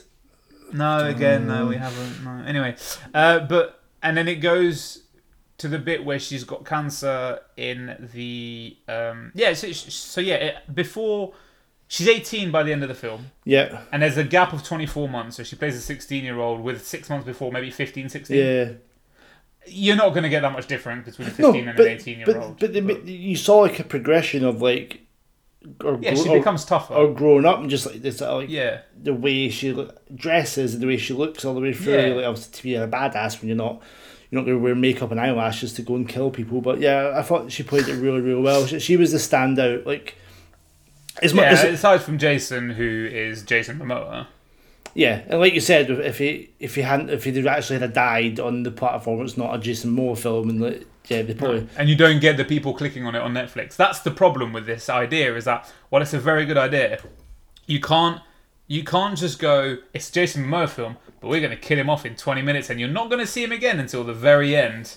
no 0.74 1.06
again 1.06 1.48
no 1.48 1.68
we 1.68 1.76
haven't 1.76 2.24
no 2.24 2.44
anyway 2.46 2.74
uh 3.14 3.40
but 3.40 3.82
and 4.02 4.16
then 4.16 4.28
it 4.30 4.36
goes 4.36 5.04
to 5.58 5.68
the 5.68 5.78
bit 5.78 6.06
where 6.06 6.18
she's 6.18 6.46
got 6.46 6.64
cancer 6.66 7.40
in 7.58 8.10
the 8.14 8.78
um 8.88 9.32
yeah 9.36 9.54
so, 9.54 9.70
so 9.74 10.22
yeah 10.22 10.36
it, 10.36 10.56
before 10.74 11.34
she's 11.90 12.08
18 12.08 12.52
by 12.52 12.64
the 12.64 12.72
end 12.72 12.84
of 12.84 12.88
the 12.90 12.96
film 12.96 13.26
Yeah, 13.44 13.82
And 13.92 14.02
there's 14.02 14.16
a 14.16 14.24
gap 14.24 14.54
of 14.54 14.64
24 14.64 15.10
months, 15.10 15.36
so 15.36 15.44
she 15.44 15.58
plays 15.58 15.76
a 15.76 15.82
16 15.82 16.24
year 16.24 16.40
old 16.40 16.62
with 16.62 16.88
six 16.88 17.10
months 17.10 17.26
before, 17.26 17.52
maybe 17.52 17.70
15, 17.70 18.08
16. 18.08 18.38
yeah. 18.38 18.70
You're 19.68 19.96
not 19.96 20.10
going 20.10 20.24
to 20.24 20.30
get 20.30 20.42
that 20.42 20.52
much 20.54 20.68
difference 20.68 21.06
between 21.06 21.28
a 21.28 21.32
No, 21.42 21.52
15 21.54 21.68
and 21.68 21.78
but 21.78 21.86
an 21.86 21.92
18 21.94 22.18
year 22.18 22.26
but, 22.26 22.36
old. 22.38 22.60
but, 22.60 22.74
the, 22.74 23.12
you 23.12 23.36
saw 23.36 23.60
like 23.60 23.80
a 23.80 23.84
progression 23.84 24.44
of 24.44 24.62
like. 24.62 25.02
Or, 25.84 26.00
yeah, 26.02 26.14
grow- 26.16 26.24
she 26.24 26.30
or- 26.30 26.38
becomes 26.40 26.66
tougher. 26.66 26.96
or 26.96 27.14
growing 27.14 27.46
up 27.46 27.60
and 27.60 27.70
just 27.70 27.86
like 27.86 28.02
this 28.02 28.20
like 28.22 28.50
yeah. 28.50 28.82
the 29.00 29.14
way 29.14 29.48
she 29.50 29.88
dresses 30.16 30.74
and 30.74 30.82
the 30.82 30.88
way 30.88 30.98
she 30.98 31.14
looks 31.14 31.46
all 31.46 31.54
the 31.54 31.62
way 31.62 31.72
through. 31.74 31.94
Yeah. 31.94 32.16
Like 32.16 32.26
obviously 32.26 32.52
to 32.54 32.64
be 32.64 32.76
a 32.76 32.88
badass 32.88 33.40
when 33.40 33.48
you're 33.48 33.56
not 33.58 33.80
you're 34.32 34.42
not 34.42 34.46
going 34.48 34.58
to 34.58 34.64
wear 34.64 34.74
makeup 34.74 35.12
and 35.12 35.20
eyelashes 35.20 35.74
to 35.74 35.84
go 35.84 35.96
and 35.96 36.10
kill 36.10 36.32
people. 36.32 36.62
But 36.62 36.80
yeah, 36.80 37.14
I 37.16 37.22
thought 37.22 37.52
she 37.52 37.62
played 37.62 37.88
it 37.88 37.94
really 37.98 38.22
really 38.22 38.42
well. 38.42 38.66
She, 38.66 38.80
she 38.80 38.98
was 38.98 39.12
the 39.12 39.20
standout. 39.20 39.86
Like 39.86 40.16
as 41.22 41.32
much 41.36 41.44
Yeah, 41.44 41.52
as 41.52 41.64
aside 41.66 42.02
from 42.02 42.18
Jason, 42.18 42.72
who 42.72 43.08
is 43.12 43.44
Jason 43.44 43.78
Momoa. 43.78 44.26
Yeah, 44.94 45.22
and 45.28 45.40
like 45.40 45.54
you 45.54 45.62
said, 45.62 45.90
if 45.90 46.18
he 46.18 46.50
if 46.60 46.76
he 46.76 46.82
hadn't 46.82 47.10
if 47.10 47.24
he 47.24 47.48
actually 47.48 47.80
had 47.80 47.94
died 47.94 48.40
on 48.40 48.64
the 48.64 48.72
platform, 48.72 49.22
it's 49.22 49.38
not 49.38 49.56
a 49.56 49.58
Jason 49.58 49.96
Momoa 49.96 50.18
film, 50.18 50.50
and 50.50 50.60
like, 50.62 50.86
yeah, 51.08 51.22
they 51.22 51.34
probably 51.34 51.68
And 51.78 51.88
you 51.88 51.96
don't 51.96 52.20
get 52.20 52.36
the 52.38 52.44
people 52.46 52.74
clicking 52.74 53.06
on 53.06 53.16
it 53.16 53.22
on 53.22 53.34
Netflix. 53.34 53.76
That's 53.78 54.00
the 54.00 54.12
problem 54.12 54.52
with 54.52 54.66
this 54.66 54.90
idea 54.90 55.36
is 55.36 55.46
that, 55.46 55.72
while 55.90 56.02
it's 56.02 56.14
a 56.14 56.20
very 56.20 56.46
good 56.46 56.58
idea, 56.58 57.00
you 57.68 57.80
can't. 57.80 58.22
You 58.68 58.86
can't 58.86 59.18
just 59.18 59.38
go, 59.40 59.80
it's 59.94 60.10
Jason 60.10 60.46
Momoa 60.46 60.70
film, 60.70 60.96
but 61.20 61.28
we're 61.28 61.42
going 61.42 61.52
to 61.52 61.58
kill 61.58 61.78
him 61.78 61.90
off 61.90 62.06
in 62.06 62.16
20 62.16 62.42
minutes 62.42 62.70
and 62.70 62.80
you're 62.80 62.88
not 62.88 63.10
going 63.10 63.20
to 63.20 63.28
see 63.28 63.44
him 63.44 63.52
again 63.52 63.82
until 63.82 64.06
the 64.06 64.14
very 64.14 64.56
end. 64.56 64.96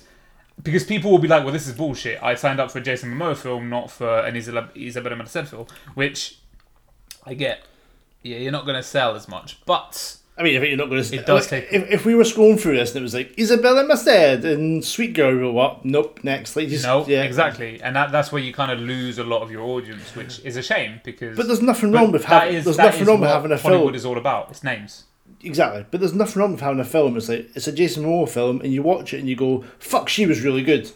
because 0.63 0.85
people 0.85 1.11
will 1.11 1.19
be 1.19 1.27
like, 1.27 1.43
"Well, 1.43 1.53
this 1.53 1.67
is 1.67 1.75
bullshit. 1.75 2.23
I 2.23 2.37
signed 2.37 2.61
up 2.61 2.71
for 2.71 2.79
a 2.79 2.83
Jason 2.83 3.13
Momoa 3.13 3.37
film, 3.37 3.69
not 3.69 3.91
for 3.91 4.21
an 4.21 4.35
Isabela, 4.35 4.73
Isabela 4.77 5.17
Merced 5.17 5.49
film," 5.51 5.67
which 5.95 6.39
I 7.27 7.35
get. 7.35 7.63
Yeah, 8.25 8.39
you're 8.39 8.51
not 8.53 8.65
going 8.65 8.77
to 8.77 8.83
sell 8.83 9.15
as 9.15 9.29
much, 9.29 9.65
but 9.67 10.17
I 10.37 10.43
mean, 10.43 10.57
I 10.57 10.61
think 10.61 10.71
you're 10.71 10.79
not 10.79 10.89
going 10.91 11.03
to. 11.05 11.15
It 11.17 11.27
does 11.27 11.47
take- 11.47 11.69
If, 11.71 11.89
if 11.91 12.05
we 12.05 12.15
were 12.17 12.25
scrolling 12.25 12.59
through 12.59 12.77
this 12.77 12.91
and 12.91 12.99
it 12.99 13.03
was 13.03 13.15
like 13.15 13.37
Isabela 13.37 13.87
Merced 13.87 14.45
and 14.45 14.85
Sweet 14.85 15.13
Girl, 15.15 15.37
we'll 15.39 15.53
what? 15.53 15.85
Nope. 15.85 16.19
Next, 16.25 16.57
like 16.57 16.69
just 16.69 16.85
no, 16.85 17.07
yeah. 17.07 17.23
exactly, 17.23 17.81
and 17.83 17.95
that, 17.95 18.11
that's 18.11 18.33
where 18.33 18.43
you 18.43 18.53
kind 18.53 18.73
of 18.73 18.81
lose 18.81 19.19
a 19.19 19.25
lot 19.25 19.43
of 19.43 19.51
your 19.53 19.63
audience, 19.63 20.17
which 20.17 20.41
is 20.45 20.57
a 20.57 20.63
shame 20.63 21.01
because. 21.05 21.37
But 21.37 21.47
there's 21.47 21.63
nothing 21.63 21.93
wrong 21.93 22.11
with 22.11 22.25
having. 22.25 22.55
is- 22.57 22.65
There's 22.65 22.79
nothing 22.79 23.05
wrong 23.07 23.21
with 23.21 23.31
having 23.31 23.53
a 23.53 23.57
Hollywood 23.59 23.85
film. 23.89 23.95
is 23.95 24.05
all 24.05 24.19
about. 24.19 24.51
It's 24.51 24.65
names. 24.65 25.05
Exactly, 25.43 25.85
but 25.91 26.01
there's 26.01 26.15
nothing 26.15 26.41
wrong 26.41 26.53
with 26.53 26.61
having 26.63 26.81
a 26.81 26.85
film. 26.85 27.17
It's 27.19 27.29
like 27.29 27.51
it's 27.55 27.69
a 27.69 27.73
Jason 27.73 28.05
Momoa 28.05 28.29
film, 28.29 28.61
and 28.63 28.73
you 28.73 28.83
watch 28.83 29.13
it 29.13 29.19
and 29.21 29.29
you 29.29 29.37
go, 29.37 29.63
"Fuck, 29.79 30.09
she 30.09 30.25
was 30.27 30.41
really 30.43 30.63
good," 30.63 30.91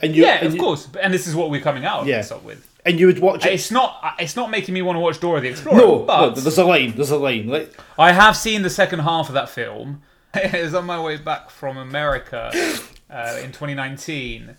and 0.00 0.14
you 0.14 0.22
Yeah, 0.24 0.34
and 0.38 0.48
of 0.48 0.54
you, 0.54 0.60
course, 0.60 0.88
and 1.00 1.12
this 1.14 1.26
is 1.26 1.34
what 1.34 1.48
we're 1.50 1.62
coming 1.62 1.84
out 1.86 2.00
of 2.02 2.06
Yeah. 2.08 2.18
this 2.18 2.30
up 2.30 2.44
with. 2.44 2.68
And 2.84 2.98
you 2.98 3.06
would 3.06 3.20
watch 3.20 3.46
it. 3.46 3.52
It's 3.52 3.70
not. 3.70 4.14
It's 4.18 4.36
not 4.36 4.50
making 4.50 4.74
me 4.74 4.82
want 4.82 4.96
to 4.96 5.00
watch 5.00 5.20
Dora 5.20 5.40
the 5.40 5.48
Explorer. 5.48 5.76
no, 5.76 5.98
but 6.00 6.20
no, 6.20 6.30
there's 6.30 6.58
a 6.58 6.64
line. 6.64 6.94
There's 6.96 7.10
a 7.10 7.16
line. 7.16 7.48
Like 7.48 7.74
I 7.98 8.12
have 8.12 8.36
seen 8.36 8.62
the 8.62 8.70
second 8.70 9.00
half 9.00 9.28
of 9.28 9.34
that 9.34 9.48
film. 9.48 10.02
it 10.34 10.64
was 10.64 10.74
on 10.74 10.86
my 10.86 11.00
way 11.00 11.16
back 11.16 11.50
from 11.50 11.76
America 11.76 12.50
uh, 13.10 13.38
in 13.42 13.52
2019 13.52 14.56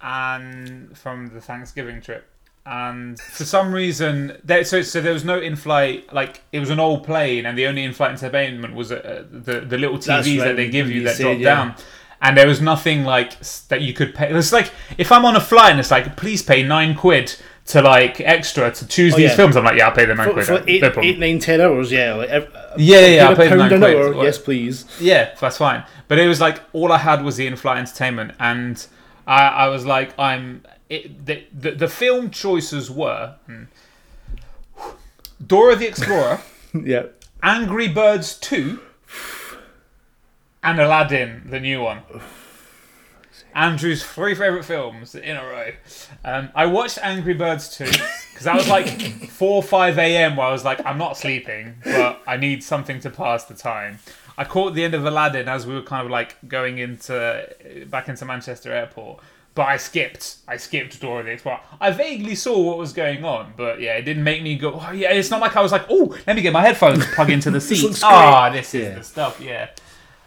and 0.00 0.98
from 0.98 1.28
the 1.28 1.40
Thanksgiving 1.40 2.00
trip. 2.00 2.28
And 2.64 3.18
for 3.18 3.44
some 3.44 3.72
reason, 3.72 4.38
there, 4.44 4.64
so 4.64 4.82
so 4.82 5.00
there 5.00 5.12
was 5.12 5.24
no 5.24 5.40
in-flight. 5.40 6.12
Like 6.12 6.42
it 6.52 6.60
was 6.60 6.70
an 6.70 6.78
old 6.78 7.04
plane, 7.04 7.44
and 7.46 7.58
the 7.58 7.66
only 7.66 7.82
in-flight 7.82 8.12
entertainment 8.12 8.74
was 8.74 8.92
uh, 8.92 9.24
the 9.30 9.60
the 9.60 9.78
little 9.78 9.98
TVs 9.98 10.38
right, 10.38 10.48
that 10.48 10.56
they 10.56 10.68
give 10.68 10.88
you 10.88 11.00
you 11.00 11.04
that 11.04 11.16
drop 11.16 11.38
yeah. 11.38 11.54
down. 11.54 11.74
And 12.20 12.38
there 12.38 12.46
was 12.46 12.60
nothing 12.60 13.02
like 13.02 13.40
that 13.66 13.80
you 13.80 13.92
could 13.92 14.14
pay. 14.14 14.30
It 14.30 14.32
was 14.32 14.52
like 14.52 14.70
if 14.96 15.10
I'm 15.10 15.24
on 15.24 15.34
a 15.34 15.40
flight 15.40 15.72
and 15.72 15.80
it's 15.80 15.90
like, 15.90 16.16
please 16.16 16.40
pay 16.40 16.62
nine 16.62 16.94
quid 16.94 17.34
to 17.66 17.80
like 17.80 18.20
extra 18.20 18.70
to 18.72 18.86
choose 18.88 19.14
Oh, 19.14 19.16
these 19.16 19.30
yeah. 19.30 19.36
films. 19.36 19.56
I'm 19.56 19.64
like, 19.64 19.78
yeah, 19.78 19.86
I'll 19.88 19.94
pay 19.94 20.04
the 20.04 20.14
nine 20.14 20.26
for, 20.28 20.32
quid. 20.34 20.46
for 20.46 20.52
no 20.52 20.64
eight, 20.66 20.80
problem. 20.82 21.04
eight, 21.06 21.18
nine, 21.18 21.38
ten 21.38 21.60
hours. 21.60 21.92
Yeah, 21.92 22.14
like 22.14 22.28
Yeah, 22.30 22.46
yeah, 22.76 23.06
yeah, 23.06 23.28
I 23.28 23.34
paid 23.34 23.52
the 23.52 23.56
nine 23.56 23.68
quid. 23.68 23.82
hour. 23.96 24.24
Yes, 24.24 24.38
please. 24.38 24.84
Yeah, 25.00 25.34
that's 25.40 25.58
fine. 25.58 25.84
But 26.08 26.18
it 26.18 26.26
was 26.26 26.40
like 26.40 26.60
all 26.72 26.90
I 26.92 26.98
had 26.98 27.22
was 27.24 27.36
the 27.36 27.46
in-flight 27.46 27.78
entertainment, 27.78 28.32
and 28.40 28.84
I, 29.26 29.42
I 29.48 29.68
was 29.68 29.86
like, 29.86 30.18
I'm. 30.18 30.64
It, 30.90 31.24
the, 31.24 31.44
the 31.58 31.70
the 31.70 31.88
film 31.88 32.30
choices 32.30 32.90
were 32.90 33.36
hmm, 33.46 33.62
Dora 35.46 35.74
the 35.76 35.86
Explorer, 35.86 36.40
Yeah, 36.74 37.04
Angry 37.42 37.88
Birds 37.88 38.36
Two, 38.38 38.80
and 40.62 40.78
Aladdin, 40.80 41.46
the 41.48 41.60
new 41.60 41.80
one. 41.80 42.02
Andrew's 43.54 44.02
three 44.04 44.34
favorite 44.34 44.64
films 44.64 45.14
in 45.14 45.36
a 45.36 45.42
row. 45.44 45.70
Um, 46.24 46.48
I 46.54 46.66
watched 46.66 46.98
Angry 47.02 47.34
Birds 47.34 47.76
2 47.76 47.84
because 47.84 48.44
that 48.44 48.54
was 48.54 48.68
like 48.68 48.88
4 49.30 49.54
or 49.56 49.62
5 49.62 49.98
a.m. 49.98 50.36
where 50.36 50.46
I 50.46 50.52
was 50.52 50.64
like, 50.64 50.84
I'm 50.86 50.98
not 50.98 51.16
sleeping, 51.16 51.76
but 51.84 52.22
I 52.26 52.36
need 52.36 52.62
something 52.64 53.00
to 53.00 53.10
pass 53.10 53.44
the 53.44 53.54
time. 53.54 53.98
I 54.38 54.44
caught 54.44 54.74
the 54.74 54.82
end 54.84 54.94
of 54.94 55.04
Aladdin 55.04 55.48
as 55.48 55.66
we 55.66 55.74
were 55.74 55.82
kind 55.82 56.04
of 56.04 56.10
like 56.10 56.36
going 56.48 56.78
into 56.78 57.48
back 57.88 58.08
into 58.08 58.24
Manchester 58.24 58.72
Airport, 58.72 59.20
but 59.54 59.64
I 59.64 59.76
skipped. 59.76 60.36
I 60.48 60.56
skipped 60.56 60.98
Dora 61.02 61.22
the 61.22 61.32
Explorer. 61.32 61.60
I 61.78 61.90
vaguely 61.90 62.34
saw 62.34 62.58
what 62.58 62.78
was 62.78 62.94
going 62.94 63.22
on, 63.26 63.52
but 63.58 63.78
yeah, 63.80 63.92
it 63.98 64.02
didn't 64.02 64.24
make 64.24 64.42
me 64.42 64.56
go. 64.56 64.80
Oh 64.82 64.92
yeah, 64.92 65.12
it's 65.12 65.30
not 65.30 65.42
like 65.42 65.54
I 65.54 65.60
was 65.60 65.70
like, 65.72 65.84
oh, 65.90 66.16
let 66.26 66.34
me 66.34 66.40
get 66.40 66.54
my 66.54 66.62
headphones 66.62 67.04
plug 67.14 67.28
into 67.28 67.50
the 67.50 67.60
seat. 67.60 68.00
Ah, 68.02 68.48
this 68.48 68.74
is 68.74 68.82
Yeah. 68.84 68.94
the 68.94 69.04
stuff. 69.04 69.38
Yeah. 69.40 69.68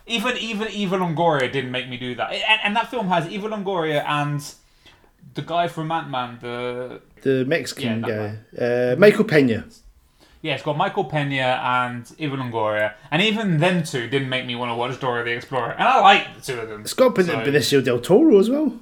Even 0.08 0.38
even 0.38 0.68
Eva 0.70 0.98
Longoria 0.98 1.52
didn't 1.52 1.72
make 1.72 1.90
me 1.90 1.98
do 1.98 2.14
that, 2.16 2.32
and, 2.32 2.60
and 2.64 2.76
that 2.76 2.90
film 2.92 3.08
has 3.08 3.28
Eva 3.28 3.48
Longoria 3.50 4.04
and 4.08 4.40
the 5.34 5.42
guy 5.42 5.68
from 5.68 5.92
Ant 5.92 6.10
Man. 6.10 6.38
The 6.42 7.02
the 7.22 7.44
Mexican 7.46 8.04
Yeah, 8.08 8.36
guy, 8.58 8.64
uh, 8.66 8.96
Michael 9.00 9.24
Pena. 9.26 9.66
yeah, 10.44 10.54
it's 10.54 10.64
got 10.64 10.78
Michael 10.78 11.06
Pena 11.06 11.60
and 11.64 12.06
Eva 12.20 12.38
Longoria, 12.38 12.94
and 13.10 13.22
even 13.24 13.58
them 13.58 13.82
two 13.84 14.08
didn't 14.08 14.30
make 14.30 14.46
me 14.46 14.56
want 14.56 14.70
to 14.70 14.76
watch 14.76 15.00
Dora 15.00 15.24
the 15.24 15.32
Explorer, 15.32 15.72
and 15.72 15.88
I 15.88 16.00
like 16.02 16.36
the 16.36 16.42
two 16.42 16.60
of 16.60 16.70
them. 16.70 16.82
It's 16.82 16.94
got 16.94 17.16
So- 17.18 17.24
Benicio 17.24 17.84
del 17.84 18.00
Toro 18.00 18.38
as 18.40 18.48
well. 18.50 18.74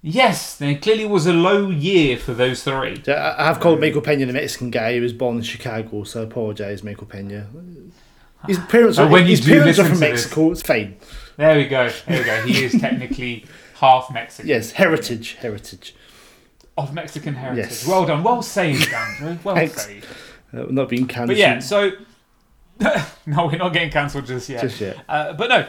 Yes, 0.00 0.56
there 0.56 0.76
clearly 0.76 1.04
was 1.06 1.26
a 1.26 1.32
low 1.32 1.70
year 1.70 2.16
for 2.16 2.32
those 2.32 2.62
three. 2.62 3.02
I 3.08 3.34
I 3.42 3.46
have 3.46 3.58
called 3.60 3.80
Michael 3.80 4.00
Pena 4.00 4.24
the 4.26 4.32
Mexican 4.32 4.70
guy. 4.70 4.94
He 4.94 5.00
was 5.00 5.12
born 5.12 5.36
in 5.38 5.42
Chicago, 5.42 6.04
so 6.04 6.20
I 6.20 6.24
apologise, 6.24 6.82
Michael 6.84 7.08
Pena. 7.08 7.46
His 8.46 8.58
parents 8.58 8.98
are, 8.98 9.08
when 9.08 9.26
his 9.26 9.40
parents 9.40 9.78
are 9.78 9.84
from 9.84 10.00
Mexico. 10.00 10.52
It's 10.52 10.62
fine. 10.62 10.96
There 11.36 11.56
we 11.56 11.66
go. 11.66 11.90
There 12.06 12.18
we 12.18 12.24
go. 12.24 12.42
He 12.46 12.64
is 12.64 12.80
technically 12.80 13.46
half 13.76 14.12
Mexican. 14.12 14.48
Yes, 14.48 14.72
heritage, 14.72 15.34
heritage. 15.34 15.94
Of 16.76 16.94
Mexican 16.94 17.34
heritage. 17.34 17.64
Yes. 17.64 17.86
Well 17.86 18.06
done. 18.06 18.22
Well 18.22 18.42
saved, 18.42 18.92
Andrew. 18.92 19.38
Well 19.44 19.56
Thanks. 19.56 19.84
saved. 19.84 20.06
Uh, 20.52 20.66
not 20.70 20.88
being 20.88 21.06
cancelled. 21.06 21.28
But 21.28 21.36
yeah, 21.36 21.58
so 21.58 21.92
no, 23.26 23.46
we're 23.46 23.56
not 23.58 23.72
getting 23.72 23.90
cancelled 23.90 24.26
just 24.26 24.48
yet. 24.48 24.62
Just 24.62 24.80
yet. 24.80 24.96
Uh, 25.08 25.32
but 25.32 25.48
no, 25.48 25.68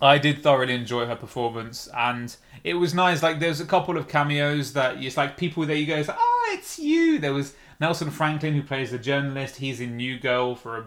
I 0.00 0.18
did 0.18 0.42
thoroughly 0.42 0.74
enjoy 0.74 1.06
her 1.06 1.16
performance, 1.16 1.88
and 1.96 2.34
it 2.64 2.74
was 2.74 2.92
nice. 2.94 3.22
Like, 3.22 3.38
there's 3.38 3.60
a 3.60 3.64
couple 3.64 3.96
of 3.96 4.08
cameos 4.08 4.72
that 4.74 5.02
it's 5.02 5.16
like 5.16 5.36
people 5.36 5.64
that 5.66 5.76
you 5.78 5.86
go, 5.86 5.96
it's 5.96 6.08
like, 6.08 6.18
"Oh, 6.20 6.50
it's 6.56 6.78
you." 6.78 7.18
There 7.18 7.32
was 7.32 7.54
Nelson 7.80 8.10
Franklin 8.10 8.54
who 8.54 8.62
plays 8.62 8.90
the 8.90 8.98
journalist. 8.98 9.56
He's 9.56 9.80
in 9.80 9.96
New 9.96 10.18
Girl 10.18 10.54
for 10.54 10.76
a 10.78 10.84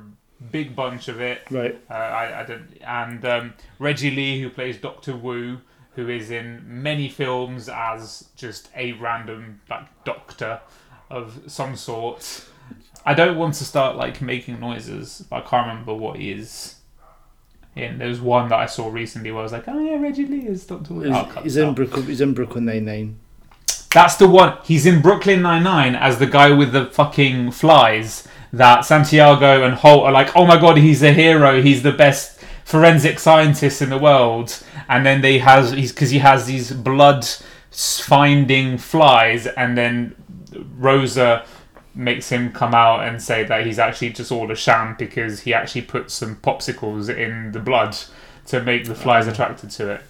big 0.52 0.76
bunch 0.76 1.08
of 1.08 1.22
it. 1.22 1.42
Right. 1.52 1.80
Uh, 1.90 1.94
I, 1.94 2.42
I 2.42 2.44
don't. 2.44 2.68
And 2.86 3.24
um, 3.26 3.54
Reggie 3.80 4.12
Lee 4.12 4.42
who 4.42 4.50
plays 4.50 4.78
Doctor 4.78 5.16
Wu, 5.16 5.60
who 5.96 6.10
is 6.10 6.32
in 6.32 6.64
many 6.66 7.10
films 7.10 7.70
as 7.70 8.30
just 8.36 8.70
a 8.76 8.94
random 8.94 9.62
like 9.70 9.88
doctor 10.04 10.62
of 11.10 11.42
some 11.48 11.76
sort. 11.76 12.46
I 13.06 13.14
don't 13.14 13.38
want 13.38 13.56
to 13.56 13.66
start 13.66 13.96
like 13.96 14.22
making 14.22 14.60
noises, 14.60 15.26
but 15.30 15.38
I 15.38 15.50
can't 15.50 15.68
remember 15.68 15.94
what 15.94 16.18
he 16.20 16.32
is. 16.32 16.76
in. 17.76 17.98
There 17.98 18.08
was 18.08 18.22
one 18.22 18.50
that 18.50 18.60
I 18.60 18.66
saw 18.68 18.90
recently 18.90 19.32
where 19.32 19.42
I 19.42 19.44
was 19.44 19.52
like, 19.52 19.68
"Oh 19.68 19.80
yeah, 19.80 20.00
Reggie 20.00 20.26
Lee 20.26 20.48
is 20.48 20.66
Doctor 20.66 20.94
Wu." 20.94 21.02
He's, 21.02 21.14
I'll 21.14 21.26
he's 21.44 21.58
in. 21.58 21.74
Brooklyn. 21.74 22.06
He's 22.06 22.22
in 22.22 22.34
Brooklyn 22.34 22.66
Nine 22.66 22.86
Nine. 22.86 23.20
That's 23.94 24.16
the 24.16 24.28
one. 24.28 24.58
He's 24.64 24.86
in 24.86 25.02
Brooklyn 25.02 25.42
Nine 25.42 25.64
Nine 25.64 25.96
as 25.96 26.20
the 26.20 26.26
guy 26.28 26.52
with 26.52 26.72
the 26.72 26.86
fucking 26.86 27.52
flies. 27.52 28.28
That 28.54 28.82
Santiago 28.86 29.64
and 29.64 29.76
Holt 29.76 30.04
are 30.06 30.12
like, 30.12 30.36
oh 30.36 30.46
my 30.46 30.60
god, 30.60 30.78
he's 30.78 31.02
a 31.04 31.14
hero. 31.14 31.62
He's 31.62 31.84
the 31.84 31.92
best 31.94 32.40
forensic 32.66 33.18
scientist 33.20 33.82
in 33.82 33.90
the 33.90 33.98
world. 33.98 34.62
And 34.90 35.06
then 35.06 35.22
they 35.22 35.40
has 35.40 35.72
he's 35.72 35.92
because 35.94 36.10
he 36.10 36.20
has 36.20 36.46
these 36.48 36.72
blood 36.74 37.26
finding 37.72 38.78
flies, 38.78 39.48
and 39.48 39.78
then 39.78 40.16
Rosa 40.78 41.46
makes 41.96 42.30
him 42.30 42.52
come 42.52 42.74
out 42.74 43.06
and 43.06 43.22
say 43.22 43.44
that 43.44 43.66
he's 43.66 43.80
actually 43.80 44.10
just 44.12 44.32
all 44.32 44.50
a 44.52 44.56
sham 44.56 44.96
because 44.98 45.42
he 45.42 45.54
actually 45.54 45.82
put 45.82 46.10
some 46.12 46.36
popsicles 46.38 47.14
in 47.14 47.52
the 47.52 47.60
blood 47.60 47.98
to 48.48 48.62
make 48.64 48.86
the 48.86 48.96
flies 48.96 49.28
attracted 49.28 49.70
to 49.72 49.92
it. 49.92 50.02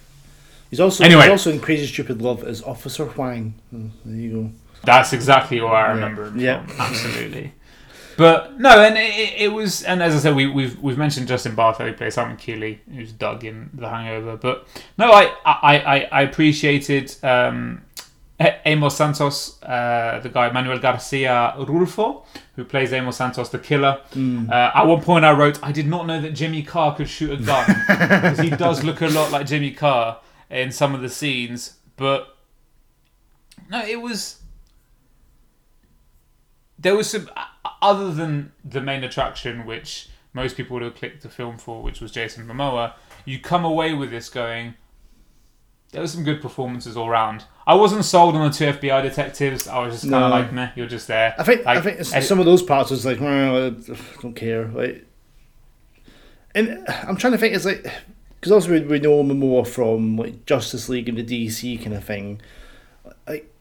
He's 0.70 0.80
also 0.80 1.04
Anyway. 1.04 1.22
he's 1.22 1.30
also 1.30 1.50
in 1.52 1.60
Crazy 1.60 1.86
Stupid 1.86 2.22
Love 2.22 2.44
as 2.44 2.62
Officer 2.62 3.06
Huang. 3.06 3.54
Hmm, 3.70 3.88
There 4.04 4.16
you 4.20 4.30
go. 4.32 4.50
That's 4.84 5.12
exactly 5.12 5.60
what 5.60 5.74
I 5.74 5.88
remember. 5.90 6.26
him 6.28 6.38
Yeah. 6.40 6.64
absolutely. 6.78 7.52
But 8.16 8.58
no, 8.60 8.80
and 8.82 8.96
it, 8.96 9.00
it- 9.18 9.34
it 9.44 9.48
was, 9.52 9.82
and 9.82 10.02
as 10.02 10.14
I 10.14 10.18
said, 10.18 10.34
we, 10.36 10.46
we've 10.46 10.78
we've 10.80 10.98
mentioned 10.98 11.28
Justin 11.28 11.54
Bartha 11.56 11.86
who 11.86 11.92
plays 11.92 12.14
Simon 12.14 12.36
Keeley, 12.36 12.80
who's 12.94 13.12
Doug 13.12 13.44
in 13.44 13.70
The 13.74 13.88
Hangover. 13.88 14.36
But 14.36 14.66
no, 14.98 15.10
I 15.12 15.32
I 15.44 15.78
I, 15.78 16.08
I 16.12 16.22
appreciated 16.22 17.14
um, 17.24 17.82
Amos 18.64 18.96
Santos, 18.96 19.62
uh, 19.62 20.20
the 20.22 20.28
guy 20.28 20.50
Manuel 20.50 20.78
Garcia 20.78 21.54
Rulfo, 21.58 22.24
who 22.56 22.64
plays 22.64 22.92
Amos 22.92 23.16
Santos, 23.16 23.48
the 23.50 23.58
killer. 23.58 24.00
Uh, 24.16 24.52
at 24.74 24.82
one 24.84 25.00
point, 25.00 25.24
I 25.24 25.32
wrote, 25.32 25.62
I 25.62 25.70
did 25.72 25.86
not 25.86 26.06
know 26.06 26.20
that 26.20 26.30
Jimmy 26.32 26.62
Carr 26.62 26.94
could 26.96 27.08
shoot 27.08 27.30
a 27.40 27.42
gun 27.42 27.66
because 27.88 28.38
he 28.40 28.50
does 28.50 28.82
look 28.82 29.00
a 29.00 29.06
lot 29.08 29.30
like 29.30 29.46
Jimmy 29.46 29.70
Carr 29.70 30.18
in 30.50 30.70
some 30.72 30.94
of 30.94 31.00
the 31.02 31.08
scenes, 31.08 31.74
but 31.96 32.36
no, 33.70 33.82
it 33.84 34.00
was 34.00 34.40
there 36.78 36.96
was 36.96 37.10
some 37.10 37.30
other 37.82 38.12
than 38.12 38.52
the 38.64 38.80
main 38.80 39.04
attraction, 39.04 39.66
which 39.66 40.08
most 40.32 40.56
people 40.56 40.74
would 40.74 40.82
have 40.82 40.94
clicked 40.94 41.22
the 41.22 41.28
film 41.28 41.58
for, 41.58 41.82
which 41.82 42.00
was 42.00 42.10
Jason 42.12 42.46
Momoa. 42.46 42.94
You 43.26 43.38
come 43.38 43.64
away 43.64 43.92
with 43.92 44.10
this 44.10 44.28
going. 44.30 44.74
There 45.90 46.00
were 46.00 46.08
some 46.08 46.24
good 46.24 46.40
performances 46.40 46.96
all 46.96 47.10
round. 47.10 47.44
I 47.66 47.74
wasn't 47.74 48.06
sold 48.06 48.34
on 48.34 48.50
the 48.50 48.56
two 48.56 48.64
FBI 48.64 49.02
detectives. 49.02 49.68
I 49.68 49.84
was 49.84 49.92
just 50.00 50.04
kind 50.04 50.12
No. 50.12 50.24
of 50.26 50.30
like, 50.32 50.52
meh, 50.52 50.70
you're 50.74 50.86
just 50.86 51.06
there. 51.06 51.34
I 51.38 51.42
think 51.44 51.66
I 51.66 51.80
think 51.82 52.02
some 52.04 52.38
of 52.40 52.46
those 52.46 52.62
parts 52.62 52.90
was 52.90 53.04
like, 53.04 53.20
well, 53.20 53.66
I 53.66 53.70
don't 54.22 54.34
care. 54.34 54.68
Like, 54.68 55.04
and 56.54 56.84
I'm 56.88 57.16
trying 57.16 57.32
to 57.34 57.38
think. 57.38 57.54
It's 57.54 57.64
like 57.66 57.86
because 58.40 58.52
also 58.52 58.70
we, 58.70 58.80
we 58.80 58.98
know 59.00 59.22
Momoa 59.22 59.66
from 59.66 60.16
like 60.16 60.46
Justice 60.46 60.88
League 60.88 61.08
and 61.08 61.18
the 61.18 61.24
DC 61.48 61.78
kind 61.82 61.94
of 61.94 62.04
thing. 62.04 62.40
Like, 63.28 63.52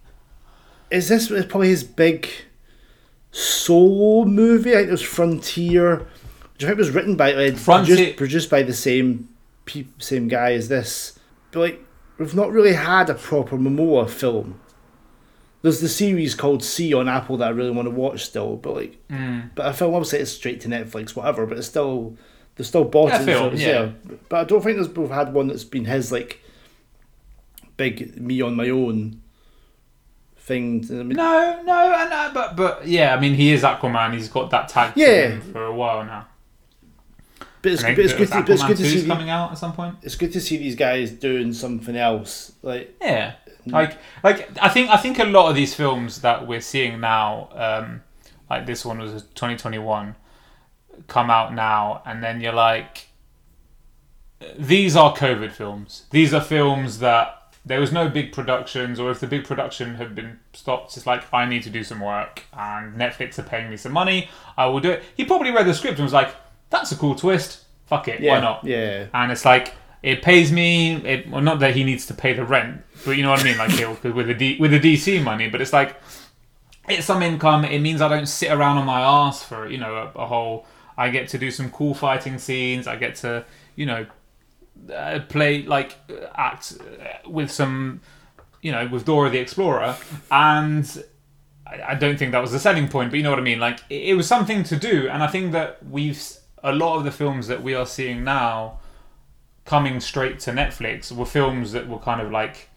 is 0.89 1.09
this 1.09 1.27
probably 1.27 1.67
his 1.69 1.83
big 1.83 2.27
solo 3.31 4.25
movie? 4.25 4.71
I 4.71 4.75
think 4.77 4.87
it 4.89 4.91
was 4.91 5.01
Frontier, 5.01 5.97
which 6.53 6.63
I 6.63 6.67
think 6.67 6.77
was 6.77 6.91
written 6.91 7.15
by 7.15 7.33
like, 7.33 7.57
Frontier- 7.57 7.95
produced, 7.95 8.17
produced 8.17 8.49
by 8.49 8.63
the 8.63 8.73
same 8.73 9.29
pe- 9.65 9.85
same 9.97 10.27
guy 10.27 10.53
as 10.53 10.67
this. 10.69 11.17
But 11.51 11.59
like, 11.59 11.85
we've 12.17 12.35
not 12.35 12.51
really 12.51 12.73
had 12.73 13.09
a 13.09 13.13
proper 13.15 13.57
Momoa 13.57 14.09
film. 14.09 14.59
There's 15.63 15.79
the 15.79 15.89
series 15.89 16.33
called 16.33 16.63
See 16.63 16.91
on 16.93 17.07
Apple 17.07 17.37
that 17.37 17.47
I 17.47 17.51
really 17.51 17.69
want 17.69 17.85
to 17.85 17.91
watch 17.91 18.23
still, 18.25 18.55
but 18.57 18.73
like, 18.73 19.07
Mm. 19.09 19.51
but 19.53 19.65
I 19.67 19.71
film 19.73 19.93
obviously 19.93 20.19
it's 20.19 20.31
straight 20.31 20.59
to 20.61 20.67
Netflix, 20.67 21.15
whatever. 21.15 21.45
But 21.45 21.59
it's 21.59 21.67
still 21.67 22.17
there's 22.55 22.67
still 22.67 22.83
bought 22.83 23.09
Yeah, 23.09 23.21
it, 23.21 23.25
film, 23.25 23.49
so 23.49 23.53
it's 23.53 23.61
yeah. 23.61 23.91
But 24.27 24.39
I 24.39 24.43
don't 24.45 24.63
think 24.63 24.77
there's 24.77 24.89
we've 24.89 25.09
had 25.11 25.33
one 25.33 25.47
that's 25.47 25.63
been 25.63 25.85
his 25.85 26.11
like 26.11 26.41
big 27.77 28.19
me 28.19 28.41
on 28.41 28.55
my 28.55 28.69
own 28.69 29.20
thing. 30.41 30.85
I 30.89 30.93
mean, 30.95 31.09
No, 31.09 31.61
no, 31.63 31.93
and 31.93 32.11
uh, 32.13 32.31
but 32.33 32.55
but 32.55 32.87
yeah, 32.87 33.15
I 33.15 33.19
mean, 33.19 33.35
he 33.35 33.51
is 33.53 33.63
Aquaman. 33.63 34.13
He's 34.13 34.29
got 34.29 34.49
that 34.51 34.67
tag 34.69 34.93
to 34.95 34.99
Yeah. 34.99 35.27
him 35.29 35.41
for 35.41 35.63
a 35.65 35.73
while 35.73 36.03
now. 36.03 36.27
but 37.61 37.71
it's, 37.73 37.83
but 37.83 37.97
it's 37.99 38.13
good. 38.13 38.27
To, 38.29 38.41
but 38.41 38.49
it's 38.49 38.63
good 38.63 38.77
to 38.77 38.85
see. 38.85 39.07
coming 39.07 39.29
out 39.29 39.51
at 39.51 39.57
some 39.57 39.73
point. 39.73 39.95
It's 40.01 40.15
good 40.15 40.33
to 40.33 40.41
see 40.41 40.57
these 40.57 40.75
guys 40.75 41.11
doing 41.11 41.53
something 41.53 41.95
else. 41.95 42.53
Like 42.63 42.95
Yeah, 43.01 43.33
like 43.65 43.97
like 44.23 44.49
I 44.61 44.69
think 44.69 44.89
I 44.89 44.97
think 44.97 45.19
a 45.19 45.25
lot 45.25 45.49
of 45.49 45.55
these 45.55 45.73
films 45.75 46.21
that 46.21 46.47
we're 46.47 46.61
seeing 46.61 46.99
now, 46.99 47.49
um, 47.53 48.01
like 48.49 48.65
this 48.65 48.83
one 48.83 48.97
was 48.99 49.11
2021, 49.35 50.15
come 51.07 51.29
out 51.29 51.53
now, 51.53 52.01
and 52.05 52.23
then 52.23 52.41
you're 52.41 52.53
like, 52.53 53.07
these 54.57 54.95
are 54.95 55.15
COVID 55.15 55.51
films. 55.51 56.05
These 56.09 56.33
are 56.33 56.41
films 56.41 56.97
that 56.99 57.40
there 57.65 57.79
was 57.79 57.91
no 57.91 58.09
big 58.09 58.31
productions, 58.31 58.99
or 58.99 59.11
if 59.11 59.19
the 59.19 59.27
big 59.27 59.45
production 59.45 59.95
had 59.95 60.15
been 60.15 60.39
stopped, 60.53 60.97
it's 60.97 61.05
like 61.05 61.31
I 61.33 61.45
need 61.45 61.63
to 61.63 61.69
do 61.69 61.83
some 61.83 61.99
work, 61.99 62.43
and 62.53 62.95
Netflix 62.95 63.37
are 63.37 63.43
paying 63.43 63.69
me 63.69 63.77
some 63.77 63.91
money. 63.91 64.29
I 64.57 64.65
will 64.65 64.79
do 64.79 64.91
it. 64.91 65.03
He 65.15 65.25
probably 65.25 65.51
read 65.51 65.67
the 65.67 65.73
script 65.73 65.97
and 65.97 66.03
was 66.03 66.13
like, 66.13 66.35
"That's 66.69 66.91
a 66.91 66.95
cool 66.95 67.15
twist. 67.15 67.65
Fuck 67.85 68.07
it, 68.07 68.19
yeah, 68.19 68.33
why 68.33 68.41
not?" 68.41 68.63
Yeah, 68.63 69.07
and 69.13 69.31
it's 69.31 69.45
like 69.45 69.75
it 70.01 70.23
pays 70.23 70.51
me. 70.51 70.95
It 71.05 71.29
well, 71.29 71.41
not 71.41 71.59
that 71.59 71.75
he 71.75 71.83
needs 71.83 72.07
to 72.07 72.13
pay 72.15 72.33
the 72.33 72.43
rent, 72.43 72.81
but 73.05 73.11
you 73.11 73.23
know 73.23 73.29
what 73.29 73.41
I 73.41 73.43
mean. 73.43 73.57
Like 73.57 73.71
he'll, 73.71 73.93
with 74.13 74.27
the 74.27 74.33
D, 74.33 74.57
with 74.59 74.71
the 74.71 74.79
DC 74.79 75.23
money, 75.23 75.47
but 75.47 75.61
it's 75.61 75.73
like 75.73 76.01
it's 76.89 77.05
some 77.05 77.21
income. 77.21 77.63
It 77.63 77.79
means 77.79 78.01
I 78.01 78.07
don't 78.07 78.27
sit 78.27 78.51
around 78.51 78.77
on 78.77 78.85
my 78.85 79.01
ass 79.01 79.43
for 79.43 79.69
you 79.69 79.77
know 79.77 80.11
a, 80.15 80.19
a 80.19 80.25
whole. 80.25 80.65
I 80.97 81.09
get 81.09 81.29
to 81.29 81.37
do 81.37 81.51
some 81.51 81.69
cool 81.69 81.93
fighting 81.93 82.39
scenes. 82.39 82.87
I 82.87 82.95
get 82.95 83.15
to 83.17 83.45
you 83.75 83.85
know 83.85 84.07
uh, 84.93 85.19
play 85.29 85.63
like 85.63 85.97
uh, 86.09 86.27
act 86.35 86.73
uh, 86.79 87.29
with 87.29 87.51
some 87.51 88.01
you 88.61 88.71
know 88.71 88.87
with 88.87 89.05
Dora 89.05 89.29
the 89.29 89.39
Explorer 89.39 89.95
and. 90.29 91.03
I 91.67 91.91
I 91.91 91.95
don't 91.95 92.19
think 92.19 92.33
that 92.33 92.41
was 92.41 92.51
the 92.51 92.59
selling 92.59 92.89
point, 92.89 93.11
but 93.11 93.17
you 93.17 93.23
know 93.23 93.29
what 93.29 93.39
I 93.39 93.43
mean. 93.43 93.59
Like 93.59 93.79
it, 93.89 94.09
it 94.09 94.13
was 94.15 94.27
something 94.27 94.63
to 94.65 94.75
do, 94.75 95.07
and 95.07 95.23
I 95.23 95.27
think 95.27 95.53
that 95.53 95.77
we've 95.89 96.21
a 96.63 96.73
lot 96.73 96.97
of 96.97 97.03
the 97.03 97.11
films 97.11 97.47
that 97.47 97.63
we 97.63 97.73
are 97.73 97.85
seeing 97.85 98.25
now 98.25 98.79
coming 99.65 99.99
straight 99.99 100.39
to 100.39 100.51
Netflix 100.51 101.11
were 101.11 101.25
films 101.25 101.71
that 101.71 101.87
were 101.87 101.99
kind 101.99 102.21
of 102.21 102.31
like 102.31 102.69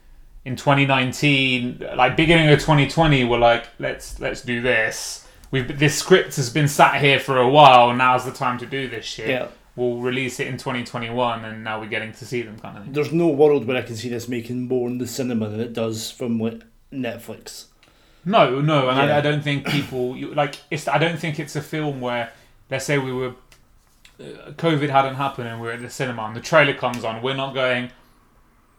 in 0.43 0.55
2019, 0.55 1.85
like 1.95 2.15
beginning 2.15 2.49
of 2.49 2.59
2020, 2.59 3.23
were 3.25 3.39
like 3.39 3.65
let's 3.79 4.19
let's 4.19 4.41
do 4.41 4.61
this. 4.61 5.27
We've 5.51 5.77
this 5.77 5.97
script 5.97 6.35
has 6.35 6.49
been 6.49 6.67
sat 6.67 7.01
here 7.01 7.19
for 7.19 7.37
a 7.37 7.49
while. 7.49 7.93
Now's 7.93 8.25
the 8.25 8.31
time 8.31 8.57
to 8.59 8.65
do 8.65 8.87
this 8.87 9.05
shit. 9.05 9.29
Yeah. 9.29 9.47
We'll 9.75 9.97
release 9.97 10.39
it 10.39 10.47
in 10.47 10.53
2021, 10.57 11.43
and 11.43 11.63
now 11.63 11.81
we're 11.81 11.87
getting 11.87 12.13
to 12.13 12.25
see 12.25 12.41
them 12.43 12.57
kind 12.59 12.77
of 12.77 12.83
thing. 12.85 12.93
there's 12.93 13.11
no 13.11 13.27
world 13.27 13.67
where 13.67 13.75
I 13.75 13.81
can 13.81 13.95
see 13.97 14.07
this 14.09 14.29
making 14.29 14.67
more 14.69 14.87
in 14.87 14.99
the 14.99 15.07
cinema 15.07 15.49
than 15.49 15.59
it 15.59 15.73
does 15.73 16.09
from 16.09 16.39
like 16.39 16.61
Netflix. 16.93 17.65
No, 18.23 18.61
no, 18.61 18.87
and 18.89 18.97
Yeah. 18.97 19.15
I, 19.15 19.17
I 19.17 19.21
don't 19.21 19.43
think 19.43 19.67
people 19.67 20.15
you, 20.15 20.33
like. 20.33 20.55
It's 20.71 20.87
I 20.87 20.97
don't 20.97 21.19
think 21.19 21.39
it's 21.39 21.55
a 21.57 21.61
film 21.61 21.99
where, 22.01 22.31
let's 22.71 22.85
say 22.85 22.97
we 22.97 23.11
were, 23.11 23.35
uh, 24.19 24.23
COVID 24.53 24.89
hadn't 24.89 25.15
happened 25.15 25.47
and 25.49 25.59
we're 25.61 25.73
at 25.73 25.81
the 25.81 25.89
cinema 25.89 26.23
and 26.23 26.35
the 26.35 26.39
trailer 26.41 26.73
comes 26.73 27.03
on. 27.03 27.21
We're 27.21 27.35
not 27.35 27.53
going. 27.53 27.91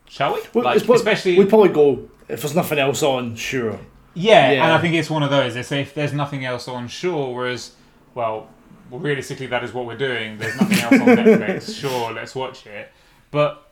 Shall 0.09 0.35
we? 0.35 0.41
Well, 0.55 0.65
like, 0.65 0.77
it's 0.79 0.89
what- 0.89 0.97
especially 0.97 1.39
we'd 1.39 1.49
probably 1.51 1.69
go 1.69 2.09
if 2.29 2.41
there's 2.41 2.55
nothing 2.57 2.79
else 2.79 3.03
on. 3.03 3.37
Sure, 3.37 3.79
yeah, 4.15 4.51
Yeah. 4.51 4.65
and 4.65 4.73
I 4.73 4.79
think 4.81 4.95
it's 4.95 5.11
one 5.11 5.23
of 5.23 5.31
those. 5.31 5.53
They 5.55 5.63
say 5.63 5.83
if 5.83 5.93
there's 5.95 6.13
nothing 6.15 6.45
else 6.45 6.67
on, 6.69 6.89
sure. 6.89 7.35
Whereas, 7.35 7.73
well, 8.15 8.49
well, 8.91 9.01
realistically, 9.01 9.47
that 9.47 9.65
is 9.65 9.73
what 9.73 9.87
we're 9.87 9.97
doing. 9.97 10.39
There's 10.39 10.61
nothing 10.61 10.79
else 10.79 10.93
on 10.93 11.17
Netflix. 11.17 11.75
Sure, 11.81 12.13
let's 12.13 12.35
watch 12.35 12.67
it. 12.67 12.93
But 13.31 13.71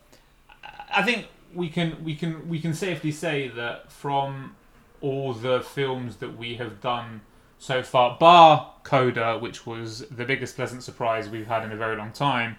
I 0.93 1.03
think 1.03 1.27
we 1.53 1.69
can 1.69 2.03
we 2.03 2.15
can 2.15 2.47
we 2.49 2.59
can 2.59 2.73
safely 2.73 3.11
say 3.11 3.47
that 3.49 3.91
from 3.91 4.55
all 5.01 5.33
the 5.33 5.61
films 5.61 6.17
that 6.17 6.37
we 6.37 6.55
have 6.55 6.81
done 6.81 7.21
so 7.57 7.81
far, 7.81 8.17
bar 8.19 8.73
Coda, 8.83 9.37
which 9.39 9.65
was 9.65 10.07
the 10.09 10.25
biggest 10.25 10.55
pleasant 10.55 10.83
surprise 10.83 11.29
we've 11.29 11.47
had 11.47 11.63
in 11.63 11.71
a 11.71 11.75
very 11.75 11.95
long 11.95 12.11
time, 12.11 12.57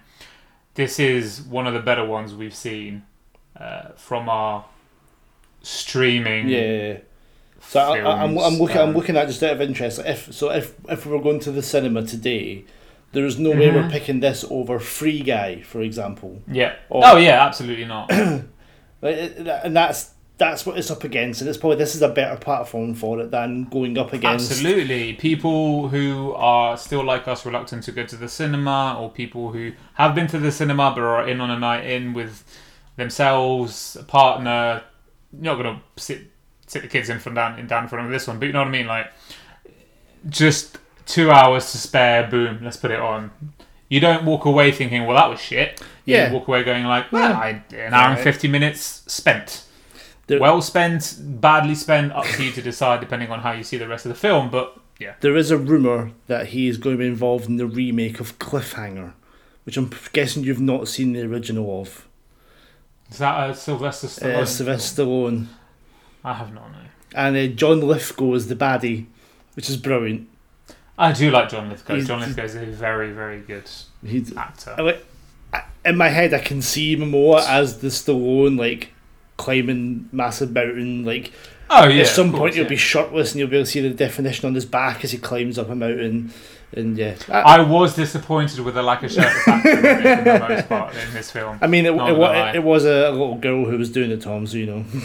this 0.73 0.99
is 0.99 1.41
one 1.41 1.67
of 1.67 1.73
the 1.73 1.79
better 1.79 2.05
ones 2.05 2.33
we've 2.33 2.55
seen 2.55 3.03
uh, 3.55 3.89
from 3.95 4.27
our 4.29 4.65
streaming. 5.61 6.49
yeah. 6.49 6.97
So 7.61 7.79
I, 7.79 8.23
I'm 8.23 8.35
looking. 8.57 8.77
I'm 8.77 8.93
looking 8.93 9.17
at 9.17 9.27
just 9.27 9.41
out 9.43 9.53
of 9.53 9.61
interest. 9.61 9.99
If 10.05 10.33
so, 10.33 10.51
if 10.51 10.75
if 10.89 11.05
we 11.05 11.11
were 11.11 11.21
going 11.21 11.39
to 11.41 11.51
the 11.51 11.61
cinema 11.63 12.05
today, 12.05 12.65
There 13.13 13.25
is 13.25 13.37
no 13.39 13.51
way 13.51 13.67
Mm-hmm. 13.67 13.75
we're 13.75 13.89
picking 13.89 14.19
this 14.19 14.45
over 14.49 14.79
Free 14.79 15.21
Guy, 15.21 15.61
for 15.61 15.81
example. 15.81 16.41
Yeah. 16.51 16.75
Or- 16.89 17.01
oh 17.05 17.17
yeah, 17.17 17.45
absolutely 17.45 17.85
not. 17.85 18.11
And 19.01 19.75
that's 19.75 20.11
that's 20.37 20.65
what 20.67 20.77
it's 20.77 20.91
up 20.91 21.03
against, 21.03 21.41
and 21.41 21.49
it's 21.49 21.57
probably 21.57 21.77
this 21.77 21.95
is 21.95 22.01
a 22.03 22.09
better 22.09 22.37
platform 22.37 22.93
for 22.93 23.19
it 23.21 23.31
than 23.31 23.63
going 23.65 23.97
up 23.97 24.13
against. 24.13 24.51
Absolutely. 24.51 25.13
People 25.13 25.87
who 25.89 26.33
are 26.33 26.77
still 26.77 27.03
like 27.03 27.27
us, 27.27 27.45
reluctant 27.45 27.83
to 27.83 27.91
go 27.91 28.03
to 28.05 28.15
the 28.15 28.27
cinema, 28.29 28.95
or 28.99 29.09
people 29.09 29.51
who 29.51 29.71
have 29.95 30.13
been 30.13 30.27
to 30.27 30.37
the 30.39 30.51
cinema 30.51 30.91
but 30.95 31.01
are 31.01 31.27
in 31.27 31.41
on 31.41 31.49
a 31.49 31.57
night 31.59 31.85
in 31.85 32.13
with 32.13 32.43
themselves, 32.97 33.95
a 33.99 34.03
partner. 34.03 34.83
You're 35.33 35.55
not 35.55 35.63
gonna 35.63 35.81
sit 35.97 36.31
sit 36.67 36.81
the 36.83 36.87
kids 36.87 37.09
in 37.09 37.19
from 37.19 37.33
down 37.33 37.57
in 37.59 37.65
down 37.67 37.83
in 37.83 37.89
front 37.89 38.05
of 38.05 38.11
this 38.11 38.27
one, 38.27 38.39
but 38.39 38.45
you 38.45 38.53
know 38.53 38.59
what 38.59 38.67
I 38.67 38.71
mean. 38.71 38.87
Like, 38.87 39.11
just 40.29 40.77
two 41.05 41.31
hours 41.31 41.71
to 41.71 41.77
spare. 41.77 42.27
Boom, 42.27 42.59
let's 42.63 42.77
put 42.77 42.91
it 42.91 42.99
on. 42.99 43.31
You 43.89 43.99
don't 43.99 44.25
walk 44.25 44.45
away 44.45 44.71
thinking, 44.71 45.05
"Well, 45.05 45.15
that 45.17 45.29
was 45.29 45.39
shit." 45.39 45.81
You 46.05 46.15
Yeah. 46.15 46.31
walk 46.31 46.47
away 46.47 46.63
going 46.63 46.85
like, 46.85 47.11
"Well, 47.11 47.33
I, 47.33 47.63
an 47.73 47.93
hour 47.93 48.11
and 48.11 48.19
fifty 48.19 48.47
minutes 48.47 49.03
spent." 49.07 49.63
There- 50.27 50.39
well 50.41 50.61
spent, 50.61 51.15
badly 51.21 51.73
spent, 51.75 52.11
up 52.11 52.25
to 52.25 52.43
you 52.43 52.51
to 52.51 52.61
decide 52.61 52.99
depending 52.99 53.29
on 53.31 53.39
how 53.39 53.53
you 53.53 53.63
see 53.63 53.77
the 53.77 53.87
rest 53.87 54.05
of 54.05 54.09
the 54.09 54.17
film. 54.17 54.49
But 54.49 54.77
yeah, 54.99 55.13
There 55.21 55.37
is 55.37 55.51
a 55.51 55.57
rumor 55.57 56.11
that 56.27 56.47
he 56.47 56.67
is 56.67 56.77
going 56.77 56.97
to 56.97 56.99
be 56.99 57.07
involved 57.07 57.45
in 57.47 57.55
the 57.55 57.65
remake 57.65 58.19
of 58.19 58.37
Cliffhanger, 58.37 59.13
which 59.63 59.77
I'm 59.77 59.89
guessing 60.11 60.43
you've 60.43 60.59
not 60.59 60.89
seen 60.89 61.13
the 61.13 61.21
original 61.21 61.79
of. 61.81 62.05
is 63.09 63.19
that 63.19 63.49
a 63.49 63.55
Sylvester 63.55 64.07
Stallone? 64.07 64.35
Uh, 64.35 64.45
Sylvester 64.45 65.03
Stallone. 65.05 65.45
I 66.27 66.33
have 66.33 66.53
not 66.53 66.71
known. 66.71 66.89
And 67.15 67.37
uh, 67.37 67.47
John 67.55 67.81
Lithgow 67.81 68.33
is 68.33 68.47
the 68.47 68.55
baddie, 68.55 69.05
which 69.55 69.69
is 69.69 69.77
brilliant. 69.77 70.27
I 70.97 71.11
do 71.13 71.31
like 71.31 71.49
John 71.49 71.69
Lithgow. 71.69 71.95
He's- 71.95 72.07
John 72.07 72.19
Lithgow 72.19 72.43
is 72.43 72.55
a 72.55 72.65
very, 72.65 73.11
very 73.11 73.39
good 73.39 73.69
He's, 74.05 74.35
actor. 74.35 74.75
I 74.77 74.81
like, 74.81 75.05
in 75.85 75.95
my 75.95 76.09
head, 76.09 76.33
I 76.33 76.39
can 76.39 76.61
see 76.61 76.93
him 76.95 77.09
more 77.09 77.39
as 77.39 77.79
the 77.79 77.87
Stallone, 77.87 78.59
like 78.59 78.91
climbing 79.37 80.09
massive 80.11 80.51
mountain. 80.51 81.05
Like 81.05 81.31
Oh 81.69 81.87
yeah. 81.87 82.01
at 82.01 82.07
some 82.07 82.31
point, 82.31 82.55
he'll 82.55 82.63
yeah. 82.63 82.69
be 82.69 82.75
shirtless, 82.77 83.31
and 83.31 83.39
you'll 83.39 83.49
be 83.49 83.57
able 83.57 83.65
to 83.65 83.71
see 83.71 83.81
the 83.81 83.89
definition 83.89 84.47
on 84.47 84.55
his 84.55 84.65
back 84.65 85.03
as 85.03 85.11
he 85.11 85.17
climbs 85.17 85.57
up 85.57 85.69
a 85.69 85.75
mountain. 85.75 86.31
And 86.73 86.97
yeah, 86.97 87.15
I, 87.29 87.41
I 87.41 87.61
was 87.61 87.95
disappointed 87.95 88.59
with 88.59 88.75
the 88.75 88.83
lack 88.83 89.03
of 89.03 89.11
shirtless 89.11 89.47
acting 89.47 89.75
for 89.77 89.81
the 89.81 90.45
most 90.49 90.69
part 90.69 90.95
in 90.95 91.13
this 91.13 91.31
film. 91.31 91.59
I 91.61 91.67
mean, 91.67 91.85
it, 91.85 91.93
it, 91.93 91.95
lie. 91.95 92.51
it, 92.53 92.63
was 92.63 92.83
a 92.83 93.09
little 93.11 93.35
girl 93.37 93.65
who 93.65 93.77
was 93.77 93.89
doing 93.89 94.09
the 94.09 94.17
Tom, 94.17 94.45
so 94.47 94.57
you 94.57 94.65
know. 94.65 94.85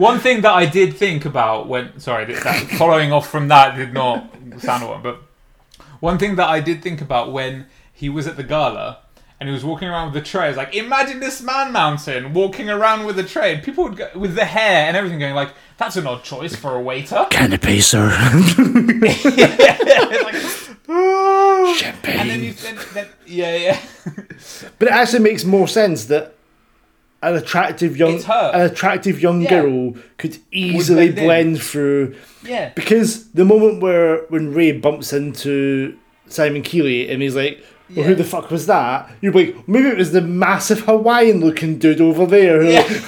One 0.00 0.18
thing 0.18 0.40
that 0.40 0.54
I 0.54 0.64
did 0.64 0.96
think 0.96 1.26
about 1.26 1.68
when 1.68 2.00
sorry, 2.00 2.24
that, 2.24 2.42
that 2.42 2.70
following 2.78 3.12
off 3.12 3.28
from 3.28 3.48
that 3.48 3.76
did 3.76 3.92
not 3.92 4.32
sound 4.58 4.88
one, 4.88 5.02
but 5.02 5.20
one 6.00 6.16
thing 6.16 6.36
that 6.36 6.48
I 6.48 6.60
did 6.60 6.82
think 6.82 7.02
about 7.02 7.32
when 7.32 7.66
he 7.92 8.08
was 8.08 8.26
at 8.26 8.38
the 8.38 8.42
gala 8.42 9.00
and 9.38 9.46
he 9.46 9.52
was 9.52 9.62
walking 9.62 9.88
around 9.88 10.06
with 10.06 10.14
the 10.24 10.26
tray, 10.26 10.46
I 10.46 10.48
was 10.48 10.56
like, 10.56 10.74
imagine 10.74 11.20
this 11.20 11.42
man 11.42 11.70
mountain 11.70 12.32
walking 12.32 12.70
around 12.70 13.04
with 13.04 13.18
a 13.18 13.24
tray, 13.24 13.54
and 13.54 13.62
people 13.62 13.84
would 13.84 13.96
go 13.96 14.08
with 14.14 14.34
the 14.34 14.46
hair 14.46 14.86
and 14.86 14.96
everything, 14.96 15.18
going 15.18 15.34
like, 15.34 15.52
that's 15.76 15.96
an 15.96 16.06
odd 16.06 16.24
choice 16.24 16.56
for 16.56 16.74
a 16.76 16.80
waiter. 16.80 17.26
Canopy, 17.28 17.82
sir. 17.82 18.10
It's 19.02 20.24
like, 20.24 21.76
Champagne. 21.76 22.20
and 22.20 22.30
then 22.30 22.42
you, 22.42 22.52
then, 22.54 22.78
then, 22.94 23.08
yeah, 23.26 23.56
yeah. 23.56 23.80
But 24.78 24.88
it 24.88 24.92
actually 24.92 25.20
makes 25.20 25.44
more 25.44 25.68
sense 25.68 26.06
that 26.06 26.34
an 27.22 27.34
attractive 27.36 27.96
young 27.96 28.22
an 28.24 28.60
attractive 28.62 29.20
young 29.20 29.42
Yeah. 29.42 29.50
girl 29.62 29.94
could 30.18 30.38
easily 30.52 31.10
blend 31.12 31.56
in. 31.56 31.62
through 31.62 32.14
Yeah. 32.42 32.70
because 32.74 33.28
the 33.32 33.44
moment 33.44 33.82
where 33.82 34.22
when 34.30 34.54
Ray 34.54 34.72
bumps 34.72 35.12
into 35.12 35.96
Simon 36.28 36.62
Keeley 36.62 37.10
and 37.10 37.20
he's 37.22 37.36
like, 37.36 37.62
well, 37.94 38.06
who 38.06 38.14
the 38.14 38.24
fuck 38.24 38.50
was 38.50 38.66
that? 38.66 39.10
You're 39.20 39.32
like, 39.32 39.68
maybe 39.68 39.88
it 39.88 39.96
was 39.98 40.12
the 40.12 40.20
massive 40.22 40.80
Hawaiian 40.82 41.40
looking 41.40 41.76
dude 41.78 42.00
over 42.00 42.24
there. 42.24 42.62
who- 42.82 43.00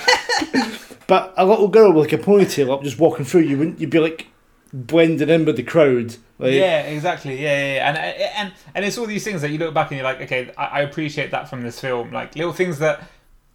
but 1.06 1.32
a 1.36 1.46
little 1.46 1.68
girl 1.68 1.92
with 1.92 2.12
like 2.12 2.20
a 2.20 2.22
ponytail 2.22 2.72
up 2.72 2.82
just 2.82 2.98
walking 2.98 3.24
through, 3.24 3.42
you 3.42 3.56
wouldn't 3.58 3.80
you'd 3.80 3.90
be 3.90 3.98
like 3.98 4.26
blending 4.72 5.28
in 5.28 5.44
with 5.44 5.56
the 5.56 5.62
crowd. 5.62 6.16
Like, 6.38 6.52
Yeah, 6.54 6.80
exactly. 6.82 7.40
Yeah, 7.40 7.56
yeah, 7.58 7.74
yeah. 7.76 7.88
And 7.88 7.96
uh, 7.98 8.26
and 8.36 8.52
and 8.74 8.84
it's 8.84 8.98
all 8.98 9.06
these 9.06 9.22
things 9.24 9.40
that 9.42 9.50
you 9.50 9.58
look 9.58 9.72
back 9.74 9.90
and 9.90 9.98
you're 9.98 10.04
like, 10.04 10.20
okay, 10.22 10.50
I, 10.58 10.64
I 10.64 10.80
appreciate 10.80 11.30
that 11.30 11.48
from 11.48 11.62
this 11.62 11.78
film. 11.80 12.10
Like 12.12 12.34
little 12.34 12.52
things 12.52 12.78
that, 12.80 13.02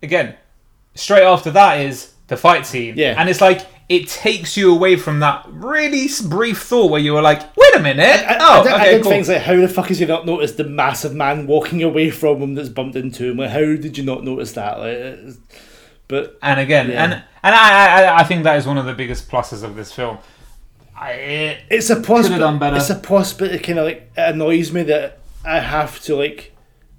again, 0.01 0.35
straight 0.97 1.23
after 1.23 1.51
that 1.51 1.79
is 1.81 2.13
the 2.27 2.37
fight 2.37 2.65
scene. 2.65 2.95
Yeah. 2.97 3.15
and 3.17 3.29
it's 3.29 3.41
like 3.41 3.65
it 3.89 4.07
takes 4.09 4.57
you 4.57 4.73
away 4.75 4.97
from 4.97 5.21
that 5.21 5.45
really 5.49 6.07
brief 6.27 6.61
thought 6.61 6.91
where 6.91 6.99
you 6.99 7.13
were 7.13 7.21
like, 7.21 7.39
wait 7.55 7.75
a 7.75 7.79
minute, 7.79 8.05
I, 8.27 8.37
oh, 8.39 8.59
I, 8.59 8.63
did, 8.63 8.71
I 8.71 8.75
okay, 8.81 8.91
did 8.91 9.01
cool. 9.03 9.11
things 9.11 9.29
like 9.29 9.41
how 9.43 9.55
the 9.55 9.67
fuck 9.69 9.87
has 9.87 9.99
he 9.99 10.05
not 10.05 10.25
noticed 10.25 10.57
the 10.57 10.65
massive 10.65 11.13
man 11.15 11.47
walking 11.47 11.81
away 11.83 12.09
from 12.09 12.41
him 12.41 12.55
that's 12.55 12.67
bumped 12.69 12.97
into 12.97 13.31
him? 13.31 13.37
Like 13.37 13.51
how 13.51 13.59
did 13.59 13.97
you 13.97 14.03
not 14.03 14.23
notice 14.25 14.51
that? 14.53 14.79
Like, 14.79 15.35
but 16.09 16.37
and 16.41 16.59
again, 16.59 16.89
Yeah. 16.89 17.03
and 17.03 17.13
and 17.13 17.55
I, 17.55 18.01
I 18.03 18.19
I 18.19 18.23
think 18.23 18.43
that 18.43 18.57
is 18.57 18.65
one 18.67 18.77
of 18.77 18.85
the 18.85 18.93
biggest 18.93 19.29
pluses 19.29 19.63
of 19.63 19.75
this 19.75 19.91
film. 19.93 20.17
I, 20.99 21.11
it, 21.11 21.57
it's 21.69 21.89
a 21.89 22.01
done 22.01 22.59
better. 22.59 22.77
It's 22.77 22.89
a 22.89 22.95
possibility. 22.95 23.59
Kind 23.59 23.79
of 23.79 23.85
like 23.85 24.11
it 24.17 24.33
annoys 24.33 24.71
me 24.73 24.83
that 24.83 25.19
I 25.45 25.59
have 25.59 26.01
to 26.03 26.15
like 26.15 26.53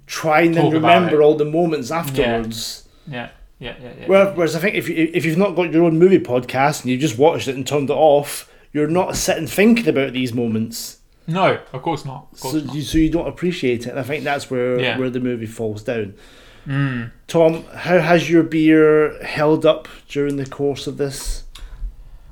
try 0.07 0.41
and 0.41 0.55
then 0.55 0.63
Talk 0.65 0.73
remember 0.73 1.21
all 1.21 1.35
the 1.35 1.45
moments 1.45 1.91
afterwards. 1.91 2.87
yeah, 3.07 3.13
yeah, 3.15 3.29
yeah, 3.59 3.75
yeah. 3.81 4.05
Whereas, 4.07 4.35
whereas 4.37 4.55
I 4.55 4.59
think 4.59 4.75
if 4.75 4.87
you 4.89 5.09
if 5.13 5.25
you've 5.25 5.37
not 5.37 5.55
got 5.55 5.71
your 5.73 5.83
own 5.83 5.99
movie 5.99 6.19
podcast 6.19 6.81
and 6.81 6.91
you 6.91 6.97
just 6.97 7.17
watched 7.17 7.47
it 7.47 7.55
and 7.55 7.65
turned 7.67 7.89
it 7.89 7.93
off, 7.93 8.51
you're 8.73 8.87
not 8.87 9.15
sitting 9.15 9.47
thinking 9.47 9.87
about 9.87 10.13
these 10.13 10.33
moments. 10.33 10.97
no, 11.27 11.59
of 11.73 11.81
course 11.81 12.05
not. 12.05 12.27
Of 12.33 12.39
course 12.39 12.53
so 12.53 12.59
not. 12.61 12.75
you 12.75 12.81
so 12.81 12.97
you 12.97 13.09
don't 13.09 13.27
appreciate 13.27 13.85
it. 13.85 13.89
And 13.89 13.99
I 13.99 14.03
think 14.03 14.23
that's 14.23 14.49
where 14.49 14.79
Yeah. 14.79 14.97
where 14.97 15.09
the 15.09 15.19
movie 15.19 15.45
falls 15.45 15.83
down. 15.83 16.13
Mm. 16.67 17.11
Tom, 17.27 17.63
how 17.73 17.99
has 17.99 18.29
your 18.29 18.43
beer 18.43 19.21
held 19.23 19.65
up 19.65 19.87
during 20.07 20.35
the 20.37 20.45
course 20.45 20.87
of 20.87 20.97
this? 20.97 21.43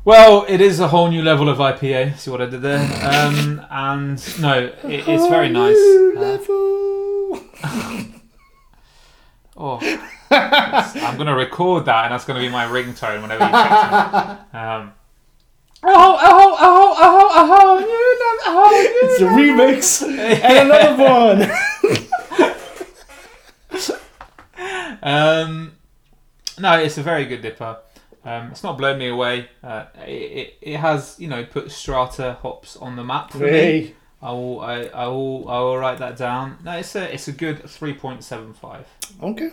Well, 0.05 0.45
it 0.47 0.61
is 0.61 0.79
a 0.79 0.87
whole 0.89 1.09
new 1.09 1.21
level 1.23 1.49
of 1.49 1.57
IPA. 1.57 2.17
See 2.17 2.29
what 2.31 2.41
I 2.41 2.45
did 2.45 2.61
there? 2.61 2.79
Um, 3.03 3.61
and 3.69 4.41
no, 4.41 4.53
it, 4.83 5.03
it's 5.07 5.27
very 5.27 5.49
nice. 5.49 5.75
Uh, 6.17 6.37
oh, 9.57 9.79
I'm 10.31 11.17
gonna 11.17 11.35
record 11.35 11.85
that, 11.85 12.05
and 12.05 12.13
that's 12.13 12.25
gonna 12.25 12.39
be 12.39 12.49
my 12.49 12.65
ringtone 12.65 13.21
whenever 13.21 13.45
you 13.45 13.51
text 13.51 13.91
me. 13.91 14.59
Um, 14.59 14.93
oh, 15.83 16.17
oh, 16.19 16.57
oh, 16.59 16.95
oh, 16.99 17.49
oh, 17.49 17.79
you 17.79 18.19
love, 18.23 18.39
oh, 18.47 18.71
you 18.81 18.99
It's 19.03 19.21
a 19.21 19.25
remix 19.25 20.01
and 20.07 20.69
another 20.69 21.03
one. 21.03 21.51
Um, 24.99 25.73
no, 26.59 26.79
it's 26.79 26.97
a 26.97 27.03
very 27.03 27.25
good 27.25 27.41
DIPA. 27.41 27.77
Um, 28.25 28.51
it's 28.51 28.63
not 28.63 28.77
blown 28.77 28.97
me 28.97 29.07
away. 29.07 29.47
Uh, 29.63 29.85
it, 30.05 30.11
it, 30.11 30.53
it 30.61 30.77
has, 30.77 31.15
you 31.17 31.29
know, 31.29 31.45
put 31.45 31.71
strata 31.71 32.37
hops 32.41 32.75
on 32.75 32.97
the 32.97 33.03
map 33.03 33.31
for 33.31 33.37
me. 33.37 33.95
I 34.21 34.31
will, 34.31 34.59
I, 34.59 34.81
I 34.85 35.07
will, 35.07 35.49
I 35.49 35.59
will 35.59 35.77
write 35.77 35.99
that 35.99 36.17
down. 36.17 36.57
No, 36.63 36.71
it's 36.73 36.95
a, 36.95 37.13
it's 37.13 37.27
a 37.27 37.31
good 37.31 37.69
three 37.69 37.93
point 37.93 38.23
seven 38.23 38.53
five. 38.53 38.87
Okay, 39.21 39.51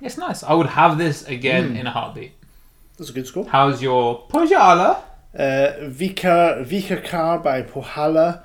It's 0.00 0.16
nice. 0.18 0.42
I 0.42 0.54
would 0.54 0.66
have 0.68 0.98
this 0.98 1.26
Hmm. 1.26 1.32
again 1.32 1.76
in 1.76 1.86
a 1.86 1.90
heartbeat. 1.90 2.32
that's 2.98 3.10
a 3.10 3.12
good 3.14 3.26
score. 3.26 3.46
How's 3.48 3.80
your 3.82 4.22
Põhjala? 4.28 4.98
Uh, 5.34 5.72
Vika 5.88 6.64
Vika 6.66 7.02
Car 7.08 7.38
by 7.38 7.62
Põhjala. 7.62 8.42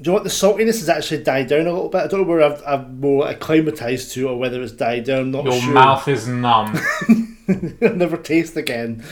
Do 0.00 0.02
you 0.02 0.06
know 0.08 0.12
what 0.14 0.24
the 0.24 0.28
saltiness 0.30 0.78
has 0.80 0.88
actually 0.88 1.22
died 1.22 1.46
down 1.48 1.66
a 1.66 1.72
little 1.72 1.88
bit? 1.88 2.02
I 2.02 2.06
don't 2.08 2.22
know 2.22 2.26
where 2.26 2.42
I've, 2.42 2.62
I've 2.66 2.92
more 2.98 3.28
acclimatized 3.28 4.12
to 4.12 4.28
or 4.28 4.36
whether 4.38 4.60
it's 4.60 4.72
died 4.72 5.04
down. 5.04 5.20
I'm 5.20 5.30
not 5.30 5.44
Your 5.44 5.54
sure. 5.60 5.72
mouth 5.72 6.06
is 6.08 6.26
numb. 6.28 6.78
I'll 7.82 7.94
never 7.94 8.16
taste 8.16 8.56
again. 8.56 9.02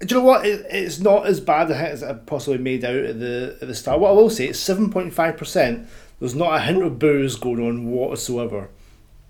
Do 0.00 0.14
you 0.14 0.20
know 0.20 0.26
what? 0.26 0.46
It, 0.46 0.66
it's 0.70 1.00
not 1.00 1.26
as 1.26 1.40
bad 1.40 1.70
a 1.70 1.74
hit 1.76 1.90
as 1.92 2.02
I 2.02 2.12
possibly 2.14 2.58
made 2.58 2.84
out 2.84 2.94
at 2.96 3.18
the 3.18 3.56
at 3.62 3.68
the 3.68 3.74
start. 3.74 3.98
What 4.00 4.10
I 4.10 4.12
will 4.12 4.30
say, 4.30 4.46
it's 4.48 4.58
seven 4.58 4.90
point 4.90 5.12
five 5.14 5.36
percent. 5.36 5.88
There's 6.20 6.34
not 6.34 6.54
a 6.54 6.60
hint 6.60 6.82
of 6.82 6.98
booze 6.98 7.36
going 7.36 7.60
on 7.66 7.86
whatsoever. 7.90 8.68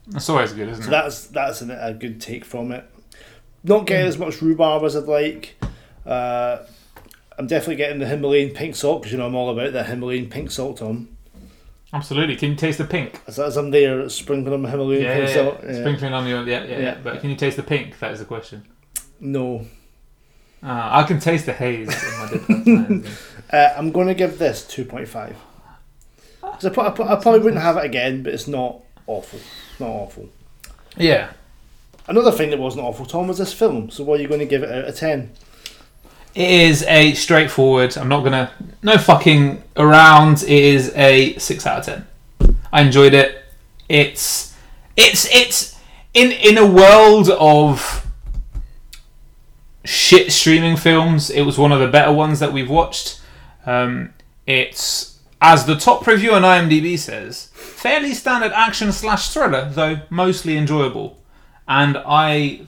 That's 0.08 0.28
always 0.28 0.52
good, 0.52 0.68
isn't 0.68 0.82
it? 0.82 0.86
So 0.86 0.88
it? 0.88 0.90
that's 0.90 1.26
that's 1.28 1.62
a, 1.62 1.78
a 1.88 1.94
good 1.94 2.20
take 2.20 2.44
from 2.44 2.72
it. 2.72 2.84
Not 3.64 3.86
getting 3.86 4.06
as 4.08 4.18
much 4.18 4.42
rhubarb 4.42 4.82
as 4.84 4.96
I'd 4.96 5.04
like. 5.04 5.54
Uh, 6.04 6.58
I'm 7.38 7.46
definitely 7.46 7.76
getting 7.76 8.00
the 8.00 8.06
Himalayan 8.06 8.50
pink 8.50 8.74
salt 8.76 9.02
because 9.02 9.12
you 9.12 9.18
know 9.18 9.26
I'm 9.26 9.34
all 9.36 9.50
about 9.50 9.72
the 9.72 9.84
Himalayan 9.84 10.28
pink 10.28 10.50
salt, 10.50 10.78
Tom. 10.78 11.08
Absolutely. 11.94 12.36
Can 12.36 12.50
you 12.50 12.56
taste 12.56 12.78
the 12.78 12.84
pink? 12.84 13.20
As, 13.26 13.38
as 13.38 13.56
I'm 13.56 13.70
there 13.70 14.08
sprinkling 14.08 14.52
on 14.54 14.62
my 14.62 14.70
Himalayan 14.70 15.02
Yeah, 15.02 15.14
pink 15.14 15.28
yeah, 15.28 15.34
salt. 15.34 15.60
yeah. 15.64 15.74
Sprinkling 15.74 16.12
on 16.14 16.26
your 16.26 16.46
yeah, 16.48 16.64
yeah, 16.64 16.78
yeah. 16.78 16.98
But 17.02 17.20
can 17.20 17.30
you 17.30 17.36
taste 17.36 17.56
the 17.56 17.62
pink? 17.62 17.98
That 18.00 18.12
is 18.12 18.18
the 18.18 18.24
question. 18.24 18.66
No. 19.20 19.66
Uh, 20.62 20.88
I 20.92 21.02
can 21.04 21.20
taste 21.20 21.46
the 21.46 21.52
haze 21.52 21.88
in 21.88 23.02
my. 23.04 23.08
Uh, 23.52 23.74
I'm 23.76 23.92
going 23.92 24.06
to 24.08 24.14
give 24.14 24.38
this 24.38 24.64
2.5. 24.64 25.34
'Cause 26.40 26.64
I, 26.64 26.70
pro- 26.70 26.86
I, 26.86 26.90
pro- 26.90 27.06
I 27.06 27.16
probably 27.16 27.40
wouldn't 27.40 27.60
have 27.60 27.76
it 27.76 27.84
again, 27.84 28.22
but 28.22 28.32
it's 28.32 28.48
not 28.48 28.80
awful. 29.06 29.40
Not 29.78 29.88
awful. 29.88 30.28
yeah. 30.96 31.32
Another 32.08 32.32
thing 32.32 32.50
that 32.50 32.58
wasn't 32.58 32.84
awful, 32.84 33.06
Tom, 33.06 33.28
was 33.28 33.38
this 33.38 33.52
film. 33.52 33.88
So 33.90 34.02
what 34.02 34.18
are 34.18 34.22
you 34.22 34.28
going 34.28 34.40
to 34.40 34.46
give 34.46 34.64
it 34.64 34.72
out 34.72 34.86
of 34.88 34.96
10? 34.96 35.30
It 36.34 36.50
is 36.50 36.82
a 36.84 37.12
straightforward. 37.12 37.96
I'm 37.98 38.08
not 38.08 38.24
gonna 38.24 38.50
no 38.82 38.96
fucking 38.96 39.62
around. 39.76 40.42
It 40.42 40.48
is 40.48 40.90
a 40.96 41.36
six 41.36 41.66
out 41.66 41.80
of 41.80 42.06
ten. 42.38 42.56
I 42.72 42.80
enjoyed 42.80 43.12
it. 43.12 43.44
It's 43.86 44.56
it's 44.96 45.28
it's 45.30 45.78
in 46.14 46.32
in 46.32 46.56
a 46.56 46.64
world 46.64 47.28
of 47.28 48.06
shit 49.84 50.32
streaming 50.32 50.76
films. 50.78 51.28
It 51.28 51.42
was 51.42 51.58
one 51.58 51.70
of 51.70 51.80
the 51.80 51.88
better 51.88 52.12
ones 52.12 52.40
that 52.40 52.50
we've 52.50 52.70
watched. 52.70 53.20
Um, 53.66 54.14
it's 54.46 55.18
as 55.42 55.66
the 55.66 55.76
top 55.76 56.06
review 56.06 56.32
on 56.32 56.42
IMDb 56.42 56.98
says, 56.98 57.51
fairly 57.82 58.14
standard 58.14 58.52
action 58.52 58.92
slash 58.92 59.30
thriller, 59.30 59.68
though 59.70 60.00
mostly 60.10 60.56
enjoyable. 60.56 61.22
And 61.68 61.98
I 62.06 62.62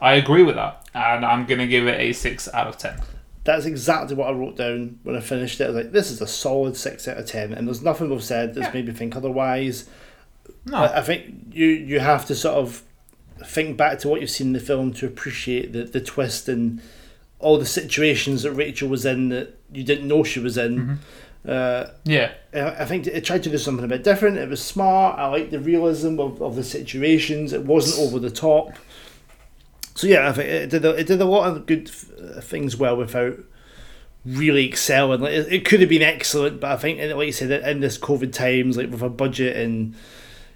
I 0.00 0.14
agree 0.14 0.42
with 0.42 0.56
that, 0.56 0.86
and 0.94 1.24
I'm 1.24 1.46
gonna 1.46 1.66
give 1.66 1.86
it 1.86 1.98
a 2.00 2.12
six 2.12 2.48
out 2.52 2.66
of 2.66 2.76
ten. 2.78 3.00
That's 3.44 3.64
exactly 3.64 4.14
what 4.16 4.28
I 4.28 4.32
wrote 4.32 4.56
down 4.56 4.98
when 5.02 5.16
I 5.16 5.20
finished 5.20 5.60
it. 5.60 5.64
I 5.64 5.66
was 5.68 5.76
like, 5.76 5.92
this 5.92 6.10
is 6.10 6.20
a 6.20 6.26
solid 6.26 6.76
6 6.76 7.08
out 7.08 7.16
of 7.16 7.24
10, 7.26 7.54
and 7.54 7.66
there's 7.66 7.80
nothing 7.82 8.10
we've 8.10 8.22
said 8.22 8.54
that's 8.54 8.66
Yeah. 8.66 8.72
made 8.74 8.86
me 8.88 8.92
think 8.92 9.16
otherwise. 9.16 9.88
No, 10.66 10.76
I 10.76 10.98
I 10.98 11.02
think 11.02 11.46
you 11.50 11.66
you 11.66 12.00
have 12.00 12.26
to 12.26 12.34
sort 12.34 12.56
of 12.56 12.82
think 13.44 13.78
back 13.78 13.98
to 14.00 14.08
what 14.08 14.20
you've 14.20 14.28
seen 14.30 14.48
in 14.48 14.52
the 14.52 14.60
film 14.60 14.92
to 14.92 15.06
appreciate 15.06 15.72
the, 15.72 15.84
the 15.84 16.00
twist 16.02 16.48
and 16.50 16.82
all 17.38 17.56
the 17.58 17.64
situations 17.64 18.42
that 18.42 18.52
Rachel 18.52 18.88
was 18.90 19.06
in 19.06 19.30
that 19.30 19.58
you 19.72 19.82
didn't 19.84 20.06
know 20.06 20.22
she 20.22 20.40
was 20.40 20.58
in. 20.58 20.78
Mm-hmm. 20.78 20.94
Uh, 21.46 21.86
yeah, 22.04 22.32
I 22.52 22.82
I 22.82 22.84
think 22.84 23.06
it 23.06 23.24
tried 23.24 23.42
to 23.44 23.50
do 23.50 23.58
something 23.58 23.84
a 23.84 23.88
bit 23.88 24.04
different. 24.04 24.36
It 24.36 24.48
was 24.48 24.62
smart. 24.62 25.18
I 25.18 25.26
liked 25.26 25.50
the 25.50 25.60
realism 25.60 26.20
of, 26.20 26.42
of 26.42 26.54
the 26.56 26.64
situations. 26.64 27.52
It 27.52 27.64
wasn't 27.64 28.06
over 28.06 28.18
the 28.18 28.30
top. 28.30 28.72
So 29.94 30.06
yeah, 30.06 30.28
I 30.28 30.32
think 30.32 30.48
it 30.48 30.70
did 30.70 30.84
a, 30.84 30.90
it 30.90 31.06
did 31.06 31.20
a 31.20 31.24
lot 31.24 31.48
of 31.48 31.66
good 31.66 31.90
uh, 32.18 32.40
things 32.40 32.76
well 32.76 32.96
without 32.96 33.38
really 34.24 34.66
excelling. 34.66 35.20
Like 35.20 35.32
it, 35.32 35.52
it 35.52 35.64
could 35.64 35.80
have 35.80 35.88
been 35.88 36.02
excellent, 36.02 36.60
but 36.60 36.72
I 36.72 36.76
think 36.76 37.00
like 37.14 37.26
you 37.26 37.32
said 37.32 37.50
in 37.50 37.80
this 37.80 37.98
COVID 37.98 38.32
times, 38.32 38.76
like 38.76 38.90
with 38.90 39.02
a 39.02 39.08
budget 39.08 39.56
and 39.56 39.94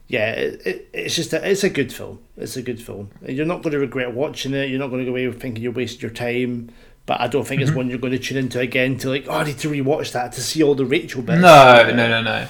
yeah, 0.07 0.33
it, 0.33 0.67
it, 0.67 0.89
it's 0.93 1.17
just 1.17 1.33
a, 1.33 1.49
it's 1.49 1.65
a 1.65 1.71
good 1.71 1.93
film. 1.93 2.21
It's 2.37 2.57
a 2.57 2.63
good 2.63 2.81
film. 2.81 3.11
You're 3.27 3.47
not 3.47 3.63
going 3.63 3.73
to 3.73 3.79
regret 3.79 4.13
watching 4.13 4.53
it. 4.53 4.69
You're 4.69 4.79
not 4.79 4.89
going 4.89 5.01
to 5.01 5.11
go 5.11 5.17
away 5.17 5.33
thinking 5.33 5.63
you 5.63 5.73
wasted 5.73 6.03
your 6.03 6.11
time. 6.11 6.71
But 7.07 7.21
I 7.21 7.27
don't 7.29 7.47
think 7.47 7.61
it's 7.61 7.71
one 7.73 7.91
you're 7.91 7.99
going 7.99 8.13
to 8.15 8.19
tune 8.19 8.39
into 8.39 8.61
again 8.61 8.97
to 8.99 9.11
like, 9.11 9.27
oh, 9.29 9.33
I 9.35 9.45
need 9.45 9.59
to 9.59 9.69
rewatch 9.69 10.13
that 10.13 10.33
to 10.33 10.41
see 10.41 10.63
all 10.63 10.75
the 10.75 10.87
Rachel 10.87 11.21
bits. 11.23 11.41
no, 11.41 11.91
no, 11.95 12.09
no, 12.09 12.23
no. 12.23 12.49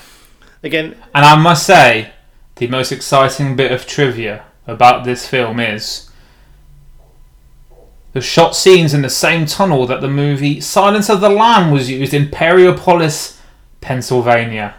Again, 0.63 0.97
And 1.15 1.25
I 1.25 1.35
must 1.37 1.67
say, 1.67 2.13
the 2.57 2.69
most 2.69 2.93
exciting 2.93 3.57
bit 3.57 3.73
of 3.73 3.85
trivia 3.87 4.45
about 4.67 5.05
this 5.05 5.27
film 5.29 5.59
is 5.59 6.09
the 8.13 8.21
shot 8.21 8.55
scenes 8.55 8.95
in 8.95 9.03
the 9.03 9.11
same 9.11 9.45
tunnel 9.45 9.87
that 9.89 10.01
the 10.01 10.09
movie 10.09 10.61
Silence 10.61 11.11
of 11.11 11.21
the 11.21 11.29
Lamb 11.29 11.73
was 11.73 11.91
used 11.91 12.15
in 12.15 12.27
Perryopolis, 12.29 13.41
Pennsylvania. 13.81 14.75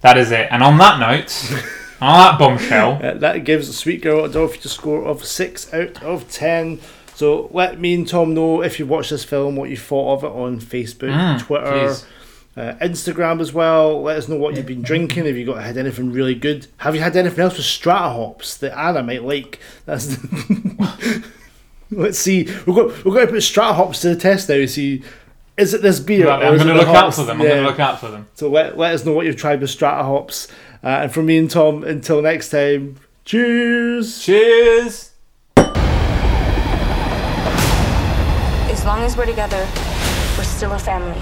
That 0.00 0.18
is 0.18 0.32
it. 0.32 0.48
And 0.50 0.62
on 0.62 0.76
that 0.78 0.98
note, 0.98 1.52
on 2.00 2.18
that 2.18 2.38
bombshell, 2.38 3.00
Uh, 3.02 3.14
that 3.14 3.44
gives 3.44 3.68
a 3.68 3.72
Sweet 3.72 4.02
Girl 4.02 4.24
a 4.24 4.28
Dorothy 4.28 4.60
a 4.64 4.68
score 4.68 5.04
of 5.04 5.24
6 5.24 5.72
out 5.72 6.02
of 6.02 6.28
10. 6.30 6.80
So 7.14 7.48
let 7.52 7.80
me 7.80 7.94
and 7.94 8.06
Tom 8.08 8.34
know 8.34 8.62
if 8.62 8.78
you 8.78 8.86
watched 8.86 9.10
this 9.10 9.24
film, 9.24 9.56
what 9.56 9.70
you 9.70 9.76
thought 9.76 10.14
of 10.18 10.24
it 10.24 10.36
on 10.36 10.60
Facebook, 10.60 11.10
Mm, 11.12 11.38
Twitter, 11.40 11.94
uh, 12.56 12.74
Instagram 12.84 13.40
as 13.40 13.52
well. 13.52 14.02
Let 14.02 14.16
us 14.16 14.28
know 14.28 14.36
what 14.36 14.56
you've 14.56 14.66
been 14.66 14.82
drinking. 14.82 15.26
Have 15.26 15.36
you 15.36 15.46
got 15.46 15.62
had 15.62 15.76
anything 15.76 16.12
really 16.12 16.34
good? 16.34 16.66
Have 16.78 16.94
you 16.94 17.00
had 17.00 17.16
anything 17.16 17.40
else 17.40 17.56
with 17.56 17.66
strata 17.66 18.10
hops 18.14 18.56
that 18.58 18.76
Anna 18.78 19.02
might 19.02 19.22
like? 19.24 19.60
That's 19.86 20.16
Let's 21.90 22.18
see. 22.18 22.44
We're 22.66 22.74
going, 22.74 22.88
we're 23.04 23.12
going 23.14 23.26
to 23.26 23.32
put 23.32 23.42
strata 23.42 23.74
hops 23.74 24.00
to 24.00 24.08
the 24.14 24.16
test 24.20 24.48
now. 24.48 24.64
See, 24.66 25.02
is 25.56 25.74
it 25.74 25.82
this 25.82 26.00
beer? 26.00 26.26
Right, 26.26 26.42
I'm 26.42 26.56
going 26.56 26.66
to 26.68 26.74
the 26.74 26.74
look 26.74 26.88
out 26.88 27.14
for 27.14 27.22
them. 27.22 27.40
I'm 27.40 27.46
Yeah. 27.46 27.52
going 27.52 27.62
to 27.64 27.70
look 27.70 27.80
out 27.80 28.00
for 28.00 28.10
them. 28.10 28.26
So 28.34 28.48
let, 28.50 28.76
let 28.76 28.94
us 28.94 29.04
know 29.04 29.12
what 29.12 29.26
you've 29.26 29.36
tried 29.36 29.60
with 29.60 29.70
strata 29.70 30.02
hops. 30.02 30.48
Uh, 30.82 30.88
and 31.02 31.12
from 31.12 31.26
me 31.26 31.38
and 31.38 31.48
Tom, 31.50 31.84
until 31.84 32.20
next 32.22 32.48
time, 32.50 32.96
cheers. 33.24 34.20
Cheers. 34.24 35.10
As 38.84 38.88
long 38.88 39.00
as 39.00 39.16
we're 39.16 39.24
together, 39.24 39.66
we're 40.36 40.44
still 40.44 40.72
a 40.72 40.78
family. 40.78 41.16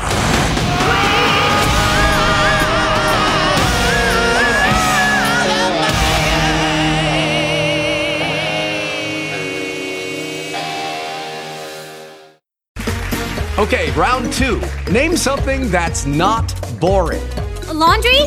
Okay, 13.58 13.92
round 13.92 14.32
two. 14.32 14.60
Name 14.90 15.16
something 15.16 15.70
that's 15.70 16.04
not 16.04 16.52
boring. 16.80 17.22
A 17.68 17.72
laundry? 17.72 18.22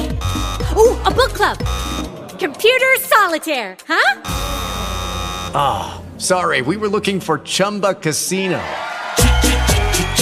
Ooh, 0.78 0.96
a 1.04 1.12
book 1.12 1.34
club. 1.34 1.58
Computer 2.40 2.96
solitaire, 3.00 3.76
huh? 3.86 4.22
Ah, 5.54 6.02
sorry, 6.18 6.62
we 6.62 6.78
were 6.78 6.88
looking 6.88 7.20
for 7.20 7.40
Chumba 7.40 7.96
Casino. 7.96 8.64